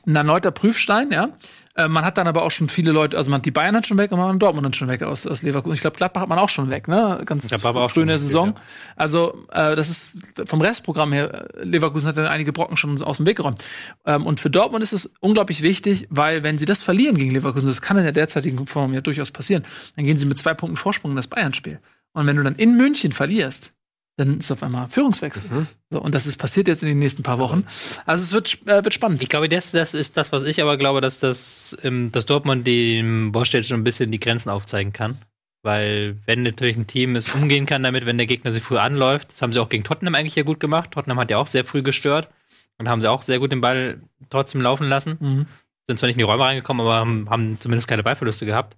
[0.07, 1.29] ein erneuter Prüfstein, ja.
[1.77, 3.87] Äh, man hat dann aber auch schon viele Leute, also man hat die Bayern hat
[3.87, 5.75] schon weg und man hat Dortmund hat schon weg aus, aus Leverkusen.
[5.75, 7.21] Ich glaube, Gladbach hat man auch schon weg, ne?
[7.25, 8.55] Ganz Gladbach war auch früh in schon der gespielt, Saison.
[8.97, 13.17] Also, äh, das ist vom Restprogramm her, äh, Leverkusen hat ja einige Brocken schon aus
[13.17, 13.65] dem Weg geräumt.
[14.07, 17.67] Ähm, und für Dortmund ist es unglaublich wichtig, weil wenn sie das verlieren gegen Leverkusen,
[17.67, 19.65] das kann in der derzeitigen Form ja durchaus passieren,
[19.97, 21.81] dann gehen sie mit zwei Punkten Vorsprung in das Bayern-Spiel.
[22.13, 23.73] Und wenn du dann in München verlierst,
[24.17, 25.67] dann ist auf einmal Führungswechsel.
[25.91, 27.65] So, und das ist passiert jetzt in den nächsten paar Wochen.
[28.07, 29.23] Also es wird, äh, wird spannend.
[29.23, 32.67] Ich glaube, das, das ist das, was ich aber glaube, dass das, ähm, dass Dortmund
[32.67, 35.19] dem Bosch jetzt schon ein bisschen die Grenzen aufzeigen kann.
[35.63, 39.33] Weil, wenn natürlich ein Team es umgehen kann damit, wenn der Gegner sich früh anläuft,
[39.33, 40.91] das haben sie auch gegen Tottenham eigentlich ja gut gemacht.
[40.93, 42.31] Tottenham hat ja auch sehr früh gestört
[42.79, 44.01] und haben sie auch sehr gut den Ball
[44.31, 45.17] trotzdem laufen lassen.
[45.19, 45.47] Mhm.
[45.89, 48.77] Sind zwar nicht in die Räume reingekommen, aber haben, haben zumindest keine Ballverluste gehabt.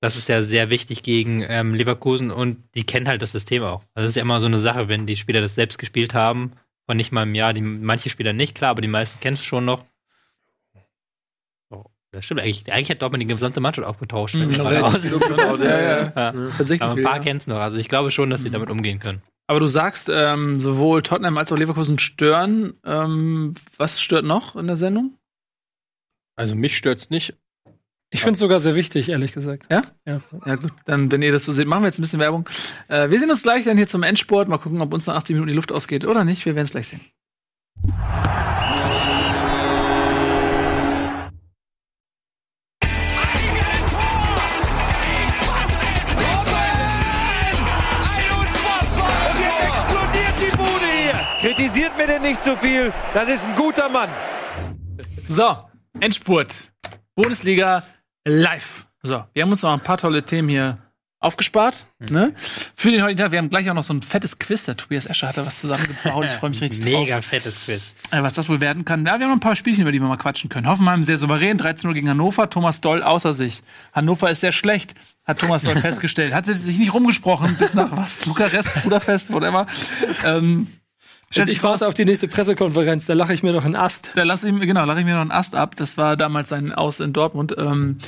[0.00, 3.82] Das ist ja sehr wichtig gegen ähm, Leverkusen und die kennen halt das System auch.
[3.94, 6.52] Das ist ja immer so eine Sache, wenn die Spieler das selbst gespielt haben,
[6.86, 9.44] von nicht mal im Jahr, die, manche Spieler nicht, klar, aber die meisten kennen es
[9.44, 9.84] schon noch.
[11.70, 12.70] Oh, das stimmt eigentlich.
[12.70, 14.34] Eigentlich hat Dortmund die gesamte Mannschaft aufgetauscht.
[14.34, 14.70] Mhm, ja,
[15.60, 16.12] ja.
[16.14, 16.32] Ja.
[16.32, 16.82] Tatsächlich.
[16.82, 17.58] Aber ein paar kennen es noch.
[17.58, 19.22] Also ich glaube schon, dass sie damit umgehen können.
[19.48, 22.74] Aber du sagst, ähm, sowohl Tottenham als auch Leverkusen stören.
[22.84, 25.16] Ähm, was stört noch in der Sendung?
[26.36, 27.34] Also mich stört's nicht.
[28.16, 29.66] Ich finde es sogar sehr wichtig, ehrlich gesagt.
[29.70, 29.82] Ja?
[30.06, 30.20] Ja.
[30.46, 32.48] Ja, gut, dann, wenn ihr das so seht, machen wir jetzt ein bisschen Werbung.
[32.88, 34.48] Äh, wir sehen uns gleich dann hier zum Endsport.
[34.48, 36.46] Mal gucken, ob uns nach 80 Minuten die Luft ausgeht oder nicht.
[36.46, 37.02] Wir werden es gleich sehen.
[37.82, 37.92] Und
[49.38, 51.54] jetzt explodiert die Bude hier.
[51.54, 52.94] Kritisiert mir denn nicht zu viel.
[53.12, 54.08] Das ist ein guter Mann.
[55.28, 55.54] So,
[56.00, 56.72] Endspurt.
[57.14, 57.84] Bundesliga
[58.26, 58.86] live.
[59.02, 60.78] So, wir haben uns noch ein paar tolle Themen hier
[61.20, 61.86] aufgespart.
[62.10, 62.34] Ne?
[62.74, 63.32] Für den heutigen Tag.
[63.32, 64.64] Wir haben gleich auch noch so ein fettes Quiz.
[64.64, 66.24] Der Tobias Escher hat da was zusammengebaut.
[66.26, 67.04] Ich freue mich richtig drauf.
[67.04, 67.88] Mega fettes Quiz.
[68.10, 69.06] Äh, was das wohl werden kann.
[69.06, 70.68] Ja, wir haben noch ein paar Spielchen, über die wir mal quatschen können.
[70.68, 72.50] Hoffenheim sehr souverän, 13-0 gegen Hannover.
[72.50, 73.62] Thomas Doll außer sich.
[73.92, 76.34] Hannover ist sehr schlecht, hat Thomas Doll festgestellt.
[76.34, 78.18] Hat sich nicht rumgesprochen bis nach was?
[78.18, 79.66] Bukarest, Budapest, whatever.
[80.24, 80.68] Ähm,
[81.30, 84.10] sich Ich warte auf die nächste Pressekonferenz, da lache ich mir doch einen Ast.
[84.14, 85.76] da lasse ich mir, genau, lache ich mir noch einen Ast ab.
[85.76, 87.54] Das war damals sein Aus in Dortmund.
[87.58, 87.98] Ähm,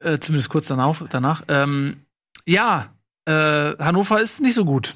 [0.00, 1.02] äh, zumindest kurz danach.
[1.08, 1.42] danach.
[1.48, 1.98] Ähm,
[2.46, 2.94] ja,
[3.26, 3.32] äh,
[3.78, 4.94] Hannover ist nicht so gut.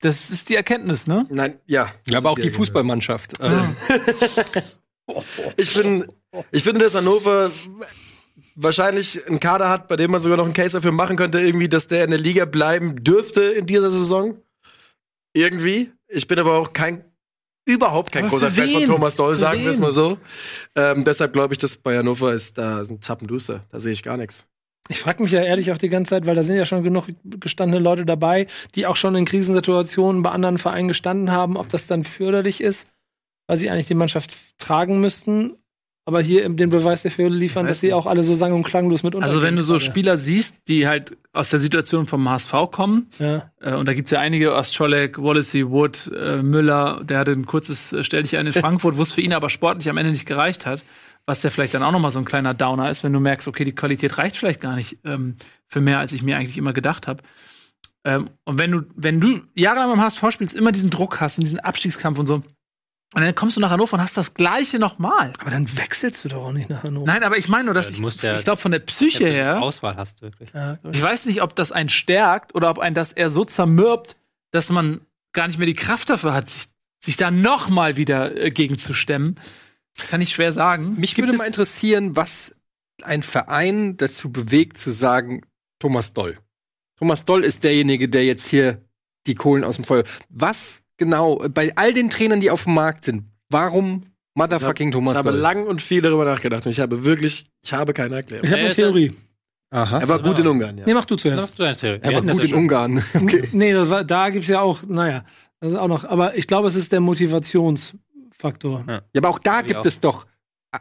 [0.00, 1.26] Das ist die Erkenntnis, ne?
[1.30, 1.88] Nein, ja.
[2.08, 2.82] Ja, aber auch die Fußball.
[2.82, 3.40] Fußballmannschaft.
[3.40, 3.50] Äh,
[5.56, 6.06] Ich bin,
[6.50, 7.50] ich finde, dass Hannover
[8.54, 11.68] wahrscheinlich einen Kader hat, bei dem man sogar noch einen Case dafür machen könnte, irgendwie,
[11.68, 14.36] dass der in der Liga bleiben dürfte in dieser Saison.
[15.34, 15.92] Irgendwie.
[16.14, 17.04] Ich bin aber auch kein,
[17.66, 18.86] überhaupt kein Aber großer Fan von?
[18.86, 20.18] Thomas Doll, Für sagen wir es mal so.
[20.76, 23.64] Ähm, deshalb glaube ich, dass bei Hannover ist da ein Zappenduster.
[23.70, 24.46] Da sehe ich gar nichts.
[24.88, 27.06] Ich frage mich ja ehrlich auch die ganze Zeit, weil da sind ja schon genug
[27.24, 31.86] gestandene Leute dabei, die auch schon in Krisensituationen bei anderen Vereinen gestanden haben, ob das
[31.86, 32.86] dann förderlich ist,
[33.46, 35.56] weil sie eigentlich die Mannschaft tragen müssten,
[36.06, 39.16] aber hier den Beweis dafür liefern, dass sie auch alle so sang- und klanglos mit
[39.16, 39.78] Also wenn du so.
[39.78, 43.50] Spieler siehst, die halt aus der Situation vom HSV kommen, Ja.
[43.60, 47.92] äh, und da gibt's ja einige, Ostscholek, Wallacey, Wood, äh, Müller, der hatte ein kurzes
[47.92, 50.84] äh, Stelldichein in Frankfurt, wo es für ihn aber sportlich am Ende nicht gereicht hat,
[51.26, 53.64] was ja vielleicht dann auch nochmal so ein kleiner Downer ist, wenn du merkst, okay,
[53.64, 55.36] die Qualität reicht vielleicht gar nicht ähm,
[55.68, 57.22] für mehr, als ich mir eigentlich immer gedacht habe.
[58.04, 61.44] Ähm, und wenn du, wenn du jahrelang beim HSV spielst, immer diesen Druck hast und
[61.44, 62.42] diesen Abstiegskampf und so,
[63.14, 65.32] und dann kommst du nach Hannover und hast das Gleiche nochmal.
[65.38, 67.06] Aber dann wechselst du doch auch nicht nach Hannover.
[67.06, 68.80] Nein, aber ich meine nur, dass Ja, du ich, musst ja- ich glaube, von der
[68.80, 70.50] Psyche her, Auswahl hast du wirklich.
[70.52, 74.16] Ja, ich weiß nicht, ob das einen stärkt oder ob einen das eher so zermürbt,
[74.50, 75.00] dass man
[75.32, 76.66] gar nicht mehr die Kraft dafür hat, sich,
[77.04, 79.38] sich da noch mal wieder äh, gegenzustemmen.
[80.10, 80.94] Kann ich schwer sagen.
[80.98, 82.54] mich Gibt würde mal interessieren, was
[83.02, 85.42] ein Verein dazu bewegt, zu sagen,
[85.78, 86.38] Thomas Doll.
[86.98, 88.80] Thomas Doll ist derjenige, der jetzt hier
[89.26, 90.04] die Kohlen aus dem Feuer.
[90.28, 95.18] Was genau, bei all den Trainern, die auf dem Markt sind, warum motherfucking Thomas ich
[95.18, 95.40] habe Doll?
[95.40, 98.44] lang und viel darüber nachgedacht und ich habe wirklich, ich habe keine Erklärung.
[98.44, 99.12] Ich habe eine ist Theorie.
[99.70, 99.98] Aha.
[99.98, 100.84] Er war gut in Ungarn, ja.
[100.86, 101.58] Nee, mach du zuerst.
[101.58, 101.98] du hast Theorie.
[102.02, 102.58] Er war hatten das gut ja in schon.
[102.60, 103.04] Ungarn.
[103.14, 103.48] Okay.
[103.52, 105.24] Nee, das war, da gibt's ja auch, naja,
[105.60, 106.04] das ist auch noch.
[106.04, 108.84] Aber ich glaube, es ist der Motivationsfaktor.
[108.88, 109.86] Ja, aber auch da ich gibt auch.
[109.86, 110.26] es doch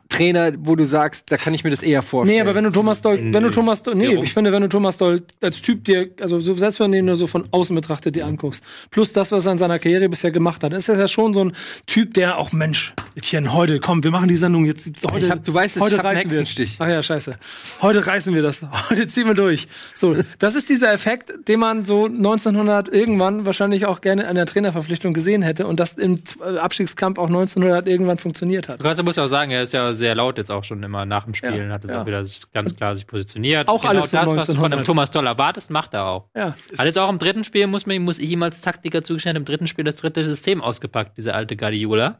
[0.09, 2.37] Trainer, wo du sagst, da kann ich mir das eher vorstellen.
[2.37, 4.69] Nee, aber wenn du Thomas Doll, wenn du Thomas Doll, nee, ich finde, wenn du
[4.69, 7.75] Thomas Doll als Typ dir, also so, selbst wenn du ihn nur so von außen
[7.75, 10.97] betrachtet dir anguckst, plus das, was er in seiner Karriere bisher gemacht hat, ist er
[10.97, 11.53] ja schon so ein
[11.87, 15.43] Typ, der auch, Mensch, Etienne, heute, komm, wir machen die Sendung jetzt, heute, Ich hab-
[15.43, 16.37] du weißt es, heute ich reißen wir.
[16.39, 16.75] Hexenstich.
[16.79, 17.33] Ach ja, scheiße.
[17.81, 18.61] Heute reißen wir das.
[18.89, 19.67] Heute ziehen wir durch.
[19.95, 24.45] So, das ist dieser Effekt, den man so 1900 irgendwann wahrscheinlich auch gerne an der
[24.45, 26.17] Trainerverpflichtung gesehen hätte und das im
[26.61, 28.79] Abstiegskampf auch 1900 irgendwann funktioniert hat.
[28.79, 31.05] Du kannst, musst ja auch sagen, er ist ja sehr laut jetzt auch schon immer
[31.05, 32.01] nach dem Spielen, Ja, hat es ja.
[32.01, 32.23] auch wieder
[32.53, 33.67] ganz klar sich positioniert.
[33.67, 34.79] Auch alles so das, was du von 1900.
[34.79, 36.29] dem Thomas Doll erwartest, macht er auch.
[36.35, 36.55] Ja.
[36.77, 39.45] Hat jetzt auch im dritten Spiel, muss, man, muss ich ihm als Taktiker zugestehen, im
[39.45, 42.19] dritten Spiel das dritte System ausgepackt, dieser alte Guardiola.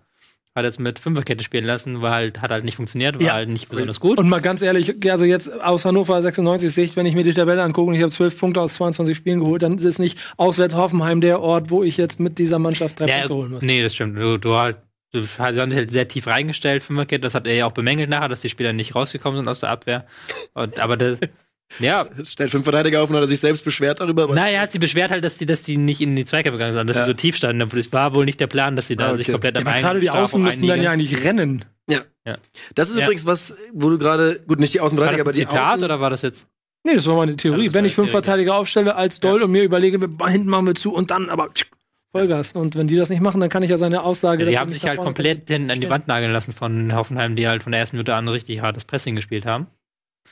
[0.56, 3.34] Hat jetzt mit Fünferkette spielen lassen, war halt, hat halt nicht funktioniert, war Ja.
[3.34, 4.20] halt nicht besonders gut.
[4.20, 7.64] Und mal ganz ehrlich, also jetzt aus Hannover 96 Sicht, wenn ich mir die Tabelle
[7.64, 10.76] angucke und ich habe 12 Punkte aus 22 Spielen geholt, dann ist es nicht auswärts
[10.76, 13.62] Hoffenheim der Ort, wo ich jetzt mit dieser Mannschaft drei Ja, Punkte holen muss.
[13.64, 14.16] nee, das stimmt.
[14.16, 14.78] Du, du, halt,
[15.14, 17.22] du hast dich halt sehr tief reingestellt, Fünferkette.
[17.22, 19.70] Das hat er ja auch bemängelt nachher, dass die Spieler nicht rausgekommen sind aus der
[19.70, 20.06] Abwehr.
[20.54, 21.20] Und, aber das,
[21.80, 24.24] ja, Stellt fünf Verteidiger auf und hat er sich selbst beschwert darüber.
[24.24, 26.58] aber- Na, er hat sie beschwert halt, dass die, dass die nicht in die Zweikämpfe
[26.58, 27.06] gegangen sind, dass Ja.
[27.06, 27.68] sie so tief standen.
[27.70, 29.32] Das war wohl nicht der Plan, dass sie da Ah, sich okay.
[29.34, 31.64] komplett am Aber gerade die Außen müssten dann ja eigentlich rennen.
[32.76, 33.04] Das ist Ja.
[33.04, 36.10] übrigens was, wo du gerade, gut, nicht die Außenverteidiger, aber die Zitat Außen, oder war
[36.10, 36.48] das jetzt?
[36.86, 37.64] Nee, das war meine Theorie.
[37.64, 38.12] Ja, das wenn ich fünf.
[38.12, 41.50] Verteidiger aufstelle als Doll und mir überlege, hinten machen wir zu und dann aber
[42.14, 42.54] Vollgas.
[42.54, 44.40] Und wenn die das nicht machen, dann kann ich ja seine Aussage.
[44.40, 45.90] die dass er haben sich halt komplett hin, an die.
[45.90, 49.16] Wand nageln lassen von Hoffenheim, die halt von der ersten Minute an richtig hartes Pressing
[49.16, 49.68] gespielt haben.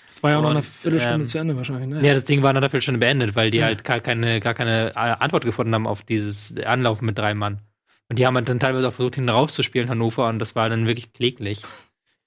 [0.09, 1.87] Das war ja auch noch eine Und, Viertelstunde ähm, zu Ende wahrscheinlich.
[1.89, 2.07] Ne?
[2.07, 3.65] Ja, das Ding war nach der Viertelstunde beendet, weil die Ja.
[3.65, 7.59] halt gar keine, gar keine äh, Antwort gefunden haben auf dieses Anlaufen mit drei Mann.
[8.09, 10.85] Und die haben halt dann teilweise auch versucht, hinten rauszuspielen, Hannover, und das war dann
[10.85, 11.63] wirklich kläglich.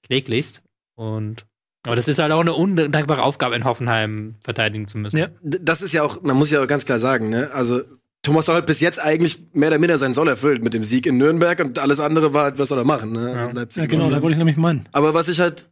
[0.03, 0.63] Kläglichst.
[0.95, 1.45] Und
[1.85, 5.17] aber das ist halt auch eine undankbare Aufgabe, in Hoffenheim verteidigen zu müssen.
[5.17, 5.27] Ja.
[5.43, 7.83] das ist ja auch, man muss ja auch ganz klar sagen, ne, also
[8.25, 11.05] Thomas Doll hat bis jetzt eigentlich mehr oder minder seinen Soll erfüllt mit dem Sieg
[11.05, 13.33] in Nürnberg und alles andere war halt, was soll er machen, ne?
[13.37, 14.87] Also Leipzig Ja, genau, da wollte ich nämlich meinen.
[14.91, 15.67] Aber was ich halt,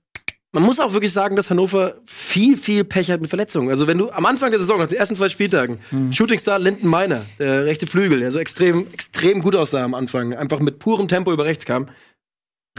[0.51, 3.69] man muss auch wirklich sagen, dass Hannover viel, viel Pech hat mit Verletzungen.
[3.69, 5.79] Also wenn du am Anfang der Saison, nach den ersten zwei Spieltagen,
[6.11, 10.59] Shootingstar Linden Meiner, der rechte Flügel, der so extrem, extrem gut aussah am Anfang, einfach
[10.59, 11.87] mit purem Tempo über rechts kam,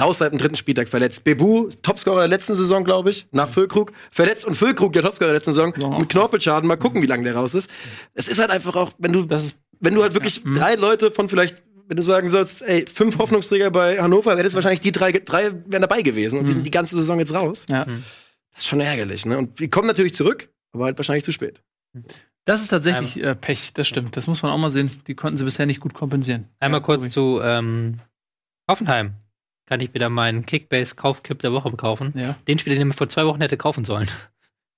[0.00, 1.24] raus seit dem dritten Spieltag verletzt.
[1.24, 5.36] Bebu, Topscorer der letzten Saison, glaube ich, nach Füllkrug, verletzt und Füllkrug, der Topscorer der
[5.36, 7.70] letzten Saison, mit Knorpelschaden, mal gucken, wie lange der raus ist.
[8.14, 9.28] Es ist halt einfach auch, wenn du,
[9.84, 13.70] wenn du halt wirklich drei Leute von vielleicht wenn du sagen sollst, ey, fünf Hoffnungsträger
[13.70, 16.70] bei Hannover, wäre das wahrscheinlich die drei, drei wären dabei gewesen und die sind die
[16.70, 17.66] ganze Saison jetzt raus.
[17.68, 17.84] Ja.
[17.84, 19.36] Das ist schon ärgerlich, ne?
[19.36, 21.62] Und die kommen natürlich zurück, aber halt wahrscheinlich zu spät.
[22.44, 24.16] Das ist tatsächlich äh, Pech, das stimmt.
[24.16, 24.90] Das muss man auch mal sehen.
[25.06, 26.48] Die konnten sie bisher nicht gut kompensieren.
[26.60, 28.00] Einmal Ja, kurz zu ähm,
[28.70, 29.14] Hoffenheim.
[29.66, 32.12] Kann ich wieder meinen Kickbase-Kaufkipp der Woche kaufen.
[32.14, 32.36] Ja.
[32.46, 34.08] Den Spieler, den man vor zwei Wochen hätte kaufen sollen.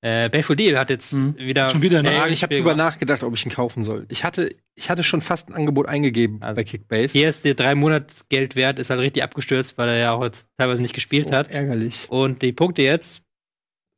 [0.03, 1.37] Äh, Belfodil hat jetzt Mhm.
[1.39, 1.71] wieder.
[1.71, 2.05] Schon wieder?
[2.05, 4.07] Äh, Ich habe drüber nachgedacht, ob ich ihn kaufen soll.
[4.09, 7.13] Ich hatte, ich hatte schon fast ein Angebot eingegeben Also, bei Kickbase.
[7.13, 10.47] Hier ist der drei Monats Geldwert, ist halt richtig abgestürzt, weil er ja auch jetzt
[10.59, 11.51] teilweise nicht gespielt hat.
[11.51, 12.07] Ärgerlich.
[12.09, 13.23] Und die Punkte jetzt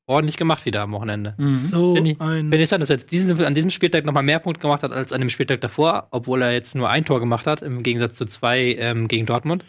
[0.06, 1.34] ordentlich gemacht wieder am Wochenende.
[1.36, 1.52] Mhm.
[1.52, 2.16] So ich- ein.
[2.18, 4.92] Finde ich interessant, dass er jetzt diesen, an diesem Spieltag nochmal mehr Punkte gemacht hat
[4.92, 8.16] als an dem Spieltag davor, obwohl er jetzt nur ein Tor gemacht hat, im Gegensatz
[8.16, 9.64] zu zwei ähm, gegen Dortmund.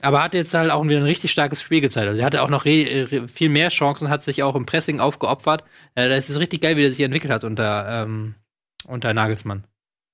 [0.00, 2.08] Aber hat jetzt halt auch wieder ein richtig starkes Spiel gezeigt.
[2.08, 4.98] Also er hatte auch noch re re viel mehr Chancen, hat sich auch im Pressing
[5.00, 5.62] aufgeopfert.
[5.94, 8.34] Äh, das ist richtig geil, wie er sich entwickelt hat unter, ähm,
[8.86, 9.64] unter Nagelsmann.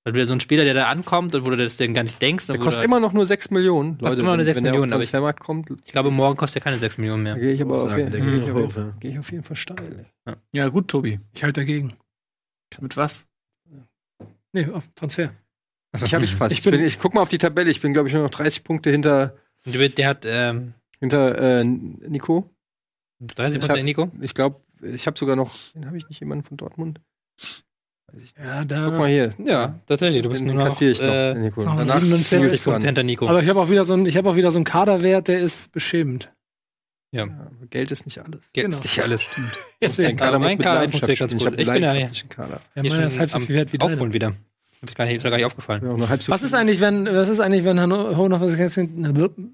[0.05, 2.21] Also wieder so ein Spieler, der da ankommt und wo du das denn gar nicht
[2.23, 2.47] denkst.
[2.47, 3.99] Der kostet immer noch nur 6 Millionen.
[3.99, 6.37] Kostet immer nur wenn, 6 wenn der Millionen, auf aber ich- kommt, ich glaube, morgen
[6.37, 7.35] kostet er keine 6 Millionen mehr.
[7.39, 8.93] gehe ich aber auf, der jeden, geht gehe auf, ja.
[9.01, 10.07] geh ich auf jeden Fall steil.
[10.27, 10.35] ey.
[10.53, 11.21] Ja, gut, Tobi.
[11.35, 11.95] Ich halte dagegen.
[12.81, 13.27] Mit was?
[14.53, 14.81] Nee, oh,
[15.91, 16.07] Transfer.
[16.07, 16.53] Ich habe ich fast.
[16.53, 17.71] Ich Ich, bin- bin, ich guck mal auf die Tabelle.
[17.71, 19.35] Ich bin, glaube ich, nur noch 30 Punkte hinter,
[19.65, 22.51] Und der, der hat ähm, hinter äh, Nico.
[23.21, 24.11] 30 Ich Punkte, hab- Nico.
[24.21, 25.55] Ich glaube, ich habe sogar noch.
[25.75, 27.01] Den habe ich nicht jemanden von Dortmund.
[28.43, 28.87] Ja, da.
[28.89, 29.35] Guck mal hier.
[29.45, 30.23] Ja, tatsächlich.
[30.23, 31.09] Du bist den nur noch, kassiere ich noch.
[31.09, 31.63] äh, Nico.
[31.63, 33.29] noch Danach 47 Nils 40 Punkte hinter Nico.
[33.29, 35.41] Aber ich habe auch wieder so ein, ich habe auch wieder so einen Kaderwert, der
[35.41, 36.33] ist beschämend.
[37.13, 37.27] ja.
[37.27, 38.41] Ja, aber Geld ist nicht alles.
[38.53, 38.79] Geht Genau.
[38.79, 39.25] nicht alles.
[39.83, 40.09] Deswegen.
[40.11, 41.33] Ein Kader muss mein mit Kader Leidenschaft funktioniert ganz.
[41.33, 41.47] Ich gut.
[41.49, 42.61] einen Ich bin ja- leidenschaftlichen Kader.
[42.75, 44.33] Ja, meiner ist halb so viel wert wie Aufholen wieder.
[44.87, 45.83] Ich gar nicht, ist mir gar nicht aufgefallen.
[45.85, 48.49] Ja, auch nur halb so Was ist eigentlich, wenn, was ist eigentlich, wenn Hanno- Hannover,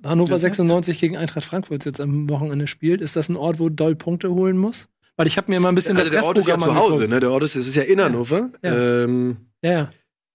[0.05, 3.01] Hannover 96 gegen Eintracht Frankfurt jetzt am Wochenende spielt?
[3.01, 4.89] Ist das ein Ort, wo Doll Punkte holen muss?
[5.17, 7.09] Weil ich habe mir immer ein bisschen Also der das Ort ist ja zu Hause,
[7.09, 7.21] ne?
[7.21, 8.51] Der Ort ist, es ist ja in Hannover.
[8.63, 9.05] Ja.
[9.05, 9.91] Ähm, Ja, ja.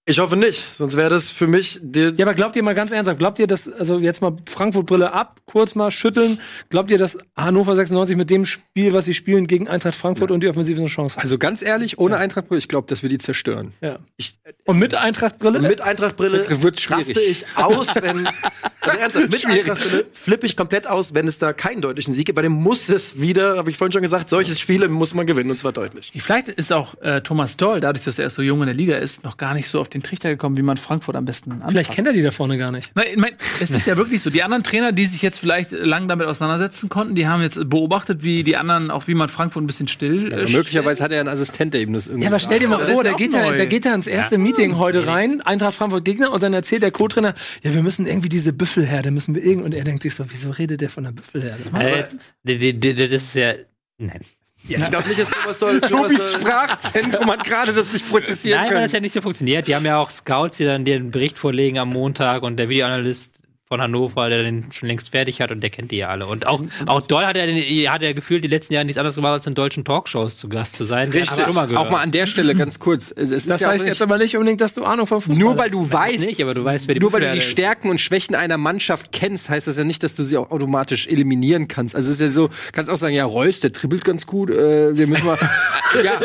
[0.06, 2.90] Ich hoffe nicht, sonst wäre das für mich der, Ja, aber glaubt ihr mal ganz
[2.90, 7.16] ernsthaft, glaubt ihr, dass, also jetzt mal Frankfurt-Brille ab, kurz mal schütteln, glaubt ihr, dass
[7.36, 10.88] Hannover 96 mit dem Spiel, was sie spielen, gegen Eintracht Frankfurt und die Offensive eine
[10.88, 11.22] Chance hat?
[11.22, 13.72] Also ganz ehrlich, ohne Eintrachtbrille, ich glaube, dass wir die zerstören.
[13.80, 13.98] Ja.
[14.16, 14.34] Ich-
[14.64, 15.60] und mit Eintracht-Brille?
[15.60, 17.08] mit Eintrachtbrille Das wird schwierig.
[17.08, 18.26] raste ich aus, wenn
[18.80, 22.36] also ernsthaft, mit Eintrachtbrille flippe ich komplett aus, wenn es da keinen deutlichen Sieg gibt.
[22.36, 25.50] Bei dem muss es wieder, habe ich vorhin schon gesagt, solche Spiele muss man gewinnen
[25.50, 26.10] und zwar deutlich.
[26.16, 28.96] Vielleicht ist auch äh, Thomas Doll, dadurch, dass er erst so jung in der Liga
[28.96, 31.70] ist, noch gar nicht so auf den Trichter gekommen, wie man Frankfurt am besten anpasst.
[31.72, 32.90] Vielleicht kennt er die da vorne gar nicht.
[32.94, 34.30] Nein, ich mein, es ist ja wirklich so.
[34.30, 38.22] Die anderen Trainer, die sich jetzt vielleicht lang damit auseinandersetzen konnten, die haben jetzt beobachtet,
[38.22, 40.30] wie die anderen, auch wie man Frankfurt ein bisschen still.
[40.30, 42.24] Ja, äh, möglicherweise hat er einen Assistent, der ihm das irgendwie.
[42.24, 44.38] Ja, aber stell dir mal das vor, der geht, da, der geht da ins erste
[44.38, 48.28] Meeting heute rein, Eintracht Frankfurt Gegner, und dann erzählt der Co-Trainer, ja, wir müssen irgendwie
[48.28, 51.12] diese Büffelherde, müssen wir irgendwie, und er denkt sich so, wieso redet der von der
[51.12, 51.62] Büffelherde?
[51.78, 52.04] Äh,
[52.44, 53.52] die- die- das ist ja.
[53.98, 54.20] Nein.
[54.68, 55.80] Ja, ich glaube nicht, dass Thomas Doll.
[55.80, 59.66] Tobis Sprachzentrum hat gerade das nicht prozessieren Nein, weil das ja nicht so funktioniert.
[59.66, 63.39] Die haben ja auch Scouts, die dann den Bericht vorlegen am Montag und der Videoanalyst
[63.72, 66.26] von Hannover, der den schon längst fertig hat und der kennt die ja alle.
[66.26, 67.56] Und auch, auch Doll hat ja, den,
[67.88, 70.74] hat ja gefühlt die letzten Jahre nichts anderes gemacht, als in deutschen Talkshows zu Gast
[70.74, 71.08] zu sein.
[71.12, 71.40] Richtig.
[71.40, 71.86] schon mal gehört.
[71.86, 73.12] Auch mal an der Stelle ganz kurz.
[73.12, 75.06] Es es ist Das ja auch heißt nicht, jetzt aber nicht unbedingt, dass du Ahnung
[75.06, 75.74] von Fußball nur weil hast.
[75.74, 77.52] du weißt, nicht, aber du weißt, wer die nur weil du die Büffelherde ist.
[77.52, 81.06] Stärken und Schwächen einer Mannschaft kennst, heißt das ja nicht, dass du sie auch automatisch
[81.06, 81.94] eliminieren kannst.
[81.94, 84.98] Also es ist ja so, kannst auch sagen, ja, Reus, der dribbelt ganz gut, äh,
[84.98, 85.38] wir müssen mal,
[86.04, 86.20] ja,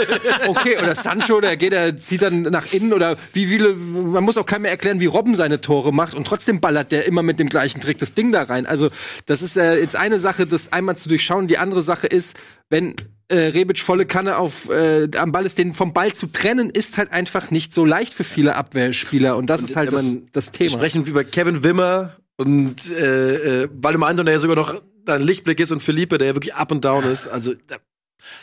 [0.48, 4.36] okay, oder Sancho, der geht, der zieht dann nach innen oder wie viele, man muss
[4.40, 7.35] auch keinem mehr erklären, wie Robben seine Tore macht und trotzdem ballert der immer mit
[7.40, 8.66] dem gleichen Trick das Ding da rein.
[8.66, 8.90] Also
[9.26, 11.48] das ist äh, jetzt eine Sache, das einmal zu durchschauen.
[11.48, 12.36] Die andere Sache ist,
[12.70, 12.96] wenn
[13.28, 16.98] äh, Rebic volle Kanne auf äh, am Ball ist, den vom Ball zu trennen, ist
[16.98, 20.52] halt einfach nicht so leicht für viele Abwehrspieler und das ist halt das, das Wir
[20.52, 20.70] Thema.
[20.72, 25.22] sprechen wie bei Kevin Wimmer und äh, äh, Waldemar Anton, der ja sogar noch ein
[25.22, 27.28] Lichtblick ist und Philippe, der ja wirklich up and down ist.
[27.28, 27.78] Also da,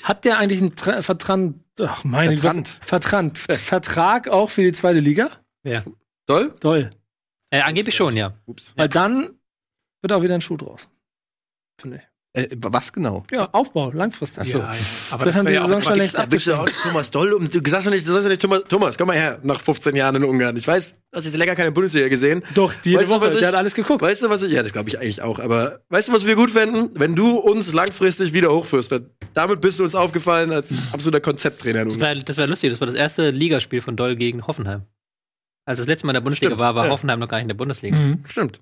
[0.02, 2.78] Hat der eigentlich einen Tra Vertrand, ach meine Vertrand.
[2.84, 5.30] Vertrand, Vertrag auch für die zweite Liga?
[6.26, 6.52] Doll?
[6.60, 6.90] Toll.
[7.52, 8.32] Äh, angeblich schon, ja.
[8.46, 8.72] Ups.
[8.76, 9.38] Weil dann
[10.00, 10.88] wird auch wieder ein Schuh draus.
[11.80, 12.02] Finde ich.
[12.34, 13.24] Äh, was genau?
[13.30, 14.42] Ja, Aufbau, langfristig.
[14.42, 14.58] Ach so.
[14.60, 14.70] Ja,
[15.10, 16.72] aber Das haben die wär ja Saison schon längst du abgeschlossen.
[16.82, 19.16] Thomas Doll und du sagst doch nicht, du sagst ja nicht Thomas, Thomas, komm mal
[19.18, 20.56] her, nach 15 Jahren in Ungarn.
[20.56, 22.42] Ich weiß, du hast jetzt länger keine Bundesliga gesehen.
[22.54, 24.00] Doch, jede Weißt du, Woche, was ich- der hat alles geguckt.
[24.00, 26.34] Weißt du, was ich, ja, das glaube ich eigentlich auch, aber weißt du, was wir
[26.34, 26.88] gut fänden?
[26.94, 31.82] Wenn du uns langfristig wieder hochführst, weil damit bist du uns aufgefallen als absoluter Konzepttrainer.
[31.82, 32.22] in Das Ungarn.
[32.24, 32.70] das war lustig.
[32.70, 34.86] Das war das erste Ligaspiel von Doll gegen Hoffenheim.
[35.64, 36.90] Als das letzte Mal in der Bundesliga Stimmt, war, war ja.
[36.90, 37.98] Hoffenheim noch gar nicht in der Bundesliga.
[37.98, 38.24] Mhm.
[38.26, 38.60] Stimmt.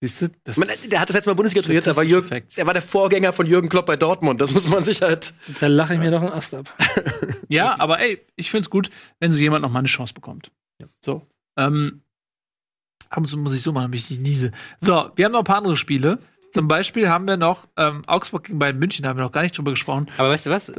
[0.00, 0.30] Siehst du?
[0.44, 2.82] Das Man, der hat das letzte Mal Bundesliga trainiert, der war, Jürgen, der war der
[2.82, 4.40] Vorgänger von Jürgen Klopp bei Dortmund.
[4.40, 5.32] Das muss man sich halt.
[5.60, 6.74] Da lache ich mir doch einen Ast ab.
[7.48, 10.50] Ja, aber ey, ich find's gut, wenn so jemand noch mal eine Chance bekommt.
[11.04, 11.22] So.
[11.58, 12.02] Ähm,
[13.10, 14.50] ab und zu muss ich so machen, damit ich nicht niese.
[14.80, 16.18] So, wir haben noch ein paar andere Spiele.
[16.52, 19.42] Zum Beispiel haben wir noch ähm, Augsburg gegen Bayern München, da haben wir noch gar
[19.42, 20.08] nicht drüber gesprochen.
[20.16, 20.72] Aber weißt du was?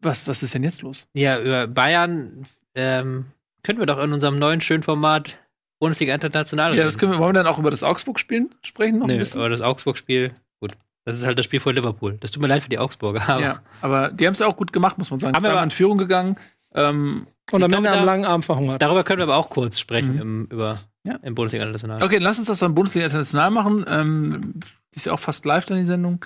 [0.00, 1.06] Was, was ist denn jetzt los?
[1.12, 3.26] Ja, über Bayern ähm,
[3.66, 5.36] können wir doch in unserem neuen schönen Format
[5.78, 8.98] Bundesliga International Ja, das können wir, wollen wir dann auch über das Augsburg-Spiel sprechen?
[8.98, 9.40] Noch ein Nee, bisschen?
[9.40, 10.72] aber das Augsburg-Spiel, gut.
[11.04, 12.16] Das ist halt das Spiel vor Liverpool.
[12.20, 13.28] Das tut mir leid für die Augsburger.
[13.28, 15.36] Aber Ja, aber die haben es ja auch gut gemacht, muss man sagen.
[15.36, 16.36] Haben wir aber- in Führung gegangen.
[16.74, 18.80] Ähm, Und am Ende am langen Arm verhungert.
[18.82, 20.20] Darüber können wir aber auch kurz sprechen Mhm.
[20.20, 21.16] im, über Ja.
[21.22, 22.02] im Bundesliga International.
[22.02, 23.84] okay, lass uns das beim Bundesliga International machen.
[23.88, 24.54] Ähm,
[24.92, 26.24] die ist ja auch fast live dann die Sendung.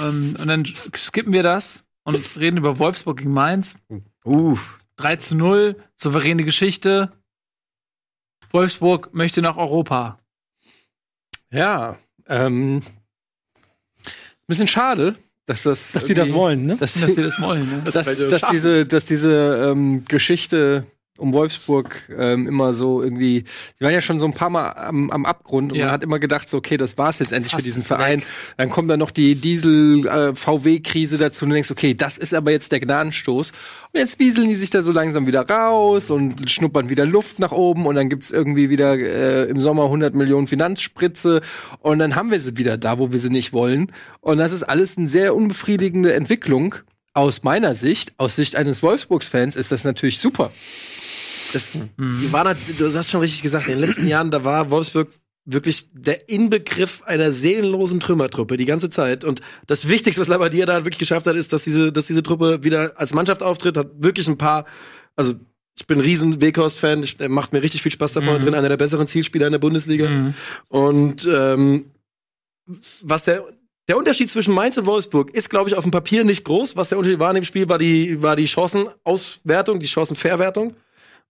[0.00, 0.64] Ähm, und dann
[0.96, 3.76] skippen wir das und reden über Wolfsburg gegen Mainz.
[4.24, 4.78] Uff.
[4.96, 7.12] 3 zu 0, souveräne Geschichte.
[8.50, 10.18] Wolfsburg möchte nach Europa.
[11.50, 12.82] Ja, ähm,
[14.46, 15.16] bisschen schade,
[15.46, 15.92] dass das.
[15.92, 16.76] Dass die das wollen, ne?
[16.76, 17.68] Dass, Dass sie das wollen.
[17.68, 17.82] Ne?
[17.84, 18.52] dass, dass schaffen.
[18.52, 20.86] diese, dass diese ähm, Geschichte
[21.18, 23.44] um Wolfsburg ähm, immer so irgendwie,
[23.80, 25.86] die waren ja schon so ein paar Mal am, am Abgrund und Ja.
[25.86, 28.22] man hat immer gedacht, so, okay, das war's jetzt endlich Fast für diesen Verein.
[28.56, 32.72] Dann kommt da noch die Diesel-VW-Krise dazu und du denkst, okay, das ist aber jetzt
[32.72, 33.50] der Gnadenstoß.
[33.92, 37.52] Und jetzt wieseln die sich da so langsam wieder raus und schnuppern wieder Luft nach
[37.52, 41.40] oben und dann gibt's irgendwie wieder äh, im Sommer 100 Millionen Finanzspritze
[41.80, 43.92] und dann haben wir sie wieder da, wo wir sie nicht wollen.
[44.20, 46.74] Und das ist alles eine sehr unbefriedigende Entwicklung.
[47.14, 50.50] Aus meiner Sicht, aus Sicht eines Wolfsburgs-Fans, ist das natürlich super.
[51.52, 51.74] Das,
[52.32, 55.08] waren halt, du hast schon richtig gesagt, in den letzten Jahren, da war Wolfsburg
[55.44, 59.22] wirklich der Inbegriff einer seelenlosen Trümmertruppe die ganze Zeit.
[59.22, 62.64] Und das Wichtigste, was Labadia da wirklich geschafft hat, ist, dass diese, dass diese Truppe
[62.64, 64.66] wieder als Mannschaft auftritt, hat wirklich ein paar,
[65.14, 65.34] also
[65.78, 68.68] ich bin ein riesen Weghorst-Fan, der macht mir richtig viel Spaß da vorne drin, einer
[68.68, 70.08] der besseren Zielspieler in der Bundesliga.
[70.08, 70.34] Mhm.
[70.68, 71.86] Und ähm,
[73.02, 73.44] was der
[73.88, 76.76] der Unterschied zwischen Mainz und Wolfsburg ist, glaube ich, auf dem Papier nicht groß.
[76.76, 80.74] Was der Unterschied war in dem Spiel, war die, war die Chancenauswertung, die Chancenverwertung.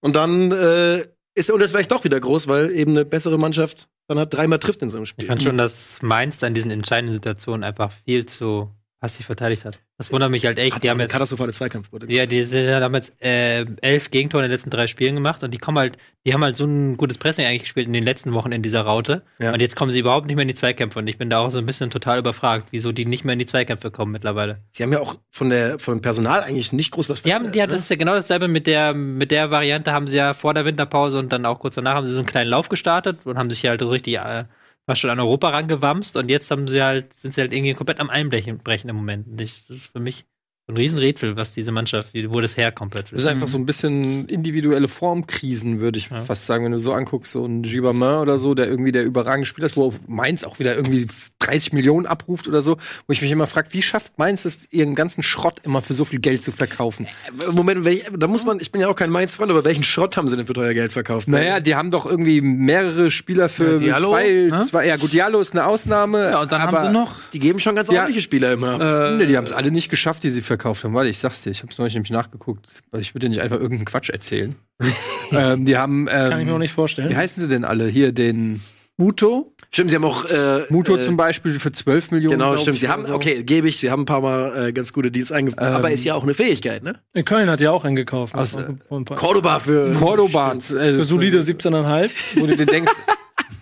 [0.00, 3.88] Und dann äh, ist der Unterschied vielleicht doch wieder groß, weil eben eine bessere Mannschaft
[4.08, 5.24] dann hat dreimal trifft in so einem Spiel.
[5.24, 8.70] Ich fand schon, dass Mainz da in diesen entscheidenden Situationen einfach viel zu
[9.00, 9.78] passiv verteidigt hat.
[9.98, 10.76] Das wundert mich halt echt.
[10.76, 12.10] Hat Die haben jetzt, katastrophale Zweikampfquote.
[12.10, 15.52] ja, die sind- haben jetzt äh, elf Gegentore in den letzten drei Spielen gemacht und
[15.52, 18.32] die kommen halt, die haben halt so ein gutes Pressing eigentlich gespielt in den letzten
[18.32, 19.22] Wochen in dieser Raute.
[19.38, 19.52] Ja.
[19.52, 21.50] Und jetzt kommen sie überhaupt nicht mehr in die Zweikämpfe und ich bin da auch
[21.50, 24.60] so ein bisschen total überfragt, wieso die nicht mehr in die Zweikämpfe kommen mittlerweile.
[24.70, 27.52] Sie haben ja auch von der von dem Personal eigentlich nicht groß was Die haben,
[27.52, 30.32] die haben, das ist ja genau dasselbe mit der, mit der Variante haben sie ja
[30.34, 33.18] vor der Winterpause und dann auch kurz danach haben sie so einen kleinen Lauf gestartet
[33.24, 34.44] und haben sich ja halt so richtig äh,
[34.86, 38.00] fast schon an Europa rangewamst und jetzt haben sie halt, sind sie halt irgendwie komplett
[38.00, 39.40] am Einbrechen brechen im Moment.
[39.40, 40.26] Ich, das ist für mich
[40.68, 43.20] ein Riesenrätsel, was diese Mannschaft, wo das herkommt Das plötzlich.
[43.20, 46.16] ist einfach so ein bisschen individuelle Formkrisen, würde ich Ja.
[46.22, 49.46] fast sagen, wenn du so anguckst, so ein Gibbermann oder so, der irgendwie der überragende
[49.46, 51.06] Spieler ist, wo Mainz auch wieder irgendwie
[51.38, 54.96] 30 Millionen abruft oder so, wo ich mich immer frage, wie schafft Mainz es, ihren
[54.96, 57.06] ganzen Schrott immer für so viel Geld zu verkaufen?
[57.52, 60.26] Moment, welch, da muss man, ich bin ja auch kein Mainz-Freund, aber welchen Schrott haben
[60.26, 61.28] sie denn für teuer Geld verkauft?
[61.28, 64.64] Naja, die haben doch irgendwie mehrere Spieler für Ja, Diallo, zwei, ne?
[64.68, 66.30] zwei, ja gut, Diallo ist eine Ausnahme.
[66.30, 67.20] Ja, und dann aber, haben sie noch.
[67.32, 68.00] die geben schon ganz Ja.
[68.00, 68.80] ordentliche Spieler immer.
[68.80, 70.94] Äh, Nee, die haben es alle nicht geschafft, die sie verkauft haben.
[70.94, 72.82] Warte, ich sag's dir, ich hab's neulich nämlich nachgeguckt.
[72.90, 74.54] weil Ich würde dir nicht einfach irgendeinen Quatsch erzählen.
[75.32, 77.08] ähm, die haben, ähm, Kann ich mir auch nicht vorstellen.
[77.10, 77.86] wie heißen sie denn alle?
[77.88, 78.62] Hier den
[78.98, 79.52] Muto.
[79.70, 82.38] Stimmt, sie haben auch äh, Muto äh, zum Beispiel für 12 Millionen.
[82.38, 82.78] Genau, stimmt.
[82.78, 83.12] Sie haben, so.
[83.14, 85.62] okay, gebe ich, sie haben ein paar Mal äh, ganz gute Deals eingeführt.
[85.62, 86.98] Ähm, aber ist ja auch eine Fähigkeit, ne?
[87.12, 88.34] In Köln hat ja auch einen gekauft.
[88.34, 89.92] Aus, paar- Cordoba für.
[89.94, 90.54] Cordoba.
[90.54, 92.10] Äh, Für solide 17,5.
[92.36, 92.92] Wo du dir denkst,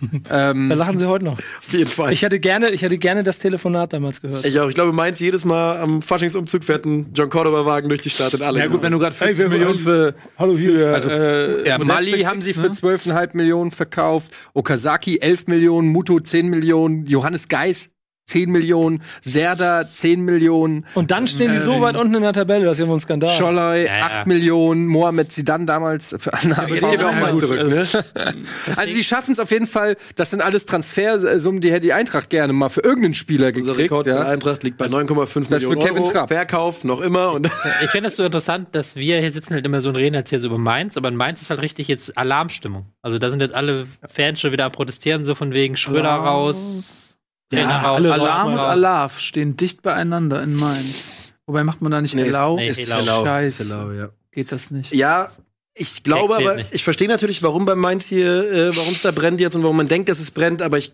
[0.31, 1.37] ähm, Da lachen sie heute noch.
[1.37, 2.11] Auf jeden Fall.
[2.13, 4.45] Ich hätte gerne, ich hätte gerne das Telefonat damals gehört.
[4.45, 4.67] Ich auch.
[4.69, 8.41] Ich glaube, Mainz jedes Mal am Faschingsumzug fährt ein John Cordoba-Wagen durch die Stadt und
[8.41, 8.59] alle.
[8.59, 10.89] Ja gut, wenn du gerade 40 wir- Millionen für Hallo hier.
[10.93, 12.55] Also, äh, ja, Mali haben sie ne?
[12.55, 17.89] für 12,5 Millionen verkauft, Okazaki 11 Millionen, Muto 10 Millionen, Johannes Geis
[18.27, 22.65] 10 Millionen, Serda 10 Millionen, Und dann stehen die so weit unten in der Tabelle,
[22.65, 23.29] das ist ja wohl ein Skandal.
[23.29, 24.05] Scholloy Ja, ja.
[24.21, 26.63] 8 Millionen, Mohamed Zidane damals für Anna.
[26.67, 27.87] Jetzt gehen wir auch Ja, mal zurück, ne?
[28.75, 32.29] Also die schaffen es auf jeden Fall, das sind alles Transfersummen, die hätte die Eintracht
[32.31, 33.79] gerne mal für irgendeinen Spieler Unser gekriegt.
[33.91, 34.27] Rekord bei der Ja.
[34.27, 36.11] Eintracht liegt bei 9,5 Das für Millionen Kevin Euro.
[36.11, 36.27] Trapp.
[36.29, 37.33] Verkauf noch immer.
[37.33, 37.45] Und
[37.83, 40.29] Ich finde das so interessant, dass wir hier sitzen halt immer so und reden jetzt
[40.31, 42.87] hier so über Mainz, aber in Mainz ist halt richtig jetzt Alarmstimmung.
[43.03, 46.25] Also da sind jetzt alle Fans schon wieder am Protestieren, so von wegen Schröder Alarm.
[46.27, 47.04] raus,
[47.51, 48.59] Ja, alle Alarm und.
[48.59, 51.13] Alarv stehen dicht beieinander in Mainz.
[51.45, 52.55] Wobei macht man da nicht Nee, ist- Elau?
[52.55, 52.97] nee, ist Hellau.
[52.99, 53.25] Hellau.
[53.25, 53.63] Scheiße.
[53.63, 54.09] Ist Hellau, ja.
[54.31, 54.93] Geht das nicht?
[54.95, 55.29] Ja,
[55.75, 56.73] ich glaube aber, nicht.
[56.73, 59.77] ich verstehe natürlich, warum bei Mainz hier, äh, warum es da brennt jetzt und warum
[59.77, 60.93] man denkt, dass es brennt, aber ich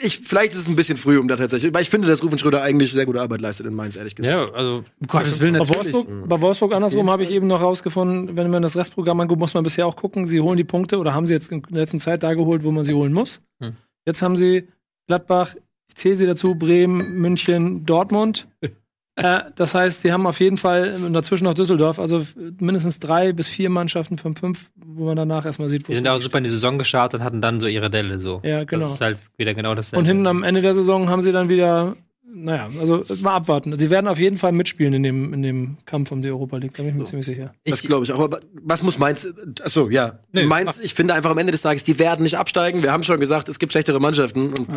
[0.00, 2.38] ich, vielleicht ist es ein bisschen früh, um da tatsächlich, weil ich finde, dass Rufen
[2.38, 4.30] Schröder eigentlich sehr gute Arbeit leistet in Mainz, ehrlich gesagt.
[4.34, 5.94] Ja, also Um Gottes Willen, Bei natürlich.
[5.94, 9.54] Wolfsburg, bei Wolfsburg andersrum habe ich eben noch rausgefunden, wenn man das Restprogramm anguckt, muss
[9.54, 11.98] man bisher auch gucken, sie holen die Punkte oder haben sie jetzt in der letzten
[11.98, 13.40] Zeit da geholt, wo man sie holen muss.
[13.62, 13.76] Hm.
[14.04, 14.68] Jetzt haben sie
[15.08, 15.54] Gladbach,
[15.88, 18.46] ich zähle sie dazu, Bremen, München, Dortmund.
[19.16, 22.24] äh, das heißt, sie haben auf jeden Fall dazwischen noch Düsseldorf, also
[22.60, 26.06] mindestens drei bis vier Mannschaften von fünf, wo man danach erstmal sieht, wo die sind
[26.06, 28.40] auch super in die Saison gestartet und hatten dann so ihre Delle so.
[28.44, 28.84] Ja, genau.
[28.84, 29.92] Das ist halt wieder genau das.
[29.92, 31.96] Und hinten am Ende der Saison haben sie dann wieder,
[32.30, 33.76] naja, also mal abwarten.
[33.78, 36.74] Sie werden auf jeden Fall mitspielen in dem, in dem Kampf um die Europa League,
[36.74, 37.54] da bin ich mir ziemlich sicher.
[37.64, 38.20] Das glaube ich auch.
[38.20, 39.26] Aber was muss Mainz?
[39.62, 40.18] Achso, ja.
[40.32, 42.82] Nee, Mainz, ich finde einfach am Ende des Tages, die werden nicht absteigen.
[42.82, 44.68] Wir haben schon gesagt, es gibt schlechtere Mannschaften und,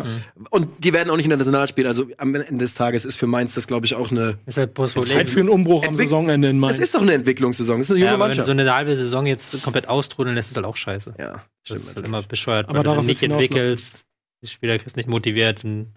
[0.50, 1.86] und die werden auch nicht international spielen.
[1.86, 4.38] Also am Ende des Tages ist für Mainz das, glaube ich, auch eine.
[4.46, 5.18] ist halt das Problem.
[5.18, 6.76] Zeit für einen Umbruch am Entwick- Saisonende in Mainz.
[6.76, 7.80] Es ist doch eine Entwicklungssaison.
[7.80, 8.46] Es ist eine junge ja, aber wenn du Mannschaft.
[8.46, 11.14] so eine halbe Saison jetzt komplett austrudeln lässt, ist halt auch scheiße.
[11.18, 11.80] ja, Das stimmt.
[11.80, 14.04] ist halt immer bescheuert, Aber weil du nicht entwickelst.
[14.42, 15.92] Die Spieler kriegst nicht motiviert und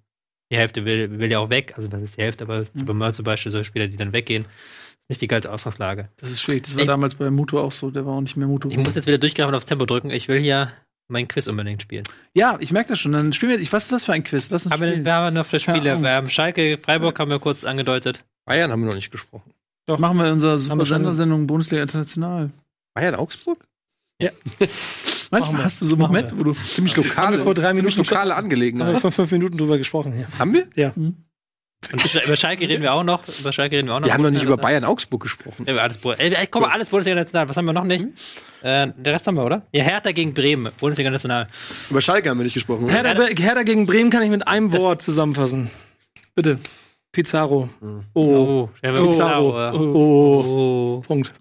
[0.52, 1.74] die Hälfte will, will ja auch weg.
[1.76, 3.00] Also das ist die Hälfte, aber Mhm.
[3.00, 6.10] bei zum Beispiel so Spieler, die dann weggehen, ist nicht die geilste Ausgangslage.
[6.18, 6.64] Das ist schwierig.
[6.64, 7.92] Das war Ich- damals bei Muto auch so.
[7.92, 8.70] Der war auch nicht mehr Muto.
[8.70, 10.10] Ich muss jetzt wieder durchgreifen und aufs Tempo drücken.
[10.10, 10.72] Ich will hier
[11.08, 12.04] mein Quiz unbedingt spielen.
[12.34, 13.12] ja, ich merke das schon.
[13.12, 13.72] Dann spielen wir jetzt.
[13.74, 14.50] Was ist das für ein Quiz?
[14.50, 15.06] Lass uns Aber spielen.
[15.06, 15.90] wir haben noch für Spiele.
[15.90, 16.02] Ja.
[16.02, 18.24] Wir haben Schalke, Freiburg haben wir kurz angedeutet.
[18.46, 19.52] Bayern haben wir noch nicht gesprochen.
[19.88, 22.50] Doch, machen wir in unserer super Sondersendung Bundesliga International.
[22.96, 23.60] Bayern Augsburg?
[25.32, 28.36] Manchmal hast du so Momente, wo du Ziemlich lokale, wir vor drei ziemlich Minuten lokale
[28.36, 29.02] Haben wir Angelegenheit.
[29.02, 30.28] vor fünf Minuten drüber gesprochen hier.
[30.40, 30.68] Haben wir?
[30.76, 30.92] Ja.
[31.92, 33.22] Und über Schalke reden wir auch noch.
[33.40, 34.08] Über Schalke reden wir auch noch.
[34.08, 35.66] Wir haben noch nicht über Ja, Bayern Augsburg gesprochen.
[35.68, 37.48] Ja, alles, komm mal, alles Bundesliga National.
[37.48, 38.06] Was haben wir noch nicht?
[38.64, 39.62] Äh, der Rest haben wir, oder?
[39.72, 41.48] Ja, Hertha gegen Bremen, Bundesliga National.
[41.92, 42.90] Über Schalke haben wir nicht gesprochen.
[42.90, 45.70] Hertha, Hertha gegen Bremen kann ich mit einem Wort zusammenfassen.
[46.34, 46.60] bitte.
[47.12, 47.70] Pizarro.
[48.14, 48.22] Oh.
[48.22, 49.52] Oh, der wird Pizarro.
[49.52, 49.78] Pizarro.
[49.80, 50.98] Oh.
[50.98, 51.02] Oh.
[51.02, 51.32] Punkt.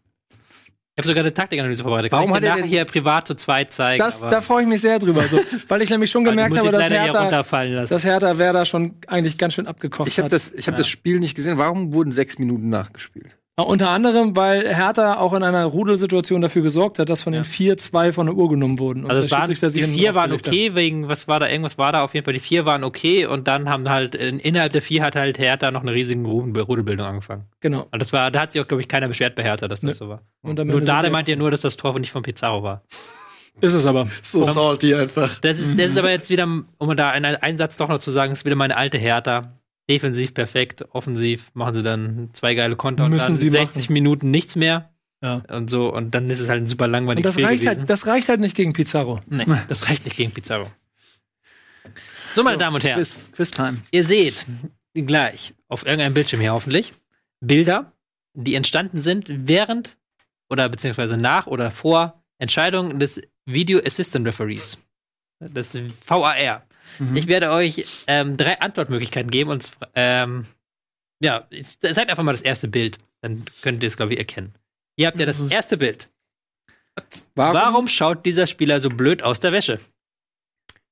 [0.97, 2.13] Ich habe sogar eine Taktikanalyse vorbereitet.
[2.13, 3.99] Warum Kann hat ich dir er hier privat zu zweit zeigen?
[3.99, 5.23] Das, aber- da freue ich mich sehr drüber.
[5.25, 7.43] So, weil ich nämlich schon gemerkt habe, dass Hertha,
[7.89, 10.33] dass Hertha Werder schon eigentlich ganz schön abgekocht Ich habe hat.
[10.33, 11.59] das, ich hab das Spiel nicht gesehen.
[11.59, 13.37] Warum wurden sechs Minuten nachgespielt?
[13.57, 17.77] Unter anderem, weil Hertha auch in einer Rudelsituation dafür gesorgt hat, dass von den vier
[17.77, 19.05] zwei von der Uhr genommen wurden.
[19.05, 22.03] Und Also es waren, die vier waren okay, wegen, was war da, irgendwas war da
[22.03, 25.05] auf jeden Fall, die vier waren okay und dann haben halt, in- innerhalb der vier
[25.05, 27.43] hat halt Hertha noch eine riesige Rudelbildung angefangen.
[27.43, 27.61] hat.
[27.61, 27.81] Genau.
[27.93, 29.89] Also das war, da hat sich auch, glaube ich, keiner beschwert bei Hertha, dass das
[29.89, 29.93] Nee.
[30.05, 30.23] so war.
[30.43, 32.83] Und Nur Dade meint ja nur, dass das Tor nicht von Pizarro war.
[33.61, 34.09] Ist es aber.
[34.21, 35.39] So salty einfach.
[35.43, 36.43] Das ist, das ist aber jetzt wieder,
[36.79, 39.53] um da einen, einen Satz doch noch zu sagen, ist wieder meine alte Hertha.
[39.89, 44.31] Defensiv perfekt, offensiv machen sie dann zwei geile Konter und Müssen dann sie 60 Minuten
[44.31, 44.91] nichts mehr.
[45.23, 45.43] Ja.
[45.49, 47.79] Und so, und dann ist es halt ein super Und langweiliges das Spiel reicht, gewesen.
[47.81, 49.21] halt, das reicht halt nicht gegen Pizarro.
[49.27, 50.71] nee, das reicht nicht gegen Pizarro.
[52.33, 52.97] So, meine Damen und Herren.
[52.97, 53.79] Quiz, Quiz-Time.
[53.91, 54.45] Ihr seht
[54.95, 56.95] gleich auf irgendeinem Bildschirm hier hoffentlich
[57.41, 57.93] Bilder,
[58.35, 59.97] die entstanden sind während
[60.49, 64.79] oder beziehungsweise nach oder vor Entscheidungen des Video Assistant Referees,
[65.41, 66.65] des VAR.
[66.99, 67.17] Mhm.
[67.17, 70.45] Ich werde euch ähm, drei Antwortmöglichkeiten geben und ähm,
[71.23, 71.47] ja,
[71.81, 74.55] zeigt einfach mal das erste Bild, dann könnt ihr es glaube ich erkennen.
[74.97, 76.09] Hier habt ihr das erste Bild.
[77.35, 79.81] Warum, schaut dieser Spieler so blöd aus der Wäsche?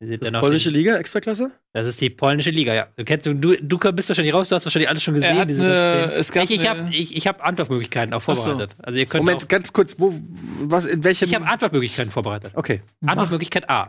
[0.01, 1.53] Ihr seht Das ja polnische den- Liga, Extraklasse?
[1.73, 2.89] das ist die polnische Liga, ja.
[2.97, 5.39] Du, kennst, du, du, bist wahrscheinlich raus, du hast wahrscheinlich alles schon gesehen.
[5.39, 8.43] eine- es gab ich ich habe ich, ich hab Antwortmöglichkeiten auch Ach so.
[8.43, 8.75] vorbereitet.
[8.83, 10.13] Also ihr könnt Moment, auch, ganz kurz, wo,
[10.63, 11.29] was, in welchem.
[11.29, 12.53] ich habe Antwortmöglichkeiten vorbereitet.
[12.57, 12.83] okay.
[13.07, 13.89] Antwortmöglichkeit A.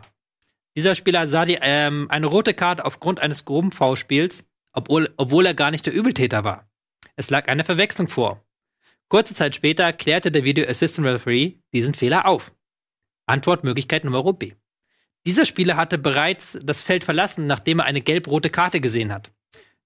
[0.76, 5.54] Dieser Spieler sah die, ähm, eine rote Karte aufgrund eines groben V-Spiels, obwohl, obwohl er
[5.54, 6.68] gar nicht der Übeltäter war.
[7.16, 8.44] Es lag eine Verwechslung vor.
[9.08, 12.52] Kurze Zeit später klärte der Video Assistant Referee diesen Fehler auf.
[13.26, 14.52] Antwortmöglichkeit Nummer B.
[15.26, 19.30] Dieser Spieler hatte bereits das Feld verlassen, nachdem er eine gelb-rote Karte gesehen hat.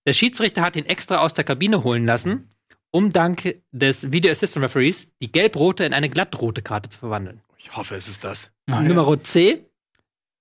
[0.06, 2.50] Der Schiedsrichter hat ihn extra aus der Kabine holen lassen,
[2.90, 7.42] um dank des Video Assistant Referees die gelb-rote in eine glattrote Karte zu verwandeln.
[7.58, 8.50] Ich hoffe, es ist das.
[8.66, 9.67] Nummer C.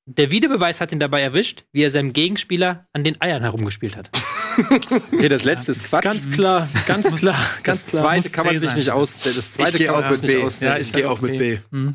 [0.10, 4.10] Der Videobeweis hat ihn dabei erwischt, wie er seinem Gegenspieler an den Eiern herumgespielt hat.
[4.60, 6.04] Okay, das letzte ist Quatsch.
[6.04, 8.04] Ganz klar, ganz klar, ganz das klar.
[8.06, 8.78] zweite muss kann man sich sein.
[8.80, 9.20] nicht aus.
[9.20, 10.44] Das zweite Ich gehe kann man auch sich nicht B.
[10.44, 10.60] aus.
[10.62, 11.60] Ja, ich gehe auch mit B.
[11.70, 11.94] Mhm.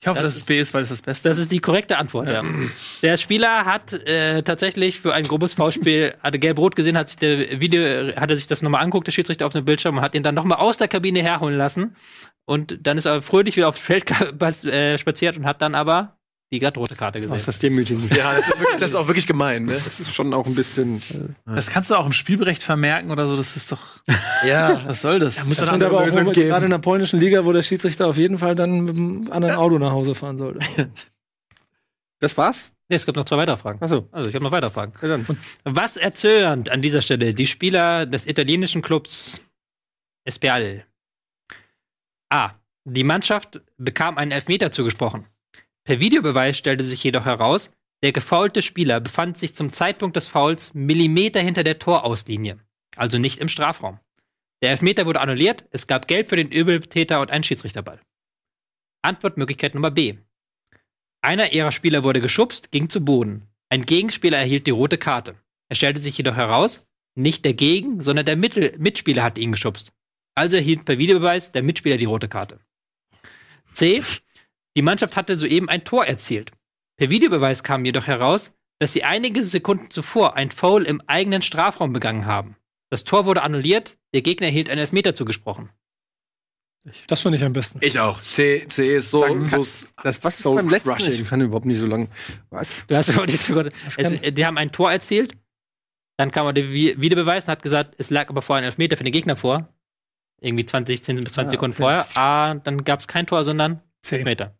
[0.00, 1.98] Ich hoffe, Das dass es B ist, weil es das Beste Das ist die korrekte
[1.98, 2.42] Antwort, ja.
[3.02, 7.60] Der Spieler hat äh, tatsächlich für ein grobes Foulspiel, hatte gelb-rot gesehen, hat sich der
[7.60, 10.24] Video, hat er sich das nochmal anguckt, der Schiedsrichter auf dem Bildschirm, und hat ihn
[10.24, 11.94] dann nochmal aus der Kabine herholen lassen.
[12.44, 14.10] Und dann ist er fröhlich wieder aufs Feld
[14.64, 16.16] äh, spaziert und hat dann aber
[16.52, 17.32] die glattrote Karte gesehen.
[17.34, 18.10] Was ist das demütigend?
[18.16, 19.72] Ja, das ist, wirklich, das ist auch wirklich gemein, ne?
[19.74, 21.00] Das ist schon auch ein bisschen.
[21.46, 23.36] Das kannst du auch im Spielbericht vermerken oder so.
[23.36, 23.80] Das ist doch.
[24.44, 24.82] Ja.
[24.86, 25.36] Was soll das?
[25.36, 26.48] Das eine sind aber auch Lösung geben.
[26.48, 29.54] gerade in der polnischen Liga, wo der Schiedsrichter auf jeden Fall dann mit einem anderen
[29.56, 30.60] Auto nach Hause fahren sollte.
[32.18, 32.72] Das war's?
[32.88, 33.80] Nee, es gibt noch zwei weitere Fragen.
[33.82, 34.92] Achso, Also, ich habe noch weitere Fragen.
[35.02, 35.18] ja.
[35.64, 39.40] Was erzürnt an dieser Stelle die Spieler des italienischen Clubs
[40.24, 40.84] Espial?
[42.30, 42.50] A.
[42.84, 45.26] Die Mannschaft bekam einen Elfmeter zugesprochen.
[45.84, 47.70] Per Videobeweis stellte sich jedoch heraus,
[48.02, 52.58] Der gefaulte Spieler befand sich zum Zeitpunkt des Fouls Millimeter hinter der Torauslinie,
[52.96, 54.00] also nicht im Strafraum.
[54.62, 58.00] Der Elfmeter wurde annulliert, es gab Geld für den Übeltäter und einen Schiedsrichterball.
[59.02, 60.16] Antwortmöglichkeit Nummer B.
[61.22, 63.48] Einer ihrer Spieler wurde geschubst, ging zu Boden.
[63.68, 65.36] Ein Gegenspieler erhielt die rote Karte.
[65.68, 69.92] Es stellte sich jedoch heraus, nicht der Gegen, sondern der Mittel Mitspieler hat ihn geschubst.
[70.34, 72.60] Also erhielt per Videobeweis der Mitspieler die rote Karte.
[73.74, 74.02] C.
[74.76, 76.52] Die Mannschaft hatte soeben ein Tor erzielt.
[76.96, 81.92] Per Videobeweis kam jedoch heraus, dass sie einige Sekunden zuvor ein Foul im eigenen Strafraum
[81.92, 82.56] begangen haben.
[82.90, 85.70] Das Tor wurde annulliert, der Gegner erhielt einen Elfmeter zugesprochen.
[87.08, 87.78] Das finde ich am besten.
[87.82, 88.22] Ich auch.
[88.22, 89.58] C, C ist so, Sagen, so
[90.02, 90.88] Das was Soul beim letzten?
[90.88, 91.12] Crushing.
[91.12, 92.08] Ich kann überhaupt nicht so lang.
[92.48, 92.86] Was?
[92.86, 95.36] Du hast aber nichts kann- Es, die haben ein Tor erzielt,
[96.16, 99.04] dann kam der Vi- Videobeweis und hat gesagt, es lag aber vorher ein Elfmeter für
[99.04, 99.68] den Gegner vor.
[100.40, 101.82] Irgendwie 20, 10 bis 20 Ah, Sekunden okay.
[101.82, 102.06] vorher.
[102.16, 104.16] Ah, dann gab es kein Tor, sondern C.
[104.16, 104.56] Elfmeter.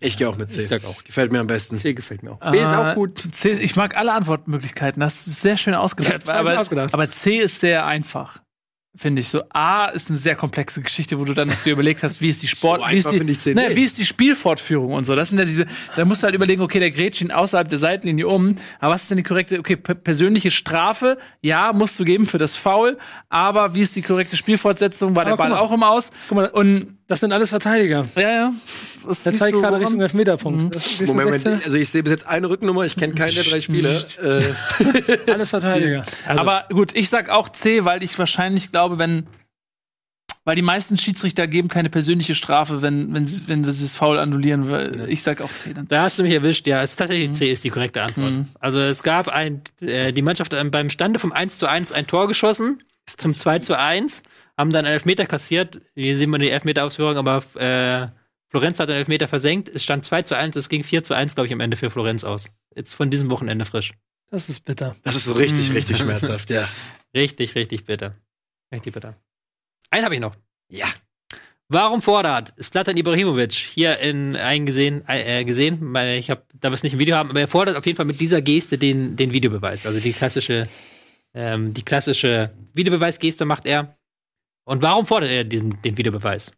[0.00, 0.62] Ich gehe auch mit C.
[0.62, 1.02] Ich sag auch.
[1.04, 1.78] Gefällt mir am besten.
[1.78, 2.50] C gefällt mir auch.
[2.52, 3.18] B ist auch gut.
[3.32, 5.00] C, ich mag alle Antwortmöglichkeiten.
[5.00, 6.28] Das ist sehr schön ausgedacht.
[6.28, 6.92] Ja, aber, ausgedacht.
[6.92, 8.40] aber C ist sehr einfach.
[8.98, 9.42] Finde ich so.
[9.50, 12.46] A ist eine sehr komplexe Geschichte, wo du dann dir überlegt hast, wie ist die
[12.46, 15.14] Sport, So wie, ist die, finde ich C ne, wie ist die Spielfortführung und so.
[15.14, 15.66] Das sind ja diese,
[15.96, 18.56] da musst du halt überlegen, okay, der grätscht ihn außerhalb der Seitenlinie um.
[18.80, 22.38] Aber was ist denn die korrekte, okay, per- persönliche Strafe, ja, musst du geben für
[22.38, 22.96] das Foul,
[23.28, 25.14] aber wie ist die korrekte Spielfortsetzung?
[25.14, 25.66] War der Aber guck Ball mal.
[25.66, 26.10] auch im Aus?
[26.28, 28.04] Guck mal, Und das sind alles Verteidiger.
[28.16, 28.52] ja, ja.
[29.04, 29.78] Was Der zeigt gerade?
[29.78, 30.74] Richtung Elfmeterpunkt.
[30.74, 33.34] Das ist Moment, 16, Moment, also ich sehe bis jetzt eine Rücknummer, ich kenne keinen
[33.34, 34.02] der drei Spieler.
[34.22, 34.42] äh,
[35.32, 36.04] alles Verteidiger.
[36.26, 39.26] aber gut, ich sag auch C, weil ich wahrscheinlich glaube, wenn
[40.46, 44.16] weil die meisten Schiedsrichter geben keine persönliche Strafe, wenn wenn sie, wenn sie das Foul
[44.16, 44.70] annullieren.
[44.70, 45.88] Weil ich sag auch C dann.
[45.88, 46.82] Da hast du mich erwischt, ja.
[46.82, 48.30] Es ist tatsächlich C ist die korrekte Antwort.
[48.30, 48.46] Mhm.
[48.60, 52.28] Also es gab ein, äh, die Mannschaft beim Stande vom 1 zu 1 ein Tor
[52.28, 54.22] geschossen, zum 2 zu 1,
[54.56, 55.80] haben dann einen Elfmeter kassiert.
[55.94, 58.08] Hier sehen wir die Elfmeter-Ausführung, aber äh,
[58.48, 59.68] Florenz hat einen Elfmeter versenkt.
[59.68, 61.90] Es stand 2 zu 1, es ging 4 zu 1, glaube ich, am Ende für
[61.90, 62.50] Florenz aus.
[62.74, 63.92] Jetzt von diesem Wochenende frisch.
[64.30, 64.96] Das ist bitter.
[65.02, 66.68] das ist so richtig, richtig schmerzhaft, ja.
[67.14, 68.14] Richtig, richtig bitter.
[68.72, 69.16] Richtig bitter.
[69.90, 70.34] Einen habe ich noch.
[70.68, 70.86] Ja.
[71.68, 76.92] Warum fordert Slatan Ibrahimovic hier in eingesehen, äh, gesehen, weil ich habe da was nicht
[76.92, 79.84] im Video haben, aber er fordert auf jeden Fall mit dieser Geste den, den Videobeweis.
[79.84, 80.68] Also die klassische,
[81.34, 83.95] ähm, die klassische Videobeweisgeste macht er.
[84.66, 86.52] Und warum fordert er diesen, den Videobeweis?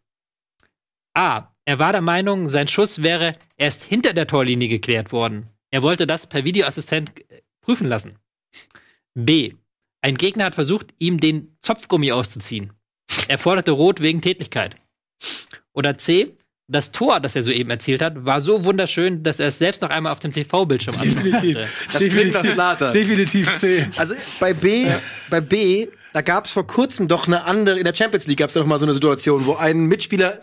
[1.15, 1.53] A.
[1.65, 5.49] Er war der Meinung, sein Schuss wäre erst hinter der Torlinie geklärt worden.
[5.69, 8.15] Er wollte das per Videoassistent äh, prüfen lassen.
[9.13, 9.53] B.
[10.01, 12.73] Ein Gegner hat versucht, ihm den Zopfgummi auszuziehen.
[13.27, 14.75] Er forderte Rot wegen Tätigkeit.
[15.73, 16.35] Oder C.
[16.71, 19.89] Das Tor, das er soeben erzielt hat, war so wunderschön, dass er es selbst noch
[19.89, 21.67] einmal auf dem TV-Bildschirm anschauen konnte.
[21.91, 22.91] Das klingt nach.
[22.91, 23.87] Definitiv C.
[23.97, 24.87] Also bei B,
[25.31, 28.47] bei B, da gab es vor kurzem doch eine andere, in der Champions League gab
[28.49, 30.39] es doch mal so eine Situation, wo ein Mitspieler,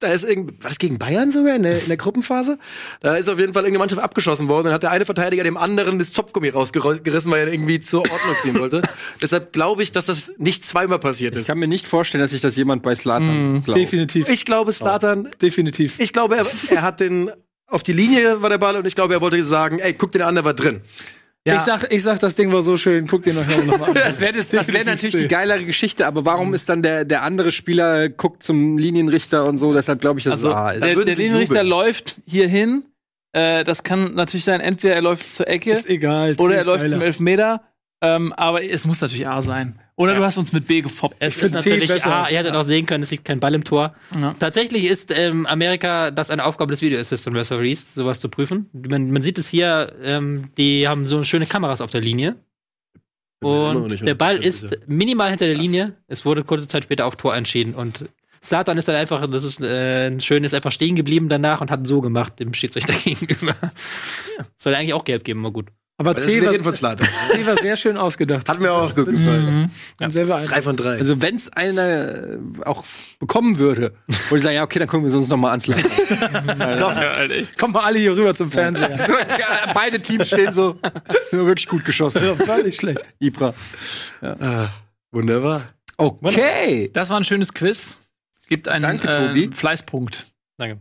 [0.00, 2.58] da ist irgendwie, war das gegen Bayern sogar in der, in der Gruppenphase?
[3.00, 5.56] Da ist auf jeden Fall irgendeine Mannschaft abgeschossen worden, dann hat der eine Verteidiger dem
[5.56, 8.82] anderen das Zopfgummi rausgerissen, weil er irgendwie zur Ordnung ziehen wollte.
[9.22, 11.46] Deshalb glaube ich, dass das nicht zweimal passiert Ich ist.
[11.46, 13.78] kann mir nicht vorstellen, dass sich das jemand bei Slatan glaubt.
[13.78, 14.28] Definitiv.
[14.28, 15.98] Ich glaube, Slatan, Definitiv.
[16.00, 17.30] ich glaube, er, er hat den,
[17.68, 20.22] auf die Linie war der Ball und ich glaube, er wollte sagen, ey, guck den
[20.22, 20.80] an, der war drin.
[21.46, 23.06] Ich, sag, ich sag, das Ding war so schön.
[23.06, 23.94] Guck dir nachher nochmal an.
[23.94, 28.08] Das wäre wär natürlich die geilere Geschichte, aber warum ist dann der, der andere Spieler
[28.08, 29.74] guckt zum Linienrichter und so?
[29.74, 30.82] Deshalb glaube ich, dass Also es A ist.
[30.82, 31.68] der, der Linienrichter jubeln.
[31.68, 32.84] läuft hier hin.
[33.32, 36.34] Äh, das kann natürlich sein, entweder er läuft zur Ecke Ist egal.
[36.38, 36.92] Oder er läuft geiler.
[36.96, 37.62] zum Elfmeter.
[38.00, 39.78] Ähm, aber es muss natürlich A sein.
[39.96, 41.16] Oder du hast uns mit B gefoppt.
[41.20, 43.94] Es ist natürlich, ah, ihr hättet auch sehen können, es liegt kein Ball im Tor.
[44.20, 44.34] Ja.
[44.40, 48.68] Tatsächlich ist ähm, Amerika das eine Aufgabe des Video Assistant Referees, sowas zu prüfen.
[48.72, 52.34] Man, man sieht es hier, ähm, die haben so schöne Kameras auf der Linie.
[53.40, 55.94] Und der Ball ist minimal hinter der Linie.
[56.08, 57.74] Es wurde kurze Zeit später auf Tor entschieden.
[57.74, 58.06] Und
[58.42, 61.70] Slatan ist dann einfach, das ist äh, ein schön, ist einfach stehen geblieben danach und
[61.70, 63.54] hat so gemacht dem Schiedsrichter gegenüber.
[64.56, 65.66] Soll eigentlich auch gelb geben, aber gut.
[65.96, 66.52] Aber C war.
[66.54, 68.48] C war sehr schön ausgedacht.
[68.48, 69.70] Hat mir auch gut gefallen.
[70.06, 70.52] Sehr beeindruckt.
[70.56, 70.98] Drei von drei.
[70.98, 72.84] Also wenn es einer äh, auch
[73.20, 75.60] bekommen würde, würde ich sagen, ja, okay, dann gucken wir es uns noch mal an.
[75.60, 76.10] Slatan.
[77.58, 78.98] Kommt mal alle hier rüber zum Fernseher.
[79.06, 82.22] so, ja, beide Teams stehen so, ja, wirklich gut geschossen.
[82.44, 83.02] War nicht schlecht.
[83.20, 83.54] Ibra.
[85.12, 85.62] Wunderbar.
[85.96, 86.90] Okay.
[86.92, 87.96] Das war ein schönes Quiz.
[88.48, 89.50] Gibt einen Danke, äh, Tobi.
[89.54, 90.26] Fleißpunkt
[90.56, 90.80] Danke.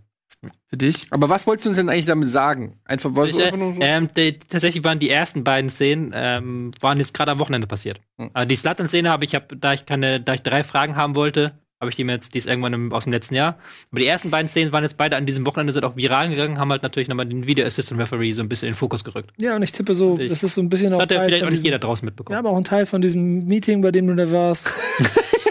[0.67, 1.07] Für dich.
[1.11, 2.79] Aber was wolltest du uns denn eigentlich damit sagen?
[2.85, 3.81] Einfach, was, Ich, einfach nur so?
[3.81, 7.99] ähm, die, tatsächlich waren die ersten beiden Szenen ähm, waren jetzt gerade am Wochenende passiert.
[8.17, 8.29] Hm.
[8.33, 11.53] Aber die Slatan-Szene habe ich, hab, da ich keine, da ich drei Fragen haben wollte,
[11.81, 13.57] habe ich die mir jetzt, die ist irgendwann im, aus dem letzten Jahr.
[13.91, 16.57] Aber die ersten beiden Szenen waren jetzt beide an diesem Wochenende, sind auch viral gegangen,
[16.57, 19.31] haben halt natürlich nochmal den Video Assistant Referee so ein bisschen in den Fokus gerückt.
[19.41, 21.41] Ja, und ich tippe so, das ist so ein bisschen Das auch hat ja vielleicht
[21.43, 22.39] auch nicht diesem- jeder draußen Ja, mitbekommen.
[22.39, 24.69] aber auch ein Teil von diesem Meeting, bei dem du da warst.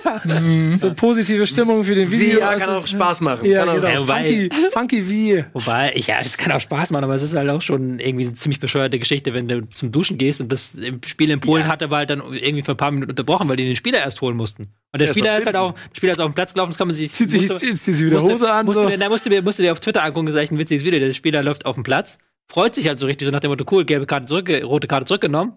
[0.76, 2.40] So positive Stimmung für den Video.
[2.40, 3.44] VR kann auch ist- Spaß machen.
[3.46, 3.88] Ja, Kann auch- genau.
[3.88, 5.44] Ja, wobei- funky, funky wie.
[5.52, 8.34] Wobei, ja, es kann auch Spaß machen, aber es ist halt auch schon irgendwie eine
[8.34, 10.76] ziemlich bescheuerte Geschichte, wenn du zum Duschen gehst und das
[11.06, 13.64] Spiel in Polen hatte, war halt dann irgendwie für ein paar Minuten unterbrochen, weil die
[13.64, 14.62] den Spieler erst holen mussten.
[14.92, 16.78] Und der Ja, Spieler ist halt auch, der Spieler ist auf den Platz gelaufen, das
[16.78, 17.12] kann man sich.
[17.12, 18.66] Zieht sich, musste- zieht sich wieder musste, Hose an.
[18.66, 18.94] Musste, so.
[18.98, 21.00] na, musste, mir, musste dir auf Twitter angucken, das ist echt ein witziges Video.
[21.00, 22.18] Der Spieler läuft auf den Platz,
[22.50, 25.06] freut sich halt so richtig, so nach dem Motto, cool, gelbe Karte zurück, rote Karte
[25.06, 25.52] zurückgenommen.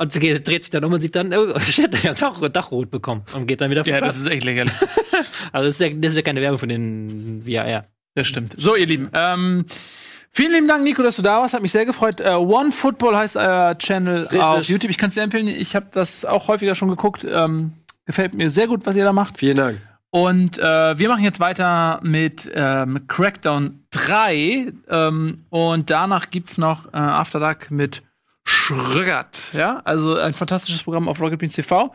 [0.00, 2.48] Und sie geht- dreht sich dann um und sieht dann, oh shit, er hat doch,
[2.48, 3.22] doch rot bekommen.
[3.34, 4.72] Und geht dann wieder auf den Ja, das ist echt lächerlich.
[5.52, 7.84] Also das ist, ja, das ist ja keine Werbung von den VAR.
[8.14, 8.54] Das stimmt.
[8.56, 9.10] So, ihr Lieben.
[9.14, 9.66] Ähm,
[10.30, 11.52] vielen lieben Dank, Nico, dass du da warst.
[11.54, 12.20] Hat mich sehr gefreut.
[12.20, 14.90] Äh, One Football heißt euer Channel auf YouTube.
[14.90, 15.48] Ich kann es dir empfehlen.
[15.48, 17.26] Ich habe das auch häufiger schon geguckt.
[17.28, 17.72] Ähm,
[18.06, 19.38] gefällt mir sehr gut, was ihr da macht.
[19.38, 19.80] Vielen Dank.
[20.10, 24.72] Und äh, wir machen jetzt weiter mit ähm, Crackdown 3.
[24.88, 28.02] Ähm, und danach gibt's noch äh, After Dark mit
[28.50, 29.38] Schrögert.
[29.52, 31.92] Ja, also ein fantastisches Programm auf Rocket Beans TV.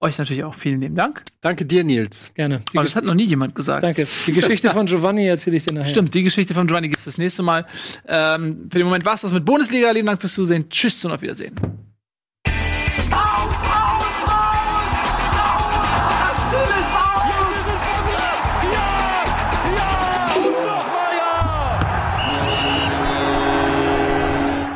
[0.00, 1.24] Euch natürlich auch vielen lieben Dank.
[1.40, 2.30] Danke dir, Nils.
[2.34, 2.62] Gerne.
[2.72, 3.82] Die Aber das hat noch nie jemand gesagt.
[3.82, 4.06] Danke.
[4.26, 5.90] Die Geschichte von Giovanni erzähle ich dir nachher.
[5.90, 7.66] Stimmt, die Geschichte von Giovanni gibt's das nächste Mal.
[8.06, 9.90] Ähm, für den Moment war's das mit Bundesliga.
[9.90, 10.70] Lieben Dank fürs Zusehen.
[10.70, 11.54] Tschüss und auf Wiedersehen.